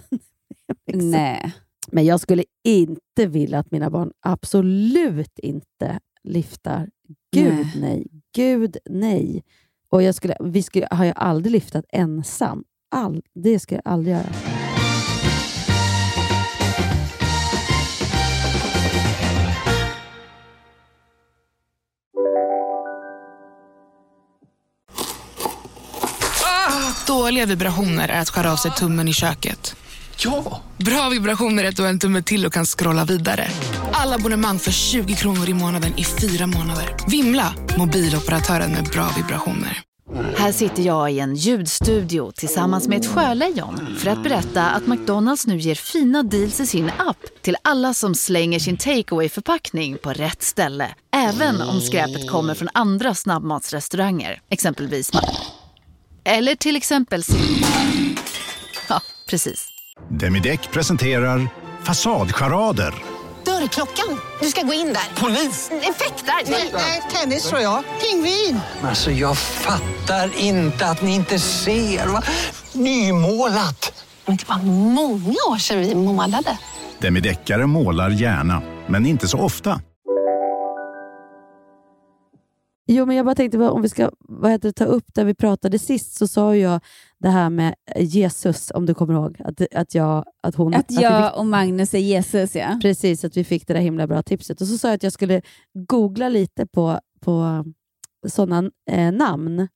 Liksom. 0.87 1.11
Nej. 1.11 1.53
Men 1.91 2.05
jag 2.05 2.19
skulle 2.19 2.43
inte 2.63 3.25
vilja 3.25 3.59
att 3.59 3.71
mina 3.71 3.89
barn 3.89 4.11
absolut 4.19 5.39
inte 5.39 5.99
lyftar. 6.23 6.89
Gud 7.33 7.53
Nej. 7.53 7.73
nej. 7.81 8.07
Gud 8.35 8.77
nej. 8.89 9.43
Och 9.89 10.03
jag 10.03 10.15
skulle, 10.15 10.37
vi 10.39 10.63
skulle, 10.63 10.87
har 10.91 11.05
ju 11.05 11.13
aldrig 11.15 11.51
lyftat 11.51 11.85
ensam. 11.89 12.63
All, 12.91 13.21
det 13.33 13.59
ska 13.59 13.75
jag 13.75 13.81
aldrig 13.85 14.15
göra. 14.15 14.46
Dåliga 27.07 27.45
vibrationer 27.45 28.09
är 28.09 28.21
att 28.21 28.29
skära 28.29 28.51
av 28.51 28.55
sig 28.55 28.71
tummen 28.71 29.07
i 29.07 29.13
köket. 29.13 29.75
Ja! 30.17 30.61
Bra 30.77 31.09
vibrationer 31.09 31.63
är 31.63 31.69
att 31.69 31.75
du 31.75 31.81
har 31.81 31.89
en 31.89 31.99
tumme 31.99 32.21
till 32.21 32.45
och 32.45 32.53
kan 32.53 32.65
scrolla 32.65 33.05
vidare. 33.05 33.47
Alla 33.91 34.15
abonnemang 34.15 34.59
för 34.59 34.71
20 34.71 35.15
kronor 35.15 35.49
i 35.49 35.53
månaden 35.53 35.93
i 35.97 36.03
fyra 36.03 36.47
månader. 36.47 36.95
Vimla! 37.07 37.53
Mobiloperatören 37.77 38.71
med 38.71 38.83
bra 38.83 39.09
vibrationer. 39.17 39.83
Här 40.37 40.51
sitter 40.51 40.83
jag 40.83 41.11
i 41.11 41.19
en 41.19 41.35
ljudstudio 41.35 42.31
tillsammans 42.31 42.87
med 42.87 42.99
ett 42.99 43.07
sjölejon 43.07 43.95
för 43.99 44.09
att 44.09 44.23
berätta 44.23 44.69
att 44.69 44.87
McDonalds 44.87 45.47
nu 45.47 45.57
ger 45.57 45.75
fina 45.75 46.23
deals 46.23 46.59
i 46.59 46.65
sin 46.65 46.91
app 46.97 47.41
till 47.41 47.55
alla 47.61 47.93
som 47.93 48.15
slänger 48.15 48.59
sin 48.59 48.77
takeaway 48.77 49.29
förpackning 49.29 49.97
på 49.97 50.13
rätt 50.13 50.43
ställe. 50.43 50.89
Även 51.15 51.61
om 51.61 51.81
skräpet 51.81 52.29
kommer 52.29 52.55
från 52.55 52.69
andra 52.73 53.15
snabbmatsrestauranger, 53.15 54.41
exempelvis 54.49 55.11
Eller 56.27 56.55
till 56.55 56.75
exempel 56.75 57.23
Ja, 58.89 59.01
precis. 59.29 59.67
Demideck 60.09 60.71
presenterar 60.71 61.47
Fasadcharader. 61.83 62.93
Dörrklockan. 63.45 64.19
Du 64.41 64.47
ska 64.47 64.61
gå 64.61 64.73
in 64.73 64.87
där. 64.87 65.21
Polis? 65.21 65.71
Effektar? 65.71 66.51
Nej, 66.73 67.03
tennis 67.13 67.49
tror 67.49 67.61
jag. 67.61 67.83
Pingvin. 68.01 68.59
Alltså 68.83 69.11
jag 69.11 69.37
fattar 69.37 70.31
inte 70.37 70.85
att 70.85 71.01
ni 71.01 71.15
inte 71.15 71.39
ser. 71.39 72.07
Va? 72.07 72.23
Nymålat! 72.73 74.05
Men 74.25 74.37
det 74.37 74.49
var 74.49 74.57
många 74.93 75.37
år 75.49 75.57
sedan 75.57 75.79
vi 75.79 75.95
målade. 75.95 76.57
Demideckare 76.99 77.65
målar 77.65 78.09
gärna, 78.09 78.61
men 78.87 79.05
inte 79.05 79.27
så 79.27 79.39
ofta. 79.39 79.81
Jo, 82.87 83.05
men 83.05 83.15
jag 83.15 83.25
bara 83.25 83.35
tänkte 83.35 83.57
om 83.57 83.81
vi 83.81 83.89
ska 83.89 84.11
vad 84.19 84.51
heter 84.51 84.69
det, 84.69 84.73
ta 84.73 84.85
upp 84.85 85.13
där 85.13 85.25
vi 85.25 85.33
pratade 85.33 85.79
sist, 85.79 86.15
så 86.15 86.27
sa 86.27 86.55
jag 86.55 86.81
det 87.19 87.29
här 87.29 87.49
med 87.49 87.75
Jesus, 87.95 88.71
om 88.71 88.85
du 88.85 88.93
kommer 88.93 89.13
ihåg. 89.13 89.37
Att, 89.39 89.61
att, 89.75 89.95
jag, 89.95 90.25
att, 90.43 90.55
hon, 90.55 90.73
Att 90.73 90.91
jag 90.91 91.31
fick- 91.31 91.39
och 91.39 91.45
Magnus 91.45 91.93
är 91.93 91.97
Jesus, 91.99 92.55
ja. 92.55 92.79
Precis, 92.81 93.25
att 93.25 93.37
vi 93.37 93.43
fick 93.43 93.67
det 93.67 93.73
där 93.73 93.81
himla 93.81 94.07
bra 94.07 94.23
tipset. 94.23 94.61
Och 94.61 94.67
så 94.67 94.77
sa 94.77 94.87
jag 94.87 94.95
att 94.95 95.03
jag 95.03 95.13
skulle 95.13 95.41
googla 95.73 96.29
lite 96.29 96.67
på, 96.67 96.99
på 97.21 97.65
sådana 98.27 98.71
eh, 98.91 99.11
namn. 99.11 99.59
Och 99.59 99.67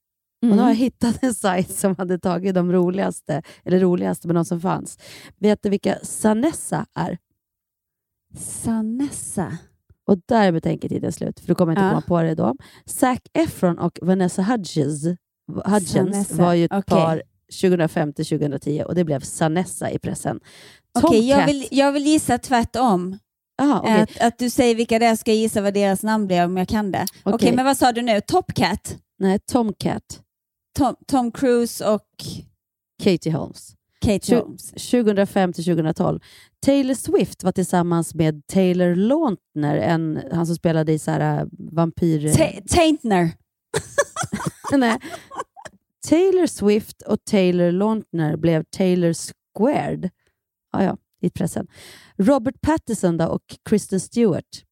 Mm. 0.46 0.58
då 0.58 0.64
har 0.64 0.70
jag 0.70 0.76
hittat 0.76 1.24
en 1.24 1.34
sajt 1.34 1.72
som 1.72 1.96
hade 1.98 2.20
tagit 2.20 2.56
de 2.56 2.72
roligaste, 2.72 3.42
eller 3.66 3.80
roligaste, 3.80 4.28
men 4.28 4.36
de 4.36 4.46
som 4.46 4.62
fanns. 4.62 4.98
Vet 5.40 5.64
du 5.64 5.70
vilka 5.70 5.96
Sanessa 6.04 6.86
är? 6.96 7.18
Sanessa? 8.38 9.58
Och 10.08 10.18
där 10.28 10.48
är 10.48 10.52
betänketiden 10.52 11.12
slut, 11.14 11.40
för 11.40 11.48
då 11.48 11.56
kommer 11.56 11.72
jag 11.74 11.78
inte 11.78 11.86
Ja. 11.86 11.90
komma 11.90 12.02
på 12.02 12.22
det 12.22 12.36
då. 12.36 12.56
Zac 12.86 13.20
Efron 13.34 13.80
och 13.80 14.00
Vanessa 14.02 14.42
Hudgens, 14.44 15.06
Hudgens 15.66 16.32
var 16.32 16.54
ju 16.54 16.66
ett 16.66 16.72
okej. 16.72 16.84
par 16.98 17.24
2005 17.62 18.14
till 18.14 18.26
2010 18.26 18.84
och 18.88 18.96
det 18.96 19.04
blev 19.04 19.20
Sanessa 19.20 19.92
i 19.92 20.00
pressen. 20.00 20.40
Okej, 21.02 21.28
jag, 21.30 21.38
Tomcat. 21.40 21.50
vill, 21.50 21.68
jag 21.72 21.92
vill 21.92 22.06
gissa 22.06 22.38
tvärtom. 22.38 23.18
Aha, 23.62 23.80
okej. 23.80 24.02
att, 24.02 24.22
att 24.22 24.40
du 24.40 24.50
säger 24.50 24.76
vilka 24.76 25.00
det 25.00 25.06
är, 25.06 25.16
ska 25.16 25.32
jag 25.32 25.38
gissa 25.38 25.62
vad 25.62 25.74
deras 25.74 26.04
namn 26.04 26.28
blir 26.28 26.46
om 26.46 26.58
jag 26.58 26.68
kan 26.68 26.92
det. 26.92 27.06
Okej, 27.24 27.34
Okej. 27.36 27.56
men 27.56 27.66
vad 27.66 27.78
sa 27.78 27.92
du 27.92 28.02
nu? 28.02 28.22
Topcat? 28.22 28.98
Nej, 29.20 29.40
Tomcat. 29.40 30.22
Tom, 30.78 30.96
Tom 31.08 31.32
Cruise 31.32 31.86
och 31.86 32.08
Katie 33.04 33.32
Holmes. 33.34 33.74
Kate 34.02 34.36
Holmes. 34.36 34.72
2005 34.72 35.54
till 35.54 35.64
2012. 35.66 36.20
Taylor 36.60 36.94
Swift 36.94 37.44
var 37.44 37.52
tillsammans 37.52 38.16
med 38.16 38.48
Taylor 38.48 38.96
Lautner, 38.96 39.78
en, 39.78 40.20
han 40.32 40.46
som 40.46 40.56
spelade 40.56 40.92
i 40.94 41.00
så 41.00 41.12
här, 41.12 41.40
äh, 41.42 41.48
vampyr... 41.58 42.34
Ta- 42.34 42.76
Taintner. 42.76 43.32
Nej. 44.78 44.98
Taylor 46.08 46.46
Swift 46.48 47.02
och 47.02 47.26
Taylor 47.26 47.72
Lautner 47.72 48.38
blev 48.38 48.64
Taylor 48.70 49.14
Squared. 49.14 50.10
Ah, 50.72 50.84
ja, 50.84 50.98
i 51.22 51.30
pressen. 51.30 51.68
Robert 52.18 52.62
Pattinson 52.62 53.18
då 53.18 53.26
och 53.26 53.42
Kristen 53.70 54.00
Stewart 54.00 54.64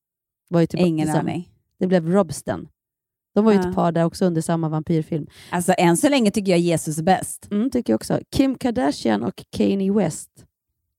var 0.50 0.62
ju 0.62 0.68
tillbaka 0.68 0.88
Ingen 0.88 1.08
tillsammans. 1.08 1.30
aning. 1.30 1.50
Det 1.80 1.88
blev 1.88 2.08
Robsten. 2.12 2.68
De 3.36 3.46
var 3.46 3.52
ju 3.52 3.58
Ja. 3.60 3.70
ett 3.70 3.76
par 3.76 3.92
där 3.92 4.04
också 4.06 4.26
under 4.26 4.42
samma 4.42 4.70
vampyrfilm. 4.70 5.28
Alltså 5.50 5.74
än 5.78 5.98
så 5.98 6.10
länge 6.10 6.32
tycker 6.32 6.52
jag 6.52 6.60
Jesus 6.60 6.98
är 6.98 7.04
bäst. 7.04 7.48
Mm, 7.52 7.70
tycker 7.70 7.94
jag 7.94 7.98
också. 7.98 8.20
Kim 8.36 8.56
Kardashian 8.58 9.24
och 9.24 9.44
Kanye 9.50 9.92
West. 9.94 10.30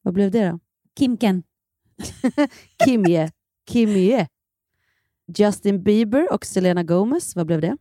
Vad 0.03 0.15
blev 0.15 0.31
det 0.31 0.49
då? 0.51 0.59
Kimken. 0.99 1.43
Kimje. 2.85 3.31
Kimje. 3.71 4.29
Justin 5.37 5.83
Bieber 5.83 6.33
och 6.33 6.47
Selena 6.47 6.83
Gomez. 6.83 7.37
Vad 7.37 7.47
blev 7.47 7.61
det? 7.61 7.77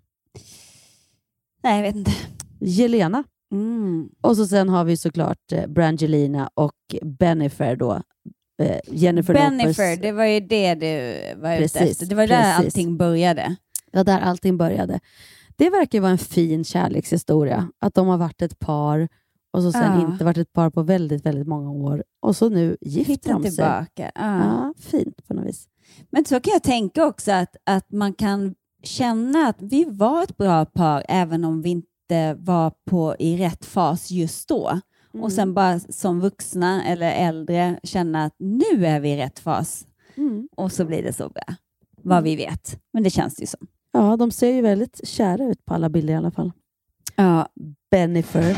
Nej, 1.64 1.76
jag 1.76 1.84
vet 1.84 1.96
inte. 1.96 2.12
Jelena. 2.60 3.24
Mm. 3.52 4.10
Och 4.22 4.38
så 4.38 4.48
sen 4.48 4.70
har 4.70 4.84
vi 4.84 4.98
såklart 4.98 5.52
eh, 5.52 5.68
Brangelina 5.68 6.50
och 6.54 6.76
Bennifer 7.02 7.76
då. 7.76 8.02
eh, 8.62 8.80
Jennifer 8.88 9.34
Bennifer, 9.34 9.68
Lopez. 9.68 10.00
det 10.02 10.12
var 10.12 10.26
ju 10.26 10.40
det 10.40 10.76
du 10.76 11.20
var 11.42 11.56
ute 11.56 11.80
efter. 11.80 12.06
Det 12.06 12.16
var 12.16 12.28
där 12.28 12.58
precis. 12.58 12.66
allting 12.66 12.98
började. 12.98 13.56
Ja, 13.92 14.04
där 14.04 14.20
allting 14.20 14.58
började. 14.58 15.00
Det 15.56 15.70
verkar 15.70 16.02
vara 16.02 16.12
en 16.12 16.18
fin 16.18 16.64
kärlekshistoria. 16.64 17.70
Att 17.80 17.94
de 17.94 18.08
har 18.08 18.18
varit 18.18 18.42
ett 18.42 18.60
par 18.60 19.08
och 19.52 19.64
så 19.64 19.72
sen 19.72 20.00
Ja. 20.02 20.12
inte 20.12 20.24
varit 20.26 20.38
ett 20.38 20.54
par 20.54 20.70
på 20.70 20.82
väldigt, 20.84 21.26
väldigt 21.26 21.48
många 21.48 21.72
år. 21.72 22.04
Och 22.20 22.36
så 22.36 22.50
nu 22.50 22.78
gifter 22.82 23.12
Hittar 23.14 23.34
de 23.34 23.42
sig. 23.44 23.52
tillbaka. 23.52 24.12
Ja. 24.16 24.38
Ja, 24.44 24.74
fint 24.80 25.28
på 25.28 25.34
något 25.34 25.46
vis. 25.46 25.68
Men 26.10 26.26
så 26.26 26.40
kan 26.40 26.54
jag 26.54 26.64
tänka 26.64 27.06
också 27.06 27.32
att, 27.32 27.56
att 27.66 27.92
man 27.92 28.14
kan 28.14 28.56
känna 28.84 29.48
att 29.48 29.62
vi 29.62 29.86
var 29.88 30.24
ett 30.24 30.38
bra 30.38 30.66
par 30.66 31.04
även 31.10 31.46
om 31.46 31.62
vi 31.62 31.70
inte 31.70 32.34
var 32.40 32.72
på, 32.90 33.16
i 33.20 33.38
rätt 33.38 33.66
fas 33.66 34.12
just 34.12 34.48
då. 34.50 34.80
Mm. 35.14 35.24
Och 35.24 35.32
sen 35.32 35.54
bara 35.54 35.80
som 35.80 36.20
vuxna 36.20 36.84
eller 36.86 37.12
äldre 37.12 37.80
känna 37.84 38.24
att 38.26 38.36
nu 38.40 38.86
är 38.86 39.00
vi 39.00 39.10
i 39.10 39.18
rätt 39.18 39.40
fas. 39.40 39.88
Mm. 40.16 40.48
Och 40.58 40.72
så 40.72 40.86
blir 40.86 41.04
det 41.04 41.14
så 41.14 41.30
bra. 41.30 41.44
Vad 42.04 42.24
vi 42.24 42.36
vet. 42.36 42.80
Men 42.94 43.04
det 43.04 43.10
känns 43.10 43.36
det 43.36 43.42
ju 43.44 43.48
som. 43.48 43.68
Ja, 43.92 44.18
de 44.18 44.32
ser 44.32 44.52
ju 44.52 44.62
väldigt 44.62 45.08
kära 45.08 45.44
ut 45.44 45.66
på 45.66 45.74
alla 45.74 45.90
bilder 45.90 46.14
i 46.14 46.18
alla 46.18 46.32
fall. 46.32 46.52
Ja. 47.16 47.48
Bennifer. 47.92 48.56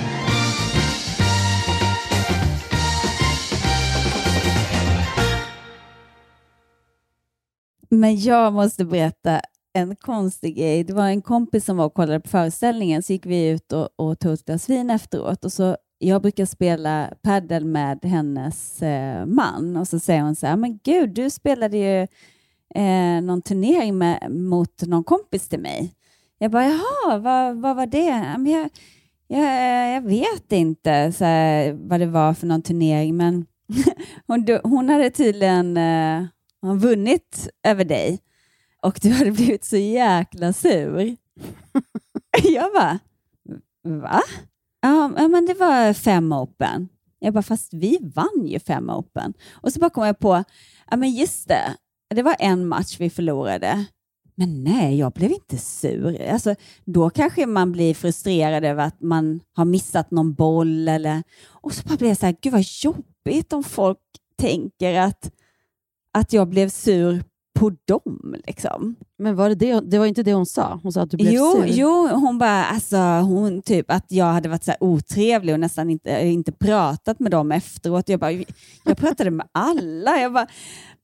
Men 7.90 8.20
jag 8.20 8.54
måste 8.54 8.86
berätta 8.86 9.42
en 9.74 9.96
konstig 9.96 10.56
grej. 10.58 10.84
Det 10.84 10.94
var 10.94 11.08
en 11.08 11.22
kompis 11.22 11.66
som 11.66 11.78
var 11.78 11.86
och 11.86 11.94
kollade 11.94 12.20
på 12.20 12.30
föreställningen, 12.30 13.04
så 13.04 13.14
gick 13.14 13.26
vi 13.26 13.50
ut 13.50 13.74
och, 13.74 13.90
och 13.96 14.20
tog 14.20 14.34
ett 14.34 14.46
glas 14.46 14.70
vin 14.70 14.90
efteråt. 14.90 15.46
Och 15.46 15.54
så, 15.54 15.78
jag 15.98 16.22
brukar 16.22 16.46
spela 16.46 17.14
paddel 17.22 17.66
med 17.66 18.06
hennes 18.06 18.82
eh, 18.82 19.26
man 19.26 19.78
och 19.78 19.88
så 19.88 20.00
säger 20.00 20.22
hon 20.22 20.36
så 20.36 20.48
här, 20.48 20.56
men 20.56 20.80
gud, 20.84 21.10
du 21.10 21.30
spelade 21.30 21.78
ju 21.78 22.08
eh, 22.76 23.22
någon 23.24 23.42
turnering 23.42 23.98
med, 23.98 24.32
mot 24.32 24.82
någon 24.82 25.04
kompis 25.04 25.50
till 25.50 25.60
mig. 25.60 25.94
Jag 26.38 26.52
bara, 26.52 26.66
jaha, 26.66 27.18
vad, 27.18 27.56
vad 27.62 27.76
var 27.76 27.86
det? 27.86 28.36
Men 28.38 28.46
jag, 28.46 28.70
jag, 29.28 29.96
jag 29.96 30.02
vet 30.02 30.52
inte 30.52 31.12
så 31.12 31.26
här, 31.26 31.74
vad 31.74 32.00
det 32.00 32.06
var 32.06 32.34
för 32.34 32.48
någon 32.48 32.62
turnering, 32.62 33.18
men 33.18 33.46
hon, 34.28 34.60
hon 34.64 34.90
hade 34.90 35.10
tydligen 35.10 35.78
eh, 35.78 36.26
hon 36.62 36.80
vunnit 36.80 37.50
över 37.64 37.86
dig 37.86 38.20
och 38.82 39.00
du 39.02 39.10
hade 39.10 39.32
blivit 39.32 39.64
så 39.64 39.78
jäkla 39.78 40.54
sur. 40.54 41.16
jag 42.44 42.74
bara, 42.74 43.00
va? 43.84 44.22
Ja, 44.82 45.08
men 45.08 45.46
det 45.46 45.54
var 45.54 45.94
fem 45.94 46.34
open. 46.34 46.90
Jag 47.20 47.34
bara, 47.34 47.44
fast 47.44 47.74
vi 47.74 47.98
vann 48.16 48.46
ju 48.46 48.60
fem 48.60 48.90
open. 48.90 49.34
Och 49.52 49.74
så 49.74 49.80
bara 49.80 49.90
kom 49.90 50.06
jag 50.06 50.20
på, 50.20 50.44
ja 50.90 50.98
men 50.98 51.12
just 51.12 51.48
det, 51.48 51.76
det 52.16 52.24
var 52.24 52.36
en 52.40 52.68
match 52.68 52.96
vi 53.00 53.10
förlorade. 53.10 53.86
Men 54.36 54.64
nej, 54.64 54.98
jag 54.98 55.12
blev 55.12 55.32
inte 55.32 55.58
sur. 55.58 56.22
Alltså, 56.22 56.56
då 56.86 57.10
kanske 57.10 57.46
man 57.46 57.72
blir 57.72 57.94
frustrerad 57.94 58.66
över 58.66 58.84
att 58.84 59.02
man 59.02 59.40
har 59.54 59.66
missat 59.66 60.12
någon 60.12 60.34
boll. 60.34 60.88
Eller... 60.88 61.24
Och 61.48 61.74
så 61.74 61.84
bara 61.88 61.98
blir 61.98 62.08
jag 62.08 62.18
så 62.18 62.26
här, 62.26 62.36
gud 62.42 62.54
vad 62.54 62.66
jobbigt 62.84 63.54
om 63.54 63.64
folk 63.64 64.00
tänker 64.38 65.00
att, 65.00 65.32
att 66.14 66.34
jag 66.34 66.48
blev 66.48 66.70
sur 66.70 67.24
på 67.62 67.72
dem. 67.88 68.36
Liksom. 68.48 68.96
Men 69.20 69.36
var 69.36 69.50
det, 69.50 69.56
det, 69.56 69.80
det 69.82 70.00
var 70.00 70.06
inte 70.06 70.24
det 70.24 70.34
hon 70.34 70.46
sa? 70.46 70.80
Hon 70.84 70.92
sa 70.92 71.02
att 71.02 71.12
du 71.12 71.18
blev 71.18 71.34
Jo, 71.34 71.52
sur? 71.52 71.66
jo, 71.68 72.08
hon 72.08 72.38
bara, 72.38 72.64
alltså 72.66 72.98
hon 72.98 73.62
typ 73.62 73.92
att 73.92 74.06
jag 74.08 74.26
hade 74.26 74.50
varit 74.50 74.64
så 74.64 74.74
otrevlig 74.80 75.54
och 75.54 75.60
nästan 75.60 75.90
inte, 75.90 76.28
inte 76.28 76.52
pratat 76.52 77.20
med 77.20 77.32
dem 77.32 77.52
efteråt. 77.52 78.10
Jag 78.10 78.20
bara, 78.20 78.32
jag 78.86 78.98
pratade 78.98 79.32
med 79.32 79.48
alla. 79.52 80.18
Jag 80.22 80.34
bara, 80.34 80.48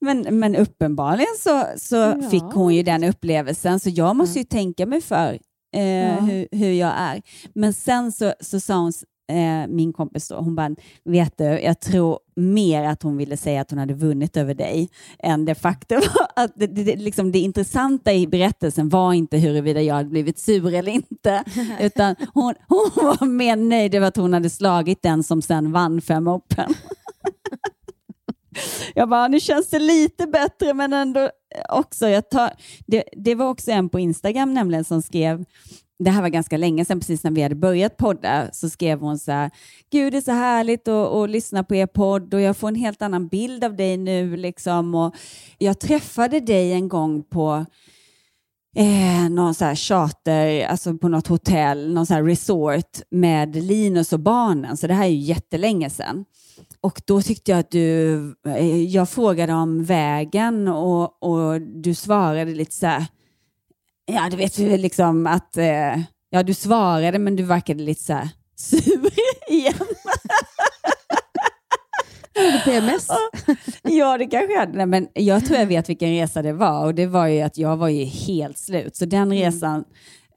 men, 0.02 0.40
men 0.40 0.56
uppenbarligen 0.56 1.36
så, 1.40 1.64
så 1.78 1.96
Ja. 1.96 2.30
fick 2.32 2.44
hon 2.44 2.76
ju 2.76 2.84
den 2.84 3.04
upplevelsen, 3.04 3.80
så 3.80 3.90
jag 3.90 4.16
måste 4.16 4.40
ju 4.40 4.46
tänka 4.46 4.86
mig 4.86 5.02
för 5.02 5.40
eh, 5.76 5.84
Ja. 5.84 6.20
hur, 6.20 6.48
hur 6.52 6.72
jag 6.72 6.94
är. 6.98 7.22
Men 7.56 7.74
sen 7.74 8.12
så, 8.12 8.34
så 8.40 8.60
sa 8.60 8.76
hon, 8.78 8.94
eh, 9.28 9.68
min 9.68 9.94
kompis 9.94 10.28
då, 10.28 10.36
hon 10.36 10.56
bara, 10.56 10.76
vet 11.04 11.38
du, 11.38 11.44
jag 11.44 11.80
tror 11.80 12.20
mer 12.36 12.84
att 12.84 13.04
hon 13.04 13.18
ville 13.18 13.38
säga 13.38 13.62
att 13.62 13.70
hon 13.70 13.80
hade 13.80 13.94
vunnit 13.94 14.38
över 14.38 14.54
dig 14.54 14.90
än 15.20 15.46
det 15.46 15.56
faktum 15.56 16.02
att 16.36 16.52
det, 16.56 16.68
det, 16.68 16.84
det, 16.84 16.96
liksom 16.96 17.32
det 17.32 17.40
intressanta 17.40 18.14
i 18.14 18.28
berättelsen 18.28 18.90
var 18.90 19.14
inte 19.14 19.38
huruvida 19.38 19.82
jag 19.82 19.96
hade 19.96 20.10
blivit 20.10 20.40
sur 20.40 20.74
eller 20.74 20.92
inte, 20.92 21.44
utan 21.80 22.16
hon, 22.34 22.54
hon 22.68 22.92
var 22.96 23.26
mer 23.26 23.56
nöjd 23.56 23.96
över 23.96 24.08
att 24.08 24.18
hon 24.18 24.34
hade 24.34 24.50
slagit 24.50 25.02
den 25.02 25.24
som 25.24 25.42
sen 25.42 25.72
vann 25.72 26.02
fem 26.02 26.28
open. 26.28 26.74
Jag 28.96 29.10
bara, 29.10 29.28
nu 29.28 29.40
känns 29.40 29.70
det 29.70 29.80
lite 29.80 30.28
bättre, 30.28 30.74
men 30.74 30.94
ändå 30.94 31.30
också. 31.70 32.08
Jag 32.08 32.30
tar, 32.30 32.52
det, 32.86 33.04
det 33.12 33.36
var 33.36 33.50
också 33.50 33.72
en 33.72 33.90
på 33.90 34.00
Instagram 34.00 34.54
nämligen 34.54 34.84
som 34.84 35.02
skrev, 35.02 35.46
det 36.00 36.10
här 36.10 36.22
var 36.22 36.30
ganska 36.30 36.58
länge 36.58 36.86
sedan, 36.86 37.00
precis 37.00 37.24
när 37.24 37.32
vi 37.32 37.42
hade 37.42 37.56
börjat 37.56 37.98
podda, 37.98 38.52
så 38.52 38.70
skrev 38.70 39.00
hon 39.00 39.20
så 39.20 39.32
här, 39.32 39.52
gud 39.92 40.14
det 40.14 40.18
är 40.18 40.22
så 40.22 40.32
härligt 40.32 40.88
att, 40.88 41.14
att 41.14 41.30
lyssna 41.30 41.64
på 41.64 41.76
er 41.76 41.88
podd 41.88 42.34
och 42.34 42.42
jag 42.42 42.58
får 42.58 42.68
en 42.68 42.76
helt 42.76 43.02
annan 43.02 43.28
bild 43.28 43.64
av 43.64 43.76
dig 43.76 43.98
nu. 43.98 44.38
Liksom. 44.38 44.96
Och 44.96 45.16
jag 45.58 45.80
träffade 45.80 46.40
dig 46.40 46.74
en 46.74 46.90
gång 46.90 47.24
på 47.24 47.66
eh, 48.76 49.30
någon 49.30 49.54
så 49.54 49.66
här 49.66 49.76
charter, 49.76 50.66
alltså 50.66 50.98
på 50.98 51.08
något 51.08 51.28
hotell, 51.28 51.94
någon 51.94 52.06
så 52.06 52.14
här 52.14 52.24
resort 52.24 53.02
med 53.12 53.56
Linus 53.56 54.14
och 54.14 54.20
barnen, 54.20 54.78
så 54.78 54.88
det 54.88 54.94
här 54.94 55.06
är 55.06 55.10
ju 55.10 55.20
jättelänge 55.20 55.90
sedan. 55.90 56.26
Och 56.82 57.02
då 57.06 57.22
tyckte 57.22 57.52
jag 57.52 57.60
att 57.60 57.72
du, 57.72 58.16
eh, 58.48 58.84
jag 58.84 59.10
frågade 59.10 59.54
om 59.54 59.84
vägen 59.84 60.68
och, 60.68 61.24
och 61.24 61.62
du 61.62 61.94
svarade 61.94 62.52
lite 62.52 62.76
så 62.76 62.86
här, 62.86 63.06
ja 64.08 64.28
du 64.32 64.38
vet 64.38 64.58
liksom 64.58 65.28
att, 65.28 65.58
eh, 65.58 66.00
ja 66.30 66.44
du 66.44 66.54
svarade 66.54 67.20
men 67.20 67.36
du 67.36 67.44
verkade 67.44 67.84
lite 67.84 68.04
så 68.04 68.14
här 68.14 68.30
sur 68.56 69.10
igen. 69.50 69.74
PMS? 72.66 73.08
ja, 73.84 74.18
det 74.18 74.26
kanske 74.26 74.54
jag 74.54 74.60
hade. 74.60 74.86
Men 74.86 75.08
jag 75.14 75.46
tror 75.46 75.60
jag 75.60 75.66
vet 75.66 75.90
vilken 75.90 76.10
resa 76.10 76.42
det 76.42 76.54
var 76.54 76.86
och 76.86 76.96
det 76.96 77.06
var 77.08 77.28
ju 77.28 77.42
att 77.42 77.58
jag 77.58 77.78
var 77.78 77.88
ju 77.90 78.04
helt 78.06 78.58
slut. 78.58 78.96
Så 78.96 79.06
den 79.06 79.32
resan 79.34 79.84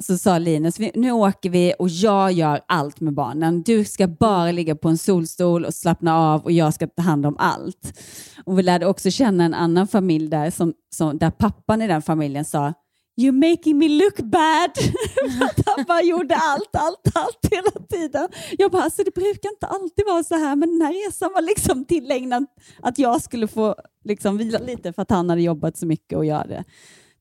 så 0.04 0.18
sa 0.18 0.38
Linus, 0.38 0.78
"Vi- 0.80 0.90
nu 0.94 1.12
åker 1.12 1.50
vi 1.50 1.74
och 1.78 1.88
jag 1.88 2.32
gör 2.32 2.60
allt 2.68 3.00
med 3.00 3.14
barnen. 3.14 3.62
Du 3.62 3.84
ska 3.84 4.06
bara 4.08 4.52
ligga 4.52 4.74
på 4.76 4.88
en 4.88 4.98
solstol 4.98 5.64
och 5.64 5.74
slappna 5.74 6.16
av 6.18 6.44
och 6.44 6.52
jag 6.52 6.74
ska 6.74 6.86
ta 6.86 7.02
hand 7.02 7.26
om 7.26 7.36
allt. 7.38 7.98
Och 8.44 8.58
vi 8.58 8.62
lärde 8.62 8.86
också 8.86 9.10
känna 9.10 9.44
en 9.44 9.54
annan 9.54 9.88
familj 9.88 10.28
där, 10.28 10.50
som, 10.50 10.72
som, 10.94 11.18
där 11.18 11.30
pappan 11.30 11.82
i 11.82 11.86
den 11.86 12.02
familjen 12.02 12.44
sa 12.44 12.72
You're 13.20 13.50
making 13.50 13.78
me 13.78 13.88
look 13.88 14.16
bad. 14.16 14.70
För 15.38 15.44
att 15.44 15.66
han 15.66 15.84
bara 15.88 16.02
gjorde 16.02 16.34
allt, 16.34 16.70
allt, 16.72 17.10
allt 17.14 17.52
hela 17.52 17.86
tiden. 17.90 18.28
Jag 18.58 18.70
bara, 18.70 18.82
alltså 18.82 19.02
det 19.04 19.14
brukar 19.14 19.50
inte 19.50 19.66
alltid 19.66 20.04
vara 20.06 20.22
så 20.22 20.34
här, 20.34 20.56
men 20.56 20.70
den 20.70 20.82
här 20.82 21.06
resan 21.06 21.30
var 21.34 21.42
liksom 21.42 21.84
tillägnad 21.84 22.46
att 22.82 22.98
jag 22.98 23.22
skulle 23.22 23.48
få 23.48 23.74
liksom 24.04 24.38
vila 24.38 24.58
lite 24.58 24.92
för 24.92 25.02
att 25.02 25.10
han 25.10 25.30
hade 25.30 25.42
jobbat 25.42 25.76
så 25.76 25.86
mycket 25.86 26.18
och 26.18 26.24
jag 26.24 26.36
hade 26.36 26.64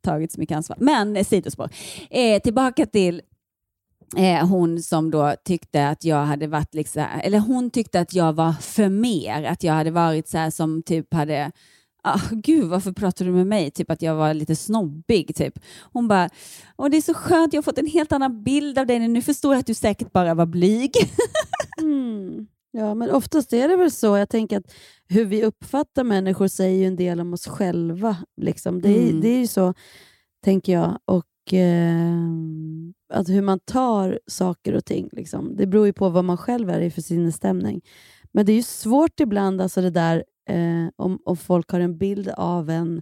tagit 0.02 0.32
så 0.32 0.40
mycket 0.40 0.56
ansvar. 0.56 0.78
Men 0.80 1.18
eh, 1.18 1.26
sidospår. 1.26 1.70
Eh, 2.10 2.42
tillbaka 2.42 2.86
till 2.86 3.22
eh, 4.18 4.48
hon 4.48 4.82
som 4.82 5.12
då 5.12 5.36
tyckte 5.46 5.88
att 5.88 6.04
jag 6.04 6.26
hade 6.26 6.48
varit 6.48 6.76
liksom, 6.76 7.06
eller 7.24 7.40
hon 7.40 7.70
tyckte 7.70 8.00
att 8.00 8.14
jag 8.14 8.34
var 8.34 8.54
för 8.54 8.90
mer, 8.90 9.44
att 9.44 9.64
jag 9.64 9.74
hade 9.74 9.92
varit 9.92 10.28
så 10.28 10.38
här 10.38 10.50
som 10.50 10.84
typ 10.84 11.14
hade 11.14 11.52
Ah, 12.04 12.22
gud, 12.32 12.66
varför 12.70 12.92
pratar 12.92 13.26
du 13.26 13.32
med 13.32 13.48
mig? 13.48 13.72
Typ 13.72 13.92
att 13.92 14.02
jag 14.02 14.16
var 14.16 14.34
lite 14.34 14.56
snobbig. 14.56 15.36
Typ. 15.36 15.60
Hon 15.94 16.08
bara, 16.08 16.30
Åh, 16.78 16.90
det 16.90 16.98
är 16.98 17.02
så 17.02 17.14
skönt, 17.14 17.54
jag 17.54 17.58
har 17.58 17.64
fått 17.64 17.78
en 17.78 17.86
helt 17.88 18.12
annan 18.12 18.44
bild 18.44 18.78
av 18.80 18.86
dig. 18.88 19.00
Nu 19.08 19.22
förstår 19.22 19.54
jag 19.54 19.60
att 19.60 19.68
du 19.68 19.74
säkert 19.74 20.12
bara 20.12 20.34
var 20.34 20.46
blyg. 20.46 20.92
Mm. 21.82 22.48
Ja, 22.72 22.94
men 22.94 23.12
oftast 23.12 23.54
är 23.54 23.68
det 23.68 23.76
väl 23.76 23.92
så. 23.92 24.18
Jag 24.18 24.30
tänker 24.30 24.58
att 24.58 24.74
hur 25.10 25.26
vi 25.26 25.44
uppfattar 25.44 26.04
människor 26.04 26.48
säger 26.48 26.80
ju 26.80 26.86
en 26.86 26.96
del 26.96 27.20
om 27.20 27.34
oss 27.34 27.48
själva. 27.48 28.18
Liksom. 28.42 28.82
Det, 28.82 28.90
är, 28.90 29.10
Mm. 29.10 29.22
det 29.22 29.28
är 29.30 29.40
ju 29.40 29.48
så, 29.48 29.74
tänker 30.44 30.74
jag. 30.74 31.00
Och 31.06 31.54
eh, 31.54 32.18
att 33.14 33.30
hur 33.30 33.42
man 33.42 33.60
tar 33.60 34.20
saker 34.28 34.74
och 34.76 34.86
ting. 34.86 35.10
Liksom. 35.12 35.56
Det 35.56 35.68
beror 35.68 35.86
ju 35.86 35.94
på 35.94 36.10
vad 36.10 36.26
man 36.26 36.38
själv 36.38 36.70
är 36.70 36.82
i 36.82 36.92
för 36.92 37.02
sinnesstämning. 37.02 37.82
Men 38.32 38.46
det 38.46 38.52
är 38.52 38.56
ju 38.58 38.64
svårt 38.64 39.20
ibland, 39.20 39.62
alltså 39.62 39.82
det 39.82 39.90
där 39.90 40.24
eh, 40.50 40.90
om, 40.96 41.20
om 41.26 41.38
folk 41.38 41.72
har 41.72 41.80
en 41.80 41.98
bild 41.98 42.30
av 42.38 42.70
en, 42.70 43.02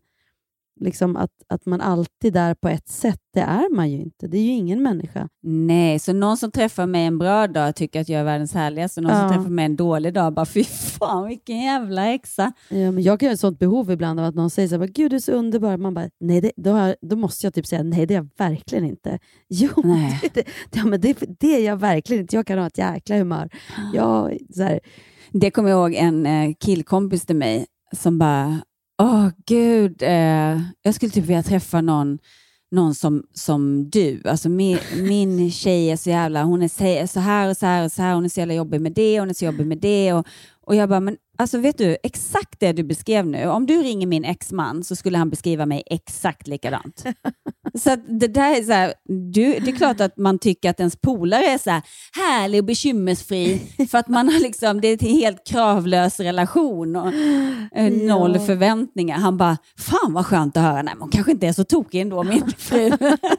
liksom 0.80 1.18
att, 1.18 1.32
att 1.50 1.66
man 1.66 1.82
alltid 1.82 2.36
är 2.38 2.54
på 2.54 2.68
ett 2.70 2.88
sätt. 2.89 3.20
Det 3.34 3.39
är 3.39 3.76
man 3.76 3.91
ju 3.91 3.98
inte. 4.02 4.28
Det 4.28 4.38
är 4.38 4.41
ju 4.41 4.52
ingen 4.52 4.84
människa. 4.84 5.30
Nej, 5.43 6.00
så 6.00 6.14
någon 6.14 6.38
som 6.38 6.52
träffar 6.52 6.86
mig 6.86 7.06
en 7.06 7.18
bra 7.18 7.48
dag 7.48 7.76
tycker 7.76 8.02
att 8.02 8.10
jag 8.10 8.20
är 8.20 8.24
världens 8.26 8.54
härligaste. 8.54 9.02
Någon 9.02 9.12
Ja. 9.12 9.20
som 9.20 9.30
träffar 9.38 9.50
mig 9.50 9.66
en 9.66 9.76
dålig 9.76 10.14
dag 10.14 10.34
bara, 10.34 10.45
fy 10.54 10.64
fan 10.64 11.28
vilken 11.28 11.58
jävla 11.60 12.02
häxa. 12.02 12.52
Ja, 12.70 12.91
men 12.91 13.04
jag 13.04 13.20
kan 13.20 13.28
ha 13.30 13.34
ett 13.34 13.39
sånt 13.39 13.60
behov 13.60 13.91
ibland 13.91 14.20
av 14.20 14.26
att 14.26 14.36
någon 14.36 14.50
säger 14.50 14.68
så 14.70 14.78
här, 14.78 14.88
Gud 14.88 15.12
du 15.12 15.16
är 15.16 15.20
så 15.20 15.32
underbar. 15.32 15.78
Man 15.78 15.93
bara, 15.93 16.10
nej, 16.20 16.41
det, 16.41 16.52
då, 16.56 16.72
har, 16.72 16.95
då 17.02 17.16
måste 17.16 17.45
jag 17.45 17.54
typ 17.54 17.66
säga, 17.68 17.84
nej 17.84 18.06
det 18.06 18.14
är 18.14 18.18
jag 18.18 18.30
verkligen 18.38 18.86
inte. 18.86 19.20
Jo, 19.50 19.70
Nej. 19.84 20.22
det, 20.34 20.43
ja, 20.74 20.86
men 20.86 21.02
det, 21.02 21.18
det 21.39 21.56
är 21.56 21.66
jag 21.66 21.78
verkligen 21.78 22.22
inte. 22.22 22.36
Jag 22.36 22.48
kan 22.48 22.60
ha 22.60 22.68
ett 22.68 22.78
jäkla 22.78 23.18
humör. 23.18 23.50
Jag, 23.93 24.38
så 24.56 24.64
här, 24.64 24.80
det 25.32 25.52
kommer 25.52 25.70
jag 25.70 25.80
ihåg 25.80 25.94
en 25.94 26.26
eh, 26.26 26.54
killkompis 26.60 27.26
till 27.26 27.36
mig 27.36 27.66
som 27.96 28.18
bara, 28.20 28.60
åh 29.02 29.28
gud, 29.46 30.02
eh, 30.04 30.62
jag 30.82 30.96
skulle 30.96 31.12
typ 31.12 31.24
vilja 31.26 31.44
träffa 31.44 31.82
någon, 31.82 32.18
någon 32.72 32.96
som, 32.96 33.24
som 33.34 33.90
du. 33.90 34.22
Alltså 34.26 34.50
min, 34.50 34.78
min 34.98 35.52
tjej 35.52 35.92
är 35.92 35.98
så 35.98 36.10
jävla, 36.10 36.44
hon 36.44 36.62
är 36.62 36.68
så- 36.68 37.08
så 37.14 37.20
här 37.20 37.50
och 37.50 37.58
så 37.58 37.66
här 37.66 37.84
och 37.86 37.92
så 37.92 38.02
här, 38.02 38.16
hon 38.16 38.26
är 38.26 38.30
så 38.30 38.40
jävla 38.40 38.54
jobbig 38.54 38.82
med 38.82 38.92
det, 38.94 39.20
hon 39.20 39.30
är 39.30 39.34
så 39.34 39.46
jobbig 39.46 39.68
med 39.68 39.78
det. 39.78 40.14
Och, 40.14 40.28
och 40.62 40.76
jag 40.76 40.90
bara, 40.90 41.00
men 41.00 41.18
alltså 41.38 41.58
vet 41.58 41.78
du, 41.78 41.98
exakt 42.04 42.60
det 42.60 42.72
du 42.72 42.84
beskrev 42.84 43.28
nu, 43.28 43.46
om 43.48 43.66
du 43.66 43.84
ringer 43.84 44.08
min 44.08 44.26
exman 44.26 44.84
så 44.84 44.96
skulle 44.96 45.18
han 45.18 45.30
beskriva 45.30 45.66
mig 45.66 45.84
exakt 45.86 46.48
likadant. 46.48 47.04
Så 47.80 47.96
det 47.96 48.28
där 48.28 48.58
är 48.58 48.64
så 48.64 48.72
här, 48.72 48.94
du, 49.34 49.60
det 49.60 49.72
är 49.72 49.76
klart 49.76 50.02
att 50.02 50.18
man 50.18 50.40
tycker 50.40 50.70
att 50.70 50.80
ens 50.80 50.96
polare 50.96 51.46
är 51.46 51.58
så 51.58 51.70
här 51.70 51.82
härlig 52.16 52.60
och 52.60 52.66
bekymmersfri 52.66 53.62
för 53.92 53.98
att 53.98 54.08
man 54.08 54.30
har 54.30 54.40
liksom, 54.40 54.82
det 54.82 54.88
är 54.88 55.04
en 55.04 55.10
helt 55.10 55.48
kravlös 55.48 56.20
relation 56.20 56.96
och 56.96 57.14
eh, 57.78 57.92
noll 57.94 58.36
Ja. 58.36 58.46
förväntningar. 58.46 59.18
Han 59.18 59.38
bara, 59.38 59.58
fan 59.78 60.14
vad 60.14 60.26
skönt 60.26 60.58
att 60.58 60.64
höra. 60.64 60.82
Nej, 60.82 60.94
hon 61.00 61.10
kanske 61.10 61.32
inte 61.32 61.48
är 61.48 61.54
så 61.54 61.64
tokig 61.64 62.02
ändå, 62.02 62.24
min 62.24 62.52
fru. 62.58 62.92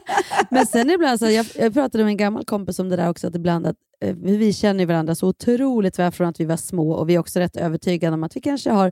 Men 0.49 0.65
sen 0.65 0.89
ibland, 0.89 1.19
så 1.19 1.25
här, 1.25 1.31
jag, 1.31 1.45
jag 1.55 1.73
pratade 1.73 2.03
med 2.03 2.11
en 2.11 2.17
gammal 2.17 2.45
kompis 2.45 2.79
om 2.79 2.89
det 2.89 2.95
där 2.95 3.09
också, 3.09 3.27
att 3.27 3.35
ibland 3.35 3.67
att 3.67 3.75
vi 4.15 4.53
känner 4.53 4.85
varandra 4.85 5.15
så 5.15 5.27
otroligt 5.27 5.99
väl 5.99 6.11
från 6.11 6.27
att 6.27 6.39
vi 6.39 6.45
var 6.45 6.57
små 6.57 6.91
och 6.91 7.09
vi 7.09 7.15
är 7.15 7.19
också 7.19 7.39
rätt 7.39 7.55
övertygade 7.57 8.13
om 8.13 8.23
att 8.23 8.35
vi 8.35 8.41
kanske 8.41 8.69
har 8.69 8.91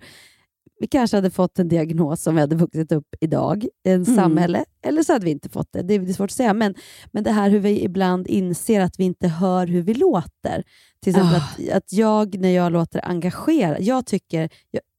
vi 0.79 0.87
kanske 0.87 1.17
hade 1.17 1.31
fått 1.31 1.59
en 1.59 1.67
diagnos 1.67 2.27
om 2.27 2.35
vi 2.35 2.41
hade 2.41 2.55
vuxit 2.55 2.91
upp 2.91 3.15
idag 3.21 3.63
i 3.63 3.69
en 3.89 4.03
Mm. 4.03 4.15
samhälle, 4.15 4.65
eller 4.81 5.03
så 5.03 5.13
hade 5.13 5.25
vi 5.25 5.31
inte 5.31 5.49
fått 5.49 5.67
det. 5.71 5.81
Det 5.81 5.93
är, 5.93 6.13
svårt 6.13 6.29
att 6.29 6.35
säga, 6.35 6.53
men, 6.53 6.75
men 7.11 7.23
det 7.23 7.31
här 7.31 7.49
hur 7.49 7.59
vi 7.59 7.83
ibland 7.83 8.27
inser 8.27 8.81
att 8.81 8.99
vi 8.99 9.03
inte 9.03 9.27
hör 9.27 9.67
hur 9.67 9.81
vi 9.81 9.93
låter. 9.93 10.63
Till 11.03 11.09
exempel 11.09 11.35
Ah. 11.35 11.71
att, 11.73 11.77
att 11.77 11.93
jag, 11.93 12.39
när 12.39 12.49
jag 12.49 12.71
låter 12.71 13.05
engagerad, 13.07 13.81
jag 13.81 14.05
tycker 14.05 14.49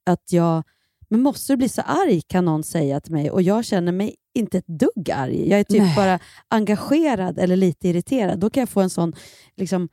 att 0.06 0.32
jag 0.32 0.62
men 1.10 1.22
måste 1.22 1.52
du 1.52 1.56
bli 1.56 1.68
så 1.68 1.82
arg 1.82 2.20
kan 2.26 2.44
någon 2.44 2.62
säga 2.62 3.00
till 3.00 3.12
mig 3.12 3.30
och 3.30 3.42
jag 3.42 3.64
känner 3.64 3.92
mig 3.92 4.14
inte 4.34 4.58
ett 4.58 4.66
dugg 4.66 5.10
arg. 5.10 5.48
Jag 5.48 5.60
är 5.60 5.64
typ 5.64 5.82
Nej. 5.82 5.96
bara 5.96 6.18
engagerad 6.48 7.38
eller 7.38 7.56
lite 7.56 7.88
irriterad. 7.88 8.38
Då 8.38 8.50
kan 8.50 8.60
jag 8.60 8.68
få 8.68 8.80
en 8.80 8.90
sån 8.90 9.12
liksom, 9.56 9.88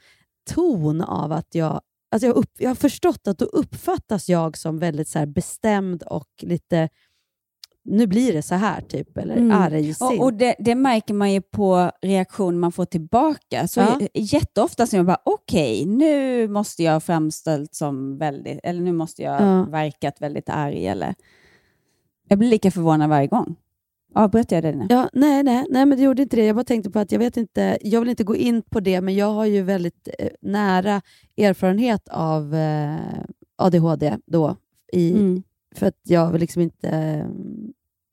ton 0.54 1.02
av 1.02 1.32
att 1.32 1.56
jag 1.56 1.82
Alltså 2.12 2.28
jag, 2.28 2.36
upp, 2.36 2.52
jag 2.58 2.70
har 2.70 2.76
förstått 2.76 3.28
att 3.28 3.38
då 3.38 3.46
uppfattas 3.46 4.30
jag 4.30 4.58
som 4.58 4.80
väldigt 4.80 5.08
så 5.08 5.26
bestämd 5.26 6.04
och 6.04 6.30
lite, 6.42 6.90
nu 7.86 8.08
blir 8.08 8.34
det 8.34 8.42
så 8.42 8.56
här, 8.56 8.82
typ, 8.82 9.18
eller 9.18 9.36
Mm. 9.36 9.52
argsint. 9.52 10.02
Och, 10.02 10.20
och 10.26 10.34
det, 10.34 10.56
det 10.60 10.76
märker 10.76 11.14
man 11.14 11.32
ju 11.34 11.42
på 11.42 11.92
reaktion 12.02 12.60
man 12.60 12.72
får 12.72 12.86
tillbaka. 12.86 13.68
Så 13.68 13.80
Ja. 13.80 14.00
jätteofta 14.14 14.88
som 14.88 14.98
jag 14.98 15.06
bara, 15.06 15.22
okej, 15.26 15.86
nu 15.86 16.48
måste 16.48 16.84
jag 16.84 17.04
framställt 17.04 17.76
som 17.76 18.18
väldigt, 18.18 18.60
eller 18.64 18.82
nu 18.82 18.92
måste 18.94 19.22
jag 19.22 19.42
Ja. 19.42 19.64
verkat 19.64 20.22
väldigt 20.22 20.50
arg. 20.50 20.88
Eller... 20.88 21.16
Jag 22.28 22.40
blir 22.40 22.50
lika 22.50 22.72
förvånad 22.72 23.10
varje 23.10 23.28
gång. 23.28 23.56
Avbröt 24.16 24.52
jag 24.52 24.64
dig 24.64 24.76
nu? 24.76 24.86
Ja, 24.90 25.10
nej, 25.14 25.44
nej, 25.44 25.66
nej, 25.70 25.86
men 25.86 25.98
det 25.98 26.04
gjorde 26.04 26.22
inte 26.22 26.36
det. 26.36 26.46
Jag 26.46 26.56
bara 26.56 26.64
tänkte 26.66 26.90
på 26.92 27.00
att 27.00 27.12
jag 27.12 27.20
vet 27.20 27.38
inte, 27.38 27.78
jag 27.82 28.00
vill 28.00 28.10
inte 28.10 28.24
gå 28.24 28.36
in 28.36 28.62
på 28.62 28.80
det, 28.80 29.02
men 29.02 29.16
jag 29.16 29.34
har 29.34 29.46
ju 29.46 29.62
väldigt 29.62 30.10
eh, 30.20 30.28
nära 30.42 31.02
erfarenhet 31.38 32.08
av 32.12 32.56
eh, 32.56 32.96
ADHD 33.56 34.18
då. 34.26 34.56
I, 34.94 35.12
Mm. 35.12 35.44
För 35.76 35.86
att 35.86 36.00
jag 36.04 36.32
vill 36.32 36.42
liksom 36.42 36.62
inte 36.62 36.90
eh, 36.90 37.28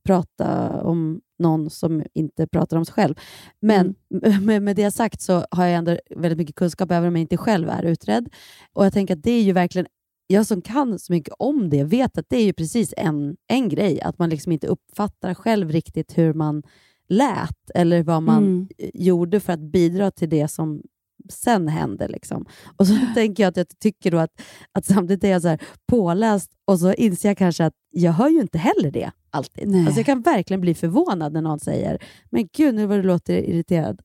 prata 0.04 0.70
om 0.82 1.20
någon 1.38 1.70
som 1.70 2.02
inte 2.14 2.46
pratar 2.46 2.76
om 2.76 2.84
sig 2.84 2.94
själv. 2.94 3.14
Men 3.60 3.94
med, 4.42 4.62
med 4.62 4.76
det 4.76 4.90
sagt 4.90 5.20
så 5.20 5.46
har 5.50 5.66
jag 5.66 5.74
ändå 5.74 5.98
väldigt 6.16 6.38
mycket 6.38 6.54
kunskap, 6.56 6.90
även 6.90 7.08
om 7.08 7.16
jag 7.16 7.20
inte 7.20 7.36
själv 7.36 7.68
är 7.68 7.82
utredd. 7.82 8.28
Och 8.72 8.84
jag 8.84 8.92
tänker 8.92 9.14
att 9.16 9.22
det 9.22 9.30
är 9.30 9.42
ju 9.42 9.52
verkligen 9.52 9.86
jag 10.26 10.46
som 10.46 10.62
kan 10.62 10.98
så 10.98 11.12
mycket 11.12 11.34
om 11.38 11.70
det 11.70 11.84
vet 11.84 12.18
att 12.18 12.26
det 12.28 12.36
är 12.36 12.44
ju 12.44 12.52
precis 12.52 12.94
en, 12.96 13.36
en 13.46 13.68
grej, 13.68 14.00
att 14.00 14.18
man 14.18 14.30
liksom 14.30 14.52
inte 14.52 14.66
uppfattar 14.66 15.34
själv 15.34 15.70
riktigt 15.70 16.18
hur 16.18 16.34
man 16.34 16.62
lät 17.08 17.70
eller 17.74 18.02
vad 18.02 18.22
man 18.22 18.44
Mm. 18.44 18.68
gjorde 18.94 19.40
för 19.40 19.52
att 19.52 19.60
bidra 19.60 20.10
till 20.10 20.28
det 20.28 20.48
som 20.48 20.82
sen 21.28 21.68
hände. 21.68 22.08
Liksom. 22.08 22.46
Och 22.76 22.86
så 22.86 22.94
tänker 23.14 23.42
jag 23.42 23.50
att 23.50 23.56
jag 23.56 23.66
tycker 23.78 24.10
då 24.10 24.18
att, 24.18 24.42
att 24.72 24.84
samtidigt 24.84 25.24
är 25.24 25.30
jag 25.30 25.42
så 25.42 25.48
här 25.48 25.62
påläst 25.86 26.50
och 26.64 26.78
så 26.78 26.92
inser 26.92 27.28
jag 27.28 27.38
kanske 27.38 27.64
att 27.64 27.74
jag 27.90 28.12
hör 28.12 28.28
ju 28.28 28.40
inte 28.40 28.58
heller 28.58 28.90
det 28.90 29.10
alltid. 29.30 29.68
Nej. 29.68 29.80
Alltså 29.80 29.98
jag 29.98 30.06
kan 30.06 30.22
verkligen 30.22 30.60
bli 30.60 30.74
förvånad 30.74 31.32
när 31.32 31.42
någon 31.42 31.60
säger 31.60 31.98
men 32.30 32.48
gud, 32.52 32.74
nu 32.74 32.86
vad 32.86 32.98
du 32.98 33.02
låter 33.02 33.34
irriterad. 33.34 34.00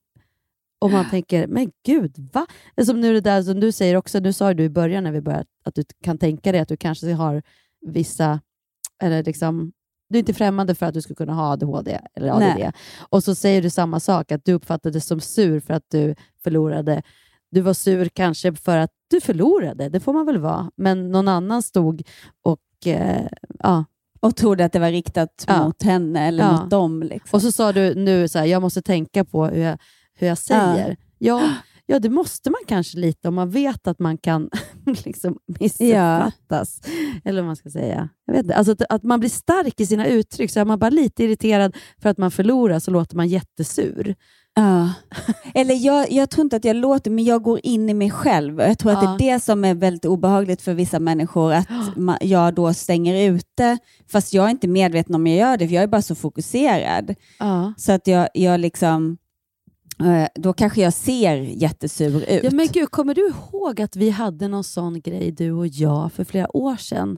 Och 0.80 0.92
man 0.92 1.10
tänker, 1.10 1.48
men 1.48 1.72
gud, 1.86 2.30
va? 2.34 2.48
Som 2.86 3.02
nu 3.02 3.14
det 3.14 3.22
där 3.22 3.44
som 3.44 3.60
du 3.60 3.72
säger 3.72 3.96
också, 3.96 4.20
nu 4.20 4.34
sa 4.34 4.54
du 4.54 4.64
i 4.64 4.70
början 4.70 5.04
när 5.04 5.12
vi 5.12 5.22
började 5.22 5.46
att 5.64 5.76
du 5.76 5.84
kan 6.04 6.18
tänka 6.18 6.52
dig 6.52 6.62
att 6.62 6.68
du 6.68 6.78
kanske 6.78 7.14
har 7.14 7.44
vissa, 7.82 8.42
eller 9.04 9.24
liksom, 9.24 9.72
du 10.10 10.18
är 10.18 10.20
inte 10.20 10.34
främmande 10.34 10.76
för 10.76 10.86
att 10.86 10.94
du 10.94 11.02
skulle 11.02 11.16
kunna 11.16 11.34
ha 11.34 11.52
ADHD 11.52 12.00
eller 12.16 12.30
ADD. 12.30 12.40
Nej. 12.40 12.72
Och 13.10 13.24
så 13.24 13.36
säger 13.36 13.62
du 13.62 13.70
samma 13.70 14.00
sak, 14.00 14.32
att 14.32 14.46
du 14.46 14.54
uppfattade 14.54 15.02
som 15.02 15.20
sur 15.20 15.60
för 15.60 15.74
att 15.74 15.86
du 15.92 16.16
förlorade. 16.44 17.02
Du 17.52 17.62
var 17.62 17.74
sur 17.74 18.10
kanske 18.10 18.54
för 18.56 18.78
att 18.78 18.92
du 19.10 19.22
förlorade, 19.22 19.90
det 19.90 20.00
får 20.00 20.14
man 20.14 20.26
väl 20.26 20.38
vara. 20.38 20.72
Men 20.76 21.12
någon 21.12 21.28
annan 21.28 21.62
stod 21.64 22.02
och 22.44 22.88
eh, 22.88 23.28
ja, 23.60 23.86
Och 24.20 24.36
trodde 24.36 24.66
att 24.66 24.72
det 24.74 24.80
var 24.80 24.92
riktat 24.92 25.46
Ja. 25.48 25.66
mot 25.66 25.84
henne 25.84 26.28
eller 26.28 26.44
Ja. 26.44 26.52
mot 26.62 26.70
dem. 26.70 27.04
Liksom. 27.04 27.38
och 27.38 27.42
så 27.42 27.52
sa 27.52 27.72
du 27.74 27.96
nu 27.96 28.28
så 28.28 28.40
här, 28.40 28.46
jag 28.46 28.62
måste 28.62 28.82
tänka 28.82 29.26
på 29.26 29.46
hur 29.46 29.64
jag, 29.64 29.78
hur 30.14 30.28
jag 30.28 30.38
säger. 30.38 30.90
Ja. 30.90 30.96
Ja, 31.42 31.50
det 31.88 32.10
måste 32.10 32.50
man 32.50 32.60
kanske 32.68 32.98
lite 32.98 33.28
om 33.28 33.36
man 33.36 33.50
vet 33.50 33.88
att 33.88 34.00
man 34.00 34.18
kan 34.18 34.50
liksom 35.06 35.38
missuppfattas. 35.60 36.82
Eller 37.26 37.42
vad 37.42 37.46
man 37.48 37.56
ska 37.56 37.70
säga. 37.70 38.10
Jag 38.26 38.34
vet 38.34 38.44
inte. 38.44 38.56
Alltså 38.56 38.72
att, 38.72 38.82
att 38.90 39.04
man 39.04 39.20
blir 39.20 39.30
stark 39.30 39.80
i 39.80 39.86
sina 39.86 40.08
uttryck. 40.08 40.52
Så 40.52 40.60
är 40.60 40.66
man 40.66 40.80
bara 40.80 40.90
lite 40.90 41.24
irriterad 41.24 41.76
för 42.02 42.10
att 42.10 42.18
man 42.18 42.32
förlorar 42.32 42.80
så 42.80 42.92
låter 42.92 43.16
man 43.16 43.28
jättesur. 43.28 44.16
Ja. 44.56 44.90
Eller 45.54 45.76
jag, 45.76 46.12
jag 46.12 46.30
tror 46.30 46.44
inte 46.44 46.56
att 46.56 46.66
jag 46.66 46.76
låter, 46.76 47.12
men 47.12 47.24
jag 47.26 47.44
går 47.44 47.60
in 47.64 47.90
i 47.90 47.94
mig 47.94 48.12
själv. 48.12 48.60
Jag 48.60 48.78
tror 48.80 48.92
att 48.92 49.04
Ja. 49.04 49.16
det 49.20 49.30
är 49.30 49.34
det 49.34 49.40
som 49.40 49.66
är 49.66 49.76
väldigt 49.76 50.06
obehagligt 50.06 50.62
för 50.62 50.74
vissa 50.74 51.00
människor, 51.00 51.54
att 51.54 51.68
ma- 51.96 52.18
jag 52.22 52.54
då 52.54 52.74
stänger 52.74 53.30
ute, 53.32 53.78
fast 54.12 54.34
jag 54.34 54.46
är 54.46 54.50
inte 54.50 54.68
medveten 54.68 55.16
om 55.16 55.28
jag 55.28 55.38
gör 55.38 55.58
det, 55.58 55.68
för 55.68 55.76
jag 55.76 55.84
är 55.84 55.88
bara 55.88 56.02
så 56.02 56.16
fokuserad. 56.16 57.16
Ja. 57.40 57.74
Så 57.78 57.92
att 57.92 58.08
jag, 58.08 58.30
jag 58.34 58.60
liksom, 58.60 59.18
då 60.36 60.54
kanske 60.54 60.82
jag 60.82 60.94
ser 60.94 61.36
jättesur 61.38 62.30
ut. 62.30 62.44
Ja, 62.44 62.50
men 62.52 62.68
gud, 62.68 62.92
kommer 62.92 63.14
du 63.16 63.28
ihåg 63.28 63.82
att 63.82 63.96
vi 63.96 64.10
hade 64.10 64.48
någon 64.48 64.64
sån 64.64 65.02
grej, 65.02 65.32
du 65.32 65.52
och 65.52 65.68
jag, 65.68 66.14
för 66.14 66.24
flera 66.24 66.58
år 66.58 66.76
sedan? 66.76 67.18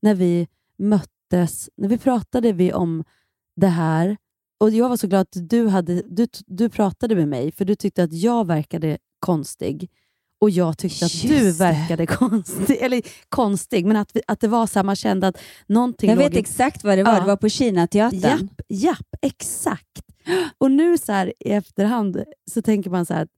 När 0.00 0.14
vi 0.14 0.48
möttes, 0.78 1.70
när 1.76 1.88
vi 1.88 1.98
pratade 1.98 2.52
vi 2.52 2.72
om 2.72 3.04
det 3.56 3.66
här. 3.66 4.16
Och 4.60 4.70
Jag 4.70 4.88
var 4.88 4.96
så 4.96 5.06
glad 5.06 5.20
att 5.20 5.28
du, 5.50 5.68
hade, 5.68 6.02
du, 6.06 6.26
du 6.46 6.68
pratade 6.68 7.14
med 7.14 7.28
mig, 7.28 7.52
för 7.52 7.64
du 7.64 7.74
tyckte 7.74 8.02
att 8.02 8.12
jag 8.12 8.46
verkade 8.46 8.98
konstig. 9.20 9.90
Och 10.40 10.50
jag 10.50 10.78
tyckte 10.78 11.04
att 11.06 11.22
du 11.22 11.28
Just 11.28 11.58
det. 11.58 11.64
verkade 11.64 12.06
konstig. 12.06 12.76
Eller 12.80 13.02
konstig, 13.28 13.86
men 13.86 13.96
att, 13.96 14.16
vi, 14.16 14.20
att 14.26 14.40
det 14.40 14.48
var 14.48 14.66
så 14.66 14.78
här, 14.78 14.84
man 14.84 14.96
kände 14.96 15.28
att 15.28 15.38
någonting 15.66 16.10
jag 16.10 16.16
vet 16.16 16.34
i- 16.34 16.38
exakt 16.38 16.84
vad 16.84 16.98
det 16.98 17.02
var, 17.04 17.12
Ja. 17.14 17.20
det 17.20 17.26
var 17.26 17.36
på 17.36 17.48
Kinateatern. 17.48 18.20
Japp, 18.20 18.60
japp, 18.68 19.06
exakt. 19.22 20.02
Och 20.58 20.70
nu 20.70 20.98
så 20.98 21.12
här, 21.12 21.32
i 21.40 21.50
efterhand 21.52 22.24
så 22.50 22.62
tänker 22.62 22.90
man 22.90 23.06
så 23.06 23.14
här, 23.14 23.28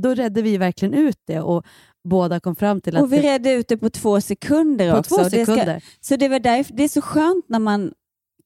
då 0.00 0.14
redde 0.14 0.42
vi 0.42 0.56
verkligen 0.56 0.94
ut 0.94 1.18
det 1.26 1.40
och 1.40 1.64
båda 2.08 2.40
kom 2.40 2.56
fram 2.56 2.80
till 2.80 2.96
att... 2.96 3.02
Och 3.02 3.12
vi 3.12 3.20
redde 3.20 3.52
ut 3.52 3.68
det 3.68 3.76
på 3.76 3.90
två 3.90 4.20
sekunder 4.20 4.92
På 4.92 4.98
också. 4.98 5.14
två 5.16 5.22
Det 5.22 5.30
ska- 5.30 5.38
sekunder. 5.54 5.84
så 6.00 6.16
det, 6.16 6.28
var 6.28 6.38
därför, 6.38 6.74
det 6.74 6.84
är 6.84 6.88
så 6.88 7.02
skönt 7.02 7.44
när 7.48 7.58
man 7.58 7.92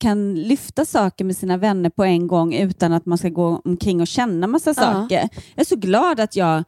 kan 0.01 0.34
lyfta 0.34 0.84
saker 0.84 1.24
med 1.24 1.36
sina 1.36 1.57
vänner 1.57 1.91
på 1.91 2.05
en 2.05 2.26
gång 2.26 2.55
utan 2.55 2.93
att 2.93 3.07
man 3.07 3.18
ska 3.18 3.28
gå 3.28 3.62
omkring 3.64 4.01
och 4.01 4.07
känna 4.07 4.47
massa 4.47 4.70
Ja. 4.70 4.74
saker. 4.74 5.28
Jag 5.55 5.61
är 5.61 5.64
så 5.64 5.76
glad 5.76 6.20
att 6.20 6.36
jag, 6.36 6.64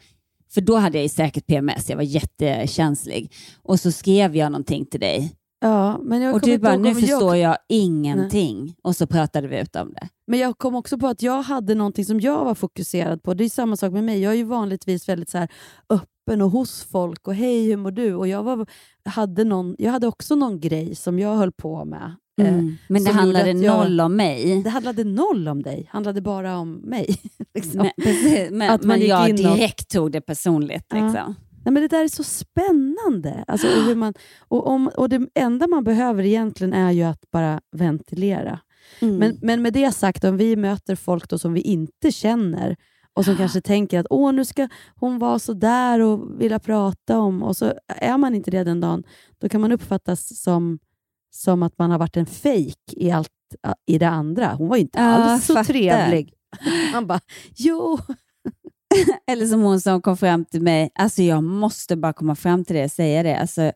för 0.54 0.60
då 0.60 0.76
hade 0.76 1.00
jag 1.00 1.10
säkert 1.10 1.46
PMS, 1.46 1.90
jag 1.90 1.96
var 1.96 2.02
jättekänslig. 2.02 3.32
Och 3.62 3.80
så 3.80 3.92
skrev 3.92 4.36
jag 4.36 4.52
någonting 4.52 4.86
till 4.86 5.00
dig. 5.00 5.32
Ja, 5.60 5.98
men 6.02 6.22
jag 6.22 6.34
Och 6.34 6.40
du 6.40 6.58
bara, 6.58 6.76
nu 6.76 6.94
förstår 6.94 7.36
jag... 7.36 7.50
jag 7.50 7.56
ingenting. 7.68 8.74
Och 8.82 8.96
så 8.96 9.06
pratade 9.06 9.48
vi 9.48 9.60
ut 9.60 9.76
om 9.76 9.92
det. 9.92 10.08
Men 10.26 10.38
jag 10.38 10.58
kom 10.58 10.74
också 10.74 10.98
på 10.98 11.06
att 11.06 11.22
jag 11.22 11.42
hade 11.42 11.74
någonting 11.74 12.04
som 12.04 12.20
jag 12.20 12.44
var 12.44 12.54
fokuserad 12.54 13.22
på. 13.22 13.34
Det 13.34 13.44
är 13.44 13.48
samma 13.48 13.76
sak 13.76 13.92
med 13.92 14.04
mig. 14.04 14.20
Jag 14.20 14.32
är 14.32 14.36
ju 14.36 14.44
vanligtvis 14.44 15.08
väldigt 15.08 15.28
så 15.30 15.38
här 15.38 15.48
öppen 15.90 16.42
och 16.42 16.50
hos 16.50 16.84
folk 16.84 17.28
och 17.28 17.34
hej, 17.34 17.66
hur 17.66 17.76
mår 17.76 17.90
du? 17.90 18.14
Och 18.14 18.28
jag, 18.28 18.42
var, 18.42 18.66
hade 19.04 19.44
någon, 19.44 19.76
jag 19.78 19.92
hade 19.92 20.06
också 20.06 20.34
någon 20.34 20.60
grej 20.60 20.94
som 20.94 21.18
jag 21.18 21.36
höll 21.36 21.52
på 21.52 21.84
med. 21.84 22.14
eh, 22.40 22.48
Mm. 22.48 22.76
Men 22.88 23.04
det 23.04 23.10
handlade 23.12 23.50
jag- 23.52 23.78
noll 23.78 24.00
om 24.00 24.16
mig. 24.16 24.62
Det 24.62 24.70
handlade 24.70 25.04
noll 25.04 25.48
om 25.48 25.62
dig. 25.62 25.82
Det 25.82 25.88
handlade 25.92 26.20
bara 26.20 26.58
om 26.58 26.72
mig. 26.72 27.16
liksom. 27.54 27.78
Men, 27.80 27.90
precis, 28.04 28.50
men, 28.50 28.70
Att 28.70 28.82
man 28.84 28.98
men 28.98 29.06
jag 29.08 29.28
in 29.28 29.46
och- 29.46 29.56
direkt 29.56 29.90
tog 29.90 30.12
det 30.12 30.20
personligt. 30.20 30.86
Ja. 30.88 31.34
Nej, 31.64 31.72
men 31.72 31.82
det 31.82 31.88
där 31.88 32.04
är 32.04 32.08
så 32.08 32.24
spännande. 32.24 33.44
Alltså, 33.46 33.66
och, 33.66 33.84
hur 33.84 33.94
man, 33.94 34.14
och, 34.48 34.66
om, 34.66 34.90
och 34.96 35.08
Det 35.08 35.28
enda 35.34 35.66
man 35.66 35.84
behöver 35.84 36.24
egentligen 36.24 36.72
är 36.72 36.90
ju 36.90 37.02
att 37.02 37.30
bara 37.30 37.60
ventilera. 37.76 38.60
Mm. 39.00 39.16
Men, 39.16 39.38
men 39.42 39.62
med 39.62 39.72
det 39.72 39.92
sagt, 39.92 40.24
om 40.24 40.36
vi 40.36 40.56
möter 40.56 40.96
folk 40.96 41.28
då 41.28 41.38
som 41.38 41.52
vi 41.52 41.60
inte 41.60 42.12
känner 42.12 42.76
och 43.14 43.24
som 43.24 43.36
kanske 43.36 43.60
tänker 43.60 44.00
att 44.00 44.06
Åh, 44.10 44.32
nu 44.32 44.44
ska 44.44 44.68
hon 44.96 45.18
vara 45.18 45.38
så 45.38 45.52
där 45.52 46.00
och 46.00 46.40
vilja 46.40 46.58
prata 46.58 47.18
om 47.18 47.42
och 47.42 47.56
så 47.56 47.72
är 47.86 48.18
man 48.18 48.34
inte 48.34 48.50
det 48.50 48.64
den 48.64 48.80
dagen, 48.80 49.02
då 49.40 49.48
kan 49.48 49.60
man 49.60 49.72
uppfattas 49.72 50.42
som 50.42 50.78
som 51.30 51.62
att 51.62 51.78
man 51.78 51.90
har 51.90 51.98
varit 51.98 52.16
en 52.16 52.26
fejk 52.26 52.78
i 52.96 53.10
allt 53.10 53.30
i 53.86 53.98
det 53.98 54.08
andra. 54.08 54.54
Hon 54.54 54.68
var 54.68 54.76
ju 54.76 54.82
inte 54.82 55.00
alls 55.00 55.46
så 55.46 55.54
fattar. 55.54 55.72
trevlig. 55.72 56.34
Man 56.92 57.06
bara, 57.06 57.20
jo. 57.56 57.98
Eller 59.26 59.46
som 59.46 59.60
hon 59.60 59.80
som 59.80 60.02
kom 60.02 60.16
fram 60.16 60.44
till 60.44 60.62
mig, 60.62 60.90
alltså 60.94 61.22
jag 61.22 61.44
måste 61.44 61.96
bara 61.96 62.12
komma 62.12 62.34
fram 62.34 62.64
till 62.64 62.76
det 62.76 62.84
och 62.84 62.90
säga 62.90 63.22
det. 63.22 63.38
Alltså, 63.38 63.72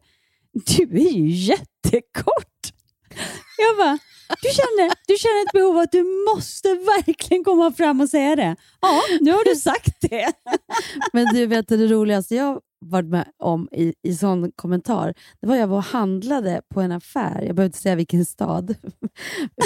du 0.52 0.82
är 0.82 1.12
ju 1.12 1.28
jättekort. 1.28 2.72
Jag 3.58 3.76
bara, 3.76 3.98
du 4.42 4.48
känner, 4.48 4.92
du 5.06 5.16
känner 5.18 5.46
ett 5.46 5.52
behov 5.52 5.78
att 5.78 5.92
du 5.92 6.04
måste 6.34 6.68
verkligen 6.68 7.44
komma 7.44 7.72
fram 7.72 8.00
och 8.00 8.08
säga 8.08 8.36
det. 8.36 8.56
Ja, 8.80 9.02
nu 9.20 9.32
har 9.32 9.44
du 9.44 9.56
sagt 9.56 10.00
det. 10.00 10.32
Men 11.12 11.26
du 11.34 11.46
vet 11.46 11.68
det 11.68 11.86
roligaste 11.86 12.34
jag 12.34 12.60
varit 12.80 13.08
med 13.08 13.28
om 13.38 13.68
i, 13.72 13.94
i 14.02 14.14
sån 14.14 14.52
kommentar, 14.52 15.14
det 15.40 15.46
var 15.46 15.56
jag 15.56 15.66
var 15.66 15.76
och 15.76 15.84
handlade 15.84 16.62
på 16.74 16.80
en 16.80 16.92
affär. 16.92 17.42
Jag 17.46 17.56
behöver 17.56 17.64
inte 17.64 17.78
säga 17.78 17.94
vilken 17.94 18.24
stad, 18.24 18.74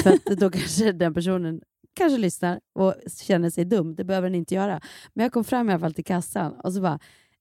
för 0.03 0.12
att 0.12 0.24
då 0.24 0.51
kanske 0.51 0.92
den 0.92 1.14
personen 1.14 1.61
kanske 1.99 2.18
lyssnar 2.18 2.61
och 2.74 2.94
känner 3.22 3.51
sig 3.51 3.64
dum. 3.64 3.94
Det 3.94 4.05
behöver 4.05 4.28
den 4.28 4.34
inte 4.34 4.55
göra. 4.55 4.80
Men 5.14 5.22
jag 5.22 5.32
kom 5.32 5.44
fram 5.44 5.70
i 5.70 5.72
alla 5.72 5.80
fall 5.80 5.94
till 5.94 6.05
kassan 6.05 6.53
och 6.53 6.72
så 6.72 6.80
bara, 6.80 6.99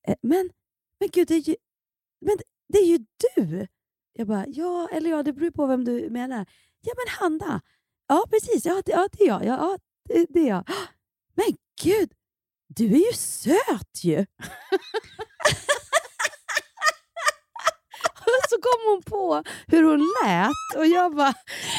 eh, 0.07 0.15
men, 0.21 0.49
men 0.99 1.09
gud, 1.13 1.27
det 1.27 1.35
är 1.35 1.49
ju, 1.49 1.55
men 2.21 2.37
det 2.73 2.77
är 2.77 2.85
ju 2.85 3.05
du! 3.35 3.67
Jag 4.13 4.27
bara, 4.27 4.45
ja, 4.47 4.89
eller 4.91 5.09
ja, 5.09 5.23
det 5.23 5.33
beror 5.33 5.51
på 5.51 5.65
vem 5.65 5.85
du 5.85 6.09
menar. 6.09 6.45
Ja, 6.81 6.93
men 6.97 7.19
Hanna. 7.19 7.61
Ja, 8.07 8.25
precis. 8.29 8.65
Ja, 8.65 8.81
det, 8.85 8.91
ja, 8.91 9.07
det 9.11 9.23
är 9.23 9.27
jag. 9.27 9.45
Ja, 9.45 9.57
ja 9.57 9.77
det, 10.09 10.25
det 10.29 10.39
är 10.39 10.47
jag. 10.47 10.69
Men 11.35 11.45
gud, 11.83 12.11
du 12.67 12.85
är 12.85 13.07
ju 13.07 13.13
söt 13.13 14.03
ju! 14.03 14.25
Så 18.49 18.55
kom 18.67 18.79
hon 18.91 19.01
på 19.03 19.43
hur 19.67 19.83
hon 19.83 19.99
lät 20.23 20.77
och 20.77 20.87
jag 20.87 21.15
bara... 21.15 21.33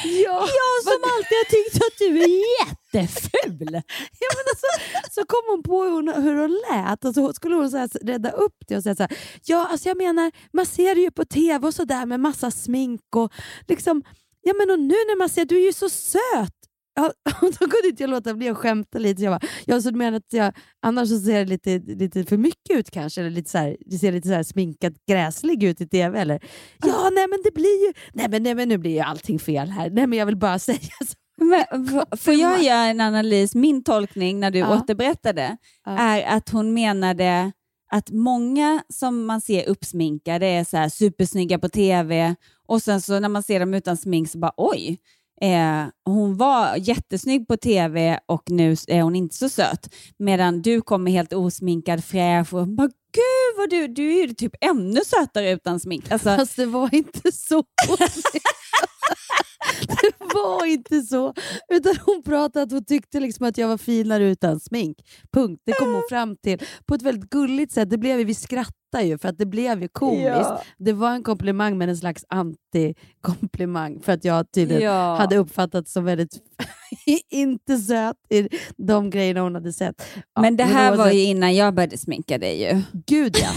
Ja, 0.05 0.49
Jag 0.59 0.83
som 0.85 1.03
alltid 1.13 1.37
har 1.43 1.49
tyckt 1.51 1.77
att 1.77 1.99
du 1.99 2.23
är 2.23 2.43
jätteful. 2.61 3.83
Ja, 4.21 4.29
men 4.37 4.45
alltså, 4.53 4.67
så 5.11 5.27
kom 5.27 5.43
hon 5.51 5.63
på 5.63 5.83
hur 5.85 5.91
hon, 5.91 6.23
hur 6.23 6.35
hon 6.35 6.61
lät 6.71 7.05
och 7.05 7.15
så 7.15 7.33
skulle 7.33 7.55
hon 7.55 7.71
så 7.71 7.77
här, 7.77 7.89
rädda 8.03 8.31
upp 8.31 8.57
det 8.69 8.77
och 8.77 8.83
säga 8.83 8.95
så 8.97 9.03
här, 9.03 9.19
ja 9.45 9.69
alltså 9.71 9.89
jag 9.89 9.97
menar, 9.97 10.33
man 10.53 10.67
ser 10.67 10.95
det 10.95 11.01
ju 11.01 11.11
på 11.11 11.25
tv 11.25 11.67
och 11.67 11.75
sådär 11.75 12.07
med 12.07 12.21
massa 12.21 12.51
smink 12.51 13.17
och 13.17 13.33
liksom, 13.69 14.03
ja 14.43 14.53
men 14.55 14.71
och 14.71 14.79
nu 14.79 14.95
när 14.95 15.19
man 15.19 15.29
ser, 15.29 15.45
du 15.45 15.57
är 15.57 15.67
ju 15.67 15.73
så 15.73 15.89
söt. 15.89 16.58
Ja, 16.99 17.13
då 17.41 17.51
kunde 17.59 17.89
inte 17.89 18.03
jag 18.03 18.11
låta 18.11 18.35
bli 18.35 18.49
att 18.49 18.57
skämta 18.57 18.99
lite. 18.99 19.23
Jag 19.23 19.33
bara, 19.41 19.49
ja, 19.65 19.81
så 19.81 19.93
menar 19.93 20.17
att 20.17 20.33
jag 20.33 20.53
annars 20.83 21.09
så 21.09 21.19
ser 21.19 21.39
det 21.39 21.45
lite, 21.45 21.79
lite 21.79 22.25
för 22.25 22.37
mycket 22.37 22.77
ut 22.77 22.91
kanske? 22.91 23.21
Eller 23.21 23.31
lite 23.31 23.51
så 23.51 23.59
här, 23.59 23.77
det 23.87 23.99
ser 23.99 24.13
lite 24.13 24.29
så 24.29 24.35
här 24.35 24.43
sminkat 24.43 24.93
gräslig 25.09 25.63
ut 25.63 25.81
i 25.81 25.89
tv? 25.89 26.21
Eller? 26.21 26.41
Ja, 26.85 27.11
nej 27.13 27.27
men 27.29 27.39
det 27.45 27.55
blir 27.55 27.87
ju... 27.87 27.93
Nej 28.13 28.29
men, 28.29 28.43
nej 28.43 28.55
men 28.55 28.69
nu 28.69 28.79
blir 28.79 28.91
ju 28.93 29.01
allting 29.01 29.39
fel 29.39 29.69
här. 29.69 29.91
Nej 29.91 30.07
men 30.07 30.19
jag 30.19 30.27
vill 30.27 30.37
bara 30.37 30.59
säga 30.69 30.79
så. 31.07 31.15
Men, 31.45 31.65
får 32.19 32.35
jag 32.35 32.63
göra 32.63 32.85
en 32.85 33.01
analys? 33.01 33.55
Min 33.55 33.85
tolkning 33.85 34.41
när 34.41 34.51
du 34.51 34.59
Ja. 34.59 34.77
återberättade 34.77 35.57
är 35.87 36.23
att 36.37 36.49
hon 36.49 36.75
menade 36.75 37.53
att 37.93 38.11
många 38.11 38.83
som 38.89 39.27
man 39.27 39.41
ser 39.41 39.69
uppsminkade 39.69 40.47
är 40.47 40.65
så 40.65 40.77
här 40.77 40.89
supersnygga 40.89 41.59
på 41.59 41.69
tv 41.69 42.35
och 42.67 42.83
sen 42.83 43.01
så 43.01 43.21
när 43.21 43.29
man 43.29 43.43
ser 43.43 43.61
dem 43.61 43.75
utan 43.75 43.97
smink 43.97 44.31
så 44.31 44.39
bara 44.39 44.53
oj, 44.57 44.99
eh, 45.41 45.87
hon 46.05 46.37
var 46.37 46.77
jättesnygg 46.77 47.49
på 47.49 47.57
tv 47.57 48.21
och 48.27 48.51
nu 48.51 48.77
är 48.89 49.03
hon 49.03 49.17
inte 49.17 49.35
så 49.37 49.49
söt. 49.49 49.95
Medan 50.19 50.63
du 50.63 50.81
kommer 50.81 51.11
helt 51.11 51.33
osminkad, 51.33 52.05
fräsch 52.05 52.55
och 52.55 52.69
bara 52.69 52.89
gud 53.13 53.57
vad 53.57 53.71
du, 53.71 53.89
du 53.89 54.19
är 54.19 54.27
ju 54.27 54.35
typ 54.35 54.53
ännu 54.61 55.01
sötare 55.07 55.51
utan 55.51 55.81
smink. 55.81 56.11
Alltså, 56.11 56.37
Fast 56.37 56.57
det 56.57 56.67
var 56.67 56.95
inte 56.95 57.33
så. 57.33 57.65
det 59.89 60.35
var 60.35 60.67
inte 60.67 61.01
så. 61.03 61.35
Utan 61.73 61.95
hon 62.07 62.23
pratade 62.23 62.63
att 62.63 62.73
hon 62.73 62.85
tyckte 62.85 63.21
liksom 63.21 63.47
att 63.47 63.59
jag 63.59 63.69
var 63.69 63.79
finare 63.79 64.25
utan 64.25 64.61
smink. 64.61 64.97
Punkt. 65.33 65.63
Det 65.67 65.73
kom 65.73 65.93
hon 65.95 66.03
fram 66.11 66.37
till 66.37 66.59
på 66.87 66.95
ett 66.95 67.03
väldigt 67.03 67.31
gulligt 67.31 67.73
sätt. 67.73 67.91
Det 67.91 67.99
blev 67.99 68.17
vi 68.27 68.35
skrattade 68.35 69.05
ju 69.05 69.19
för 69.19 69.29
att 69.29 69.39
det 69.39 69.47
blev 69.47 69.83
ju 69.83 69.89
komiskt. 69.89 70.25
Ja. 70.27 70.63
Det 70.79 70.93
var 70.93 71.11
en 71.11 71.23
komplimang 71.23 71.79
men 71.79 71.89
en 71.89 71.97
slags 71.97 72.25
anti-komplimang 72.29 74.01
för 74.03 74.13
att 74.13 74.25
jag 74.25 74.53
tydligen 74.53 74.83
Ja. 74.83 75.17
hade 75.17 75.37
uppfattat 75.37 75.89
som 75.89 76.05
väldigt 76.05 76.33
inte 77.31 77.79
söt 77.79 78.17
i 78.31 78.49
de 78.77 79.11
grejerna 79.11 79.41
hon 79.41 79.55
hade 79.55 79.73
sett. 79.73 80.03
Ja, 80.35 80.41
men 80.43 80.57
det 80.57 80.65
här 80.65 80.91
var 80.97 81.05
oavsett- 81.05 81.15
ju 81.15 81.23
innan 81.23 81.55
jag 81.55 81.75
började 81.75 81.99
sminka 81.99 82.39
dig 82.39 82.63
ju. 82.63 82.81
Gud 83.07 83.37
ja. 83.43 83.51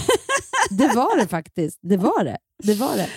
Det 0.69 0.87
var 0.95 1.17
det 1.19 1.27
faktiskt. 1.27 1.79
Det 1.81 1.97
var 1.97 2.23
det. 2.23 2.37
det, 2.63 2.73
var 2.73 2.95
det. 2.95 3.07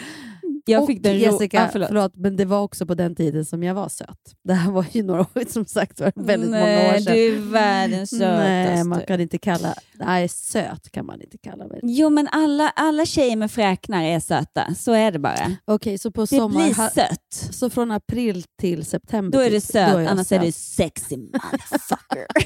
Jag 0.67 0.81
och 0.83 0.87
fick 0.87 1.03
den 1.03 1.19
Jessica, 1.19 1.65
Ah, 1.65 1.69
förlåt. 1.73 1.89
förlåt. 1.89 2.13
men 2.17 2.37
det 2.37 2.45
var 2.45 2.61
också 2.63 2.87
på 2.87 2.95
den 2.95 3.15
tiden 3.15 3.45
som 3.45 3.63
jag 3.63 3.75
var 3.75 3.89
söt. 3.89 4.19
Det 4.45 4.55
här 4.55 4.71
var 4.71 4.87
ju 4.93 5.03
några 5.03 5.21
år, 5.21 5.53
som 5.53 5.65
sagt 5.67 6.01
var 6.01 6.13
väldigt 6.17 6.51
många 6.51 6.63
år 6.63 6.67
Nej, 6.93 7.03
sedan. 7.03 7.15
du 7.15 7.27
är 7.37 7.39
världens 7.41 8.13
Nej, 8.19 8.67
sötaste. 8.67 8.89
man 8.89 9.01
kan 9.01 9.21
inte 9.21 9.39
kalla... 9.39 9.75
Nej, 9.93 10.29
söt 10.29 10.91
kan 10.91 11.07
man 11.07 11.21
inte 11.23 11.39
kalla 11.39 11.67
mig. 11.67 11.81
Jo, 11.83 12.11
men 12.11 12.29
alla, 12.33 12.69
alla 12.69 13.07
tjejer 13.07 13.37
med 13.37 13.51
fräknar 13.51 14.03
är 14.05 14.21
söta. 14.21 14.75
Så 14.75 14.93
är 14.93 15.13
det 15.13 15.19
bara. 15.19 15.57
Okej, 15.65 15.99
så 15.99 16.11
på 16.11 16.21
Det 16.21 16.27
sommar... 16.27 16.65
blir 16.65 16.75
ha- 16.75 16.91
sött. 16.91 17.55
Så 17.55 17.71
från 17.71 17.91
april 17.91 18.45
till 18.61 18.85
september? 18.85 19.39
Då 19.39 19.45
är 19.45 19.51
det 19.51 19.61
typ, 19.61 19.71
söt, 19.71 19.89
jag 19.89 20.07
annars 20.07 20.33
är 20.33 20.39
det 20.39 20.53
söt. 20.53 20.55
sexy 20.55 21.17
motherfucker. 21.17 22.27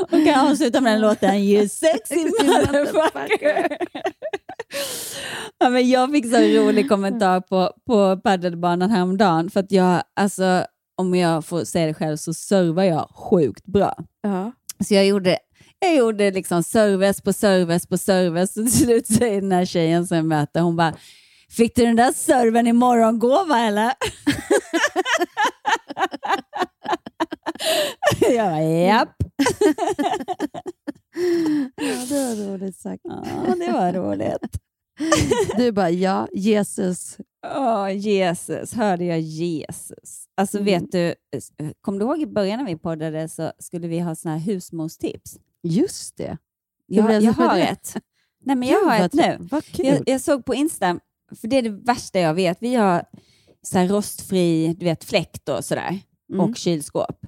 Och 0.00 0.10
kan 0.10 0.48
avsluta 0.50 0.80
med 0.80 0.92
den 0.92 1.00
låten 1.00 1.34
You 1.34 1.68
sexy 1.68 2.16
motherfucker. 2.24 3.76
Ja, 5.58 5.70
men 5.70 5.88
jag 5.88 6.10
fick 6.12 6.30
så 6.30 6.38
rolig 6.38 6.88
kommentar 6.88 7.40
på, 7.40 7.72
på 7.86 8.20
padelbanan 8.24 8.90
häromdagen 8.90 9.50
för 9.50 9.60
att 9.60 9.72
jag, 9.72 10.02
alltså, 10.16 10.64
om 10.96 11.14
jag 11.14 11.44
får 11.44 11.64
säga 11.64 11.86
det 11.86 11.94
själv 11.94 12.16
så 12.16 12.34
servar 12.34 12.82
jag 12.82 13.08
sjukt 13.14 13.66
bra. 13.66 13.94
Ja. 14.22 14.52
Så 14.84 14.94
jag 14.94 15.06
gjorde, 15.06 15.38
jag 15.78 15.96
gjorde 15.96 16.30
liksom 16.30 16.62
service 16.62 17.20
på 17.20 17.32
service 17.32 17.86
på 17.86 17.98
service 17.98 18.56
och 18.56 18.64
till 18.64 18.78
slut 18.78 19.06
säger 19.06 19.40
den 19.40 19.52
här 19.52 19.64
tjejen 19.64 20.06
som 20.06 20.16
jag 20.16 20.26
möter, 20.26 20.60
hon 20.60 20.76
bara 20.76 20.94
Fick 21.50 21.76
du 21.76 21.86
den 21.86 21.96
där 21.96 22.12
serven 22.12 22.66
i 22.66 22.72
morgongåva 22.72 23.58
eller? 23.58 23.92
jag 28.20 28.46
bara, 28.46 28.62
japp. 28.62 29.16
Ja, 31.76 32.06
det 32.08 32.14
var 32.14 32.34
roligt 32.52 32.75
sagt. 32.90 33.00
Ja, 33.04 33.54
det 33.66 33.72
var 33.72 33.92
roligt. 33.92 34.58
Du 35.56 35.72
bara, 35.72 35.90
ja, 35.90 36.28
Jesus. 36.32 37.16
Åh, 37.56 37.92
Jesus. 37.96 38.72
Hörde 38.72 39.04
jag 39.04 39.20
Jesus? 39.20 40.26
Alltså 40.36 40.58
Mm. 40.58 40.64
vet 40.66 40.92
du, 40.92 41.14
kom 41.80 41.98
du 41.98 42.04
ihåg 42.04 42.20
i 42.22 42.26
början 42.26 42.58
när 42.58 42.66
vi 42.66 42.76
poddade 42.76 43.28
så 43.28 43.52
skulle 43.58 43.88
vi 43.88 43.98
ha 43.98 44.14
såna 44.14 44.36
här 44.36 44.52
husmorstips? 44.52 45.38
Just 45.62 46.16
det. 46.16 46.38
Jag, 46.86 47.12
jag 47.12 47.22
med 47.22 47.34
har 47.34 47.56
det? 47.56 47.62
ett. 47.62 47.96
Nej, 48.44 48.56
men 48.56 48.68
jag 48.68 48.80
Gud, 48.80 48.88
har 48.90 49.04
ett 49.06 49.12
nu. 49.12 49.36
Vad 49.50 49.64
kul. 49.64 49.86
Jag, 49.86 50.02
jag 50.08 50.20
såg 50.20 50.44
på 50.44 50.54
Insta, 50.54 51.00
för 51.40 51.48
det 51.48 51.56
är 51.56 51.62
det 51.62 51.70
värsta 51.70 52.18
jag 52.20 52.34
vet. 52.34 52.58
Vi 52.60 52.74
har 52.74 53.04
så 53.62 53.78
rostfri 53.78 54.74
du 54.78 54.84
vet, 54.84 55.04
fläkt 55.04 55.48
och 55.48 55.64
sådär 55.64 55.98
Mm. 56.32 56.40
och 56.40 56.56
kylskåp. 56.56 57.26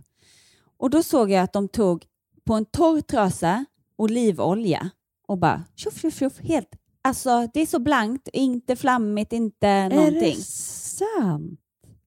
Och 0.76 0.90
då 0.90 1.02
såg 1.02 1.30
jag 1.30 1.42
att 1.42 1.52
de 1.52 1.68
tog 1.68 2.04
på 2.46 2.54
en 2.54 2.64
torr 2.64 3.00
trasa 3.00 3.64
olivolja 3.96 4.90
och 5.28 5.38
bara 5.38 5.64
tjoff, 5.76 6.00
tjoff, 6.00 6.18
tjoff, 6.18 6.40
helt. 6.40 6.68
Alltså 7.02 7.48
det 7.54 7.60
är 7.60 7.66
så 7.66 7.78
blankt, 7.78 8.28
inte 8.32 8.76
flammigt, 8.76 9.32
inte 9.32 9.88
någonting. 9.88 10.16
Är 10.16 10.36
det 10.36 10.42
sant? 10.42 11.60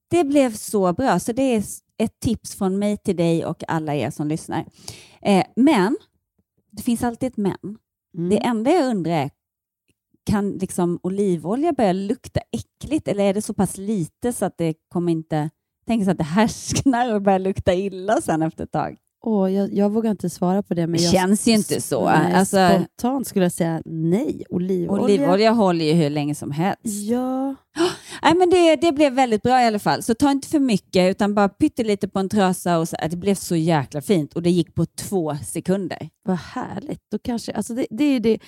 Det 0.08 0.24
blev 0.24 0.52
så 0.54 0.92
bra, 0.92 1.18
så 1.18 1.32
det 1.32 1.42
är 1.42 1.64
ett 1.98 2.20
tips 2.20 2.54
från 2.54 2.78
mig 2.78 2.96
till 2.96 3.16
dig 3.16 3.44
och 3.46 3.64
alla 3.68 3.94
er 3.94 4.10
som 4.10 4.28
lyssnar. 4.28 4.64
Eh, 5.22 5.44
men, 5.56 5.96
det 6.70 6.82
finns 6.82 7.02
alltid 7.02 7.26
ett 7.26 7.36
men. 7.36 7.78
Mm. 8.16 8.30
Det 8.30 8.38
enda 8.38 8.70
jag 8.70 8.90
undrar 8.90 9.12
är, 9.12 9.30
kan 10.24 10.50
liksom 10.50 11.00
olivolja 11.02 11.72
börja 11.72 11.92
lukta 11.92 12.40
äckligt 12.52 13.08
eller 13.08 13.24
är 13.24 13.34
det 13.34 13.42
så 13.42 13.54
pass 13.54 13.76
lite 13.76 14.32
så 14.32 14.44
att 14.44 14.58
det 14.58 14.74
kommer 14.88 15.12
inte... 15.12 15.50
Tänk 15.86 16.04
så 16.04 16.10
att 16.10 16.18
det 16.18 16.24
härsknar 16.24 17.14
och 17.14 17.22
börjar 17.22 17.38
lukta 17.38 17.74
illa 17.74 18.20
sen 18.20 18.42
efter 18.42 18.64
ett 18.64 18.72
tag. 18.72 19.01
Åh, 19.24 19.52
jag, 19.52 19.74
jag 19.74 19.90
vågar 19.90 20.10
inte 20.10 20.30
svara 20.30 20.62
på 20.62 20.74
det. 20.74 20.86
Men 20.86 20.96
Det 20.96 21.02
jag, 21.02 21.12
känns 21.12 21.48
ju 21.48 21.52
inte 21.52 21.80
så. 21.80 22.04
Nej, 22.04 22.32
Alltså- 22.34 22.68
spontant 22.68 23.26
skulle 23.26 23.44
jag 23.44 23.52
säga 23.52 23.82
nej. 23.84 24.44
Olivolja. 24.50 25.04
Olivolja 25.04 25.50
håller 25.50 25.84
ju 25.84 25.92
hur 25.92 26.10
länge 26.10 26.34
som 26.34 26.50
helst. 26.50 26.80
Ja. 26.84 27.54
Nej, 28.22 28.34
men 28.34 28.50
det, 28.50 28.76
det 28.76 28.92
blev 28.92 29.12
väldigt 29.12 29.42
bra 29.42 29.62
i 29.62 29.66
alla 29.66 29.78
fall. 29.78 30.02
Så 30.02 30.14
ta 30.14 30.30
inte 30.30 30.48
för 30.48 30.58
mycket 30.58 31.10
utan 31.10 31.34
bara 31.34 31.48
pyttelite 31.48 32.08
på 32.08 32.18
en 32.18 32.28
trasa. 32.28 32.78
Och 32.78 32.88
så, 32.88 32.96
det 33.10 33.16
blev 33.16 33.34
så 33.34 33.56
jäkla 33.56 34.00
fint 34.02 34.32
och 34.34 34.42
det 34.42 34.50
gick 34.50 34.74
på 34.74 34.86
två 34.86 35.36
sekunder. 35.46 36.08
Vad 36.24 36.38
härligt. 36.38 37.00
Då 37.10 37.18
kanske, 37.18 37.52
alltså 37.52 37.74
det, 37.74 37.86
det 37.90 38.04
är 38.04 38.20
det. 38.20 38.38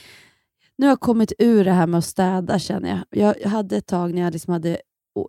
Nu 0.79 0.87
har 0.87 0.91
jag 0.91 1.01
kommit 1.01 1.33
ur 1.39 1.65
det 1.65 1.73
här 1.73 1.87
med 1.87 1.99
att 1.99 2.05
städa 2.05 2.59
känner 2.59 3.05
jag. 3.11 3.35
Jag 3.43 3.51
hade 3.51 3.77
ett 3.77 3.87
tag 3.87 4.15
när 4.15 4.23
jag 4.23 4.33
liksom 4.33 4.53
hade, 4.53 4.79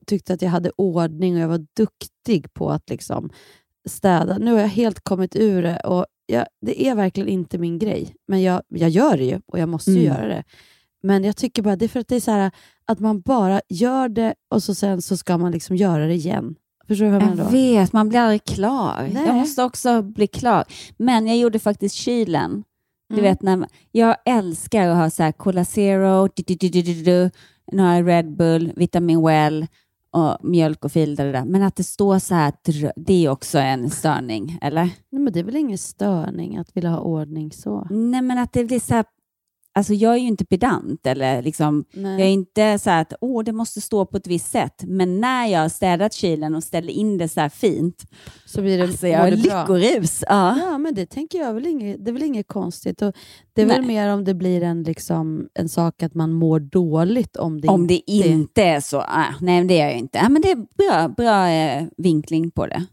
tyckte 0.08 0.34
att 0.34 0.42
jag 0.42 0.50
hade 0.50 0.72
ordning 0.78 1.36
och 1.36 1.42
jag 1.42 1.48
var 1.48 1.66
duktig 1.78 2.54
på 2.54 2.70
att 2.72 2.90
liksom 2.90 3.30
städa. 3.90 4.38
Nu 4.38 4.52
har 4.54 4.60
jag 4.60 4.68
helt 4.68 5.04
kommit 5.04 5.36
ur 5.36 5.62
det 5.64 5.78
och 5.80 6.06
jag, 6.26 6.46
det 6.62 6.88
är 6.88 6.96
verkligen 6.96 7.30
inte 7.30 7.58
min 7.58 7.80
grej. 7.80 8.16
Men 8.28 8.42
jag, 8.44 8.62
jag 8.68 8.90
gör 8.90 9.18
det 9.18 9.24
ju 9.26 9.40
och 9.46 9.60
jag 9.60 9.70
måste 9.70 9.92
ju 9.92 10.06
Mm. 10.06 10.14
göra 10.18 10.28
det. 10.28 10.44
Men 11.04 11.24
jag 11.24 11.36
tycker 11.38 11.62
bara 11.62 11.76
det 11.76 11.86
är 11.86 11.90
för 11.90 12.00
att 12.00 12.08
det 12.08 12.16
är 12.16 12.20
så 12.20 12.32
här 12.32 12.52
att 12.86 13.00
man 13.00 13.22
bara 13.22 13.62
gör 13.70 14.10
det 14.10 14.34
och 14.50 14.64
så 14.64 14.76
sen 14.76 15.02
så 15.02 15.18
ska 15.18 15.38
man 15.38 15.52
liksom 15.52 15.76
göra 15.76 16.08
det 16.08 16.14
igen. 16.14 16.56
Förstår 16.88 17.06
du 17.06 17.12
vad 17.12 17.22
jag 17.22 17.28
Jag 17.30 17.36
menar 17.36 17.44
då? 17.52 17.58
vet, 17.58 17.94
man 17.94 18.10
blir 18.10 18.20
aldrig 18.20 18.44
klar. 18.44 19.10
Nej. 19.14 19.26
Jag 19.26 19.36
måste 19.36 19.64
också 19.64 20.02
bli 20.02 20.28
klar. 20.28 20.64
Men 20.98 21.28
jag 21.28 21.38
gjorde 21.38 21.60
faktiskt 21.60 21.96
kylen. 21.96 22.64
Du 23.10 23.16
Mm. 23.20 23.24
vet, 23.32 23.42
när 23.42 23.56
man, 23.58 23.70
jag 23.92 24.16
älskar 24.26 24.88
att 24.88 24.98
ha 24.98 25.10
så 25.10 25.24
här 25.24 25.32
Cola 25.32 25.66
Zero, 25.66 26.30
du, 26.36 26.44
du, 26.48 26.56
du, 26.56 26.70
du, 26.70 26.82
du, 26.82 27.04
du, 27.04 27.30
några 27.72 28.02
Red 28.02 28.36
Bull, 28.36 28.72
Vitamin 28.76 29.26
Well 29.26 29.68
och 30.16 30.38
mjölk 30.50 30.86
och 30.86 30.92
filter. 30.92 31.34
Där. 31.34 31.46
Men 31.46 31.64
att 31.64 31.76
det 31.76 31.84
står 31.84 32.20
så 32.20 32.36
här, 32.36 32.54
det 32.96 33.26
är 33.26 33.30
också 33.30 33.60
en 33.60 33.90
störning, 33.90 34.58
eller? 34.62 34.84
Nej, 35.10 35.22
men 35.22 35.34
det 35.34 35.40
är 35.40 35.44
väl 35.44 35.56
ingen 35.56 35.78
störning 35.78 36.58
att 36.58 36.78
vilja 36.78 36.90
ha 36.90 37.00
ordning 37.00 37.52
så? 37.52 37.88
Nej, 37.90 38.22
men 38.22 38.38
att 38.38 38.54
det 38.54 38.66
blir 38.66 38.80
så 38.80 38.94
här, 38.94 39.06
alltså 39.76 39.94
jag 39.94 40.14
är 40.14 40.18
ju 40.18 40.28
inte 40.28 40.46
pedant 40.46 41.08
eller 41.08 41.42
liksom, 41.42 41.86
Nej. 41.94 42.12
jag 42.12 42.22
är 42.22 42.32
inte 42.32 42.80
så 42.80 42.90
att 42.90 43.14
åh, 43.22 43.44
det 43.44 43.52
måste 43.52 43.82
stå 43.82 44.06
på 44.06 44.18
ett 44.18 44.28
visst 44.28 44.52
sätt. 44.52 44.84
Men 44.84 45.22
när 45.22 45.48
jag 45.48 45.60
har 45.60 45.70
städat 45.70 46.14
kylen 46.14 46.56
och 46.56 46.64
ställer 46.64 46.94
in 46.94 47.18
det 47.18 47.28
så 47.28 47.42
här 47.42 47.50
fint, 47.50 48.04
Så 48.46 48.62
blir 48.62 48.78
det, 48.78 48.84
alltså 48.84 49.08
jag 49.08 49.20
har 49.20 49.32
lyckorus. 49.32 50.24
Ja. 50.28 50.58
Ja, 50.60 50.78
men 50.78 50.96
det 50.96 51.06
tänker 51.06 51.40
jag 51.40 51.54
väl 51.54 51.68
inget, 51.68 52.06
det 52.06 52.12
är 52.12 52.14
väl 52.14 52.24
inget 52.24 52.48
konstigt. 52.48 53.02
Och 53.02 53.16
det 53.54 53.62
är 53.62 53.66
väl 53.66 53.82
Nej. 53.82 53.88
mer 53.88 54.14
om 54.14 54.24
det 54.24 54.34
blir 54.34 54.64
en, 54.64 54.84
liksom, 54.84 55.48
en 55.54 55.70
sak 55.70 56.04
att 56.04 56.14
man 56.14 56.34
mår 56.34 56.60
dåligt 56.60 57.38
om 57.38 57.62
det 57.62 57.68
Om 57.68 57.88
det 57.88 58.12
inte 58.12 58.64
är 58.64 58.80
så. 58.80 58.98
Ah, 59.00 59.34
nej, 59.42 59.64
det 59.64 59.80
är 59.80 59.88
jag 59.88 59.98
inte. 59.98 60.20
Ah, 60.22 60.30
men 60.30 60.42
det 60.42 60.52
är 60.52 60.56
bra, 60.56 61.08
bra 61.08 61.50
eh, 61.50 61.86
vinkling 61.98 62.52
på 62.52 62.68
det. 62.68 62.86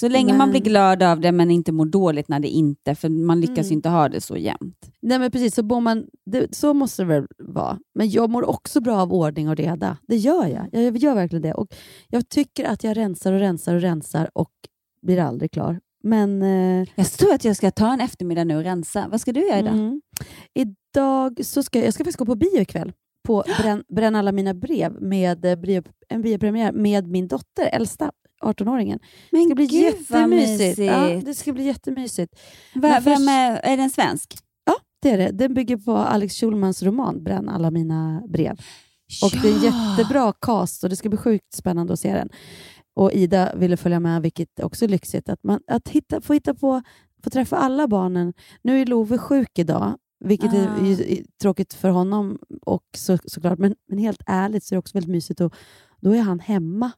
Så 0.00 0.08
länge 0.08 0.28
man 0.32 0.38
Men- 0.38 0.50
blir 0.50 0.60
glad 0.60 1.02
av 1.02 1.20
det 1.20 1.32
men 1.32 1.50
inte 1.50 1.72
mår 1.72 1.86
dåligt 1.86 2.28
när 2.28 2.40
det 2.40 2.48
inte, 2.48 2.94
för 2.94 3.08
man 3.08 3.40
lyckas 3.40 3.66
Mm. 3.66 3.72
inte 3.72 3.88
ha 3.88 4.08
det 4.08 4.20
så 4.20 4.36
jämt. 4.36 4.90
Nej, 5.02 5.18
men 5.18 5.30
precis. 5.30 5.54
Så, 5.54 5.62
mår 5.62 5.80
man, 5.80 6.06
det, 6.30 6.56
så 6.56 6.74
måste 6.74 7.02
det 7.02 7.06
väl 7.06 7.26
vara. 7.38 7.78
Men 7.94 8.10
jag 8.10 8.30
mår 8.30 8.48
också 8.48 8.80
bra 8.80 9.00
av 9.00 9.12
ordning 9.12 9.48
och 9.48 9.56
reda. 9.56 9.96
Det 10.08 10.16
gör 10.16 10.46
jag. 10.46 10.68
Jag 10.72 10.96
gör 10.96 11.14
verkligen 11.14 11.42
det. 11.42 11.54
Och 11.54 11.66
jag 12.08 12.28
tycker 12.28 12.64
att 12.64 12.84
jag 12.84 12.96
rensar 12.96 13.32
och 13.32 13.38
rensar 13.40 13.74
och 13.74 13.80
rensar 13.80 14.30
och 14.34 14.50
blir 15.02 15.18
aldrig 15.20 15.50
klar. 15.50 15.80
Men 16.02 16.42
eh, 16.42 16.88
Jag 16.94 17.06
tror 17.06 17.32
att 17.34 17.44
jag 17.44 17.56
ska 17.56 17.70
ta 17.70 17.92
en 17.92 18.00
eftermiddag 18.00 18.44
nu 18.44 18.56
och 18.56 18.62
rensa. 18.64 19.08
Vad 19.10 19.20
ska 19.20 19.32
du 19.32 19.48
göra 19.48 19.58
idag? 19.58 19.72
Mm. 19.74 20.00
Idag 20.54 21.40
så 21.44 21.62
ska 21.62 21.78
jag, 21.78 21.86
jag 21.86 21.94
ska 21.94 22.04
faktiskt 22.04 22.18
gå 22.18 22.26
på 22.26 22.34
bio 22.34 22.60
ikväll. 22.60 22.92
På 23.26 23.44
Bränn, 23.62 23.84
Bränn 23.88 24.14
alla 24.16 24.32
mina 24.32 24.54
brev 24.54 25.02
med 25.02 25.44
eh, 25.44 25.82
en 26.08 26.22
biopremiär 26.22 26.72
med 26.72 27.06
min 27.08 27.28
dotter, 27.28 27.66
äldsta 27.72 28.10
18-åringen. 28.42 28.98
Men 29.30 29.40
det 29.40 29.46
ska 29.46 29.54
bli 29.54 29.66
gud, 29.66 29.94
vad 30.08 30.20
jättemysigt. 30.20 30.78
Ja, 30.78 31.20
det 31.24 31.34
ska 31.34 31.52
bli 31.52 31.64
jättemysigt. 31.64 32.40
Va, 32.74 33.00
vem 33.04 33.28
är, 33.28 33.60
är 33.62 33.76
den 33.76 33.90
svensk? 33.90 34.38
Ja, 34.66 34.74
det 35.02 35.10
är 35.10 35.18
det. 35.18 35.30
Den 35.30 35.54
bygger 35.54 35.76
på 35.76 35.96
Alex 35.96 36.34
Schulmans 36.40 36.82
roman 36.82 37.24
Bränn 37.24 37.48
alla 37.48 37.70
mina 37.70 38.22
brev. 38.28 38.60
Och 39.22 39.30
det 39.42 39.48
är 39.48 39.54
en 39.54 39.62
jättebra 39.62 40.32
cast 40.40 40.84
och 40.84 40.90
det 40.90 40.96
ska 40.96 41.08
bli 41.08 41.18
sjukt 41.18 41.54
spännande 41.54 41.92
att 41.92 42.00
se 42.00 42.12
den. 42.14 42.28
Och 42.96 43.12
Ida 43.12 43.54
ville 43.56 43.76
följa 43.76 44.00
med, 44.00 44.22
vilket 44.22 44.60
också 44.62 44.84
är 44.84 44.88
lyxigt. 44.88 45.28
Att, 45.28 45.42
man, 45.42 45.60
att 45.66 45.88
hitta, 45.88 46.20
få, 46.20 46.32
hitta 46.32 46.54
på, 46.54 46.82
få 47.24 47.30
träffa 47.30 47.56
alla 47.56 47.88
barnen. 47.88 48.32
Nu 48.62 48.80
är 48.82 48.86
Love 48.86 49.18
sjuk 49.18 49.58
idag, 49.58 49.96
vilket 50.24 50.52
är 50.52 50.68
Ah. 50.80 50.86
ju 50.86 51.24
tråkigt 51.42 51.74
för 51.74 51.88
honom 51.88 52.38
och 52.62 52.84
så, 52.96 53.18
såklart. 53.24 53.58
Men, 53.58 53.74
men 53.88 53.98
helt 53.98 54.22
ärligt 54.26 54.64
så 54.64 54.74
är 54.74 54.76
det 54.76 54.78
också 54.78 54.94
väldigt 54.94 55.10
mysigt. 55.12 55.40
Och, 55.40 55.54
då 56.00 56.14
är 56.14 56.20
han 56.20 56.40
hemma 56.40 56.90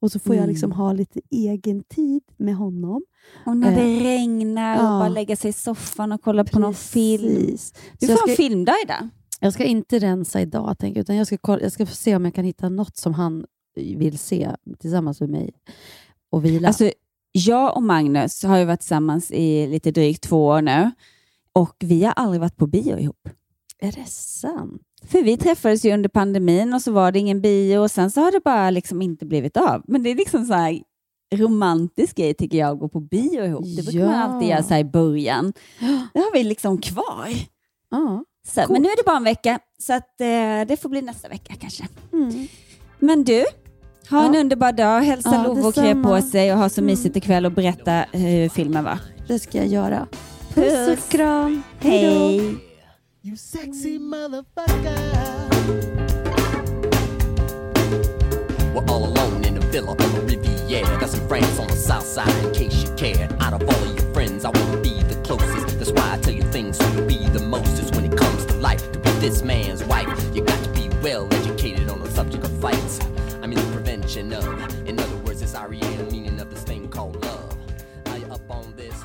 och 0.00 0.12
så 0.12 0.18
får 0.18 0.34
jag 0.34 0.42
Mm. 0.42 0.52
liksom 0.52 0.72
ha 0.72 0.92
lite 0.92 1.20
egen 1.30 1.82
tid 1.84 2.22
med 2.36 2.56
honom. 2.56 3.02
Och 3.46 3.56
när 3.56 3.70
Eh, 3.72 3.76
det 3.76 4.04
regnar 4.04 4.76
och 4.78 4.84
ja. 4.84 4.88
bara 4.98 5.08
lägga 5.08 5.36
sig 5.36 5.50
i 5.50 5.52
soffan 5.52 6.12
och 6.12 6.22
kolla 6.22 6.44
på 6.44 6.58
någon 6.58 6.74
film. 6.74 7.34
Precis. 7.34 7.72
Du 8.00 8.06
jag 8.06 8.18
får 8.18 8.28
en 8.28 8.34
ska- 8.34 8.42
filmdag 8.42 8.74
idag. 8.84 9.08
Jag 9.40 9.52
ska 9.52 9.64
inte 9.64 9.98
rensa 9.98 10.40
idag, 10.40 10.78
tänker 10.78 10.98
jag, 10.98 11.02
utan 11.02 11.16
jag 11.16 11.26
ska, 11.26 11.38
kolla, 11.38 11.62
jag 11.62 11.72
ska 11.72 11.86
se 11.86 12.16
om 12.16 12.24
jag 12.24 12.34
kan 12.34 12.44
hitta 12.44 12.68
något 12.68 12.96
som 12.96 13.14
han 13.14 13.44
vill 13.76 14.18
se 14.18 14.50
tillsammans 14.78 15.20
med 15.20 15.30
mig 15.30 15.50
och 16.30 16.44
vila. 16.44 16.68
Alltså, 16.68 16.90
jag 17.32 17.76
och 17.76 17.82
Magnus 17.82 18.42
har 18.44 18.58
ju 18.58 18.64
varit 18.64 18.80
tillsammans 18.80 19.30
i 19.30 19.66
lite 19.66 19.90
drygt 19.90 20.22
två 20.22 20.46
år 20.46 20.62
nu 20.62 20.90
och 21.52 21.76
vi 21.80 22.04
har 22.04 22.12
aldrig 22.12 22.40
varit 22.40 22.56
på 22.56 22.66
bio 22.66 22.98
ihop. 22.98 23.28
Är 23.80 23.92
det 23.92 24.08
sant? 24.08 24.82
För 25.08 25.22
vi 25.22 25.36
träffades 25.36 25.84
ju 25.84 25.92
under 25.94 26.08
pandemin 26.08 26.74
och 26.74 26.82
så 26.82 26.92
var 26.92 27.12
det 27.12 27.18
ingen 27.18 27.40
bio 27.40 27.78
och 27.78 27.90
sen 27.90 28.10
så 28.10 28.20
har 28.20 28.32
det 28.32 28.40
bara 28.44 28.70
liksom 28.70 29.02
inte 29.02 29.26
blivit 29.26 29.56
av. 29.56 29.82
Men 29.88 30.02
det 30.02 30.10
är 30.10 30.14
liksom 30.14 30.44
så 30.46 30.52
här 30.54 30.82
romantisk 31.34 32.16
grej 32.16 32.34
tycker 32.34 32.58
jag 32.58 32.70
att 32.70 32.78
gå 32.78 32.88
på 32.88 33.00
bio 33.00 33.44
ihop. 33.44 33.64
Det 33.76 33.82
brukar 33.82 34.06
man 34.06 34.14
Ja. 34.16 34.22
alltid 34.22 34.48
göra 34.48 34.62
så 34.62 34.74
i 34.74 34.84
början. 34.84 35.52
Det 36.14 36.18
har 36.20 36.32
vi 36.32 36.44
liksom 36.44 36.78
kvar. 36.80 37.28
Ja. 37.90 38.24
Så, 38.48 38.64
men 38.72 38.82
nu 38.82 38.88
är 38.88 38.96
det 38.96 39.02
bara 39.06 39.16
en 39.16 39.24
vecka 39.24 39.58
så 39.82 39.92
att, 39.92 40.20
eh, 40.20 40.66
det 40.68 40.80
får 40.82 40.88
bli 40.88 41.02
nästa 41.02 41.28
vecka 41.28 41.54
kanske. 41.60 41.88
Mm. 42.12 42.46
Men 42.98 43.24
du, 43.24 43.44
ha 44.10 44.26
en 44.26 44.34
Ja. 44.34 44.40
underbar 44.40 44.72
dag. 44.72 45.00
Hälsa 45.00 45.30
Ja, 45.34 45.42
Love 45.42 45.60
och 45.60 45.72
detsamma. 45.72 46.08
på 46.08 46.22
sig 46.22 46.52
och 46.52 46.58
ha 46.58 46.68
så 46.68 46.80
Mm. 46.80 46.86
mysigt 46.90 47.16
ikväll 47.16 47.46
och 47.46 47.52
berätta 47.52 48.04
hur 48.12 48.48
filmen 48.48 48.84
var. 48.84 48.98
Det 49.28 49.38
ska 49.38 49.58
jag 49.58 49.66
göra. 49.66 50.06
Puss 50.54 50.88
och 51.04 51.08
kram. 51.10 51.62
Hej 51.80 52.04
då. 52.54 52.67
You 53.28 53.36
sexy 53.36 53.98
motherfucker. 53.98 54.96
We're 58.72 58.86
all 58.86 59.04
alone 59.04 59.44
in 59.44 59.58
a 59.58 59.60
villa 59.60 59.90
on 59.90 59.96
the 60.14 60.22
Riviera. 60.22 60.98
Got 60.98 61.10
some 61.10 61.28
friends 61.28 61.58
on 61.58 61.66
the 61.66 61.76
south 61.76 62.06
side 62.06 62.34
in 62.42 62.54
case 62.54 62.82
you 62.82 62.88
cared. 62.94 63.30
Out 63.38 63.52
of 63.52 63.68
all 63.68 63.84
of 63.84 63.94
your 63.94 64.14
friends, 64.14 64.46
I 64.46 64.48
wanna 64.48 64.80
be 64.80 65.02
the 65.02 65.20
closest. 65.26 65.78
That's 65.78 65.92
why 65.92 66.14
I 66.14 66.18
tell 66.20 66.32
you 66.32 66.42
things 66.44 66.78
so 66.78 66.90
you'll 66.92 67.04
be 67.04 67.28
the 67.28 67.40
mostest 67.40 67.94
when 67.94 68.10
it 68.10 68.16
comes 68.16 68.46
to 68.46 68.54
life. 68.54 68.90
To 68.92 68.98
be 68.98 69.10
this 69.20 69.42
man's 69.42 69.84
wife, 69.84 70.08
you 70.34 70.42
got 70.42 70.64
to 70.64 70.70
be 70.70 70.88
well 71.02 71.28
educated 71.34 71.90
on 71.90 72.00
the 72.00 72.10
subject 72.10 72.44
of 72.44 72.60
fights. 72.62 72.98
I 73.42 73.46
mean 73.46 73.58
the 73.58 73.72
prevention 73.74 74.32
of. 74.32 74.88
In 74.88 74.98
other 74.98 75.16
words, 75.18 75.42
it's 75.42 75.52
REM 75.52 76.08
meaning 76.10 76.40
of 76.40 76.48
this 76.48 76.62
thing 76.62 76.88
called 76.88 77.22
love. 77.22 77.58
Are 78.06 78.16
you 78.16 78.26
up 78.32 78.50
on 78.50 78.72
this? 78.74 79.04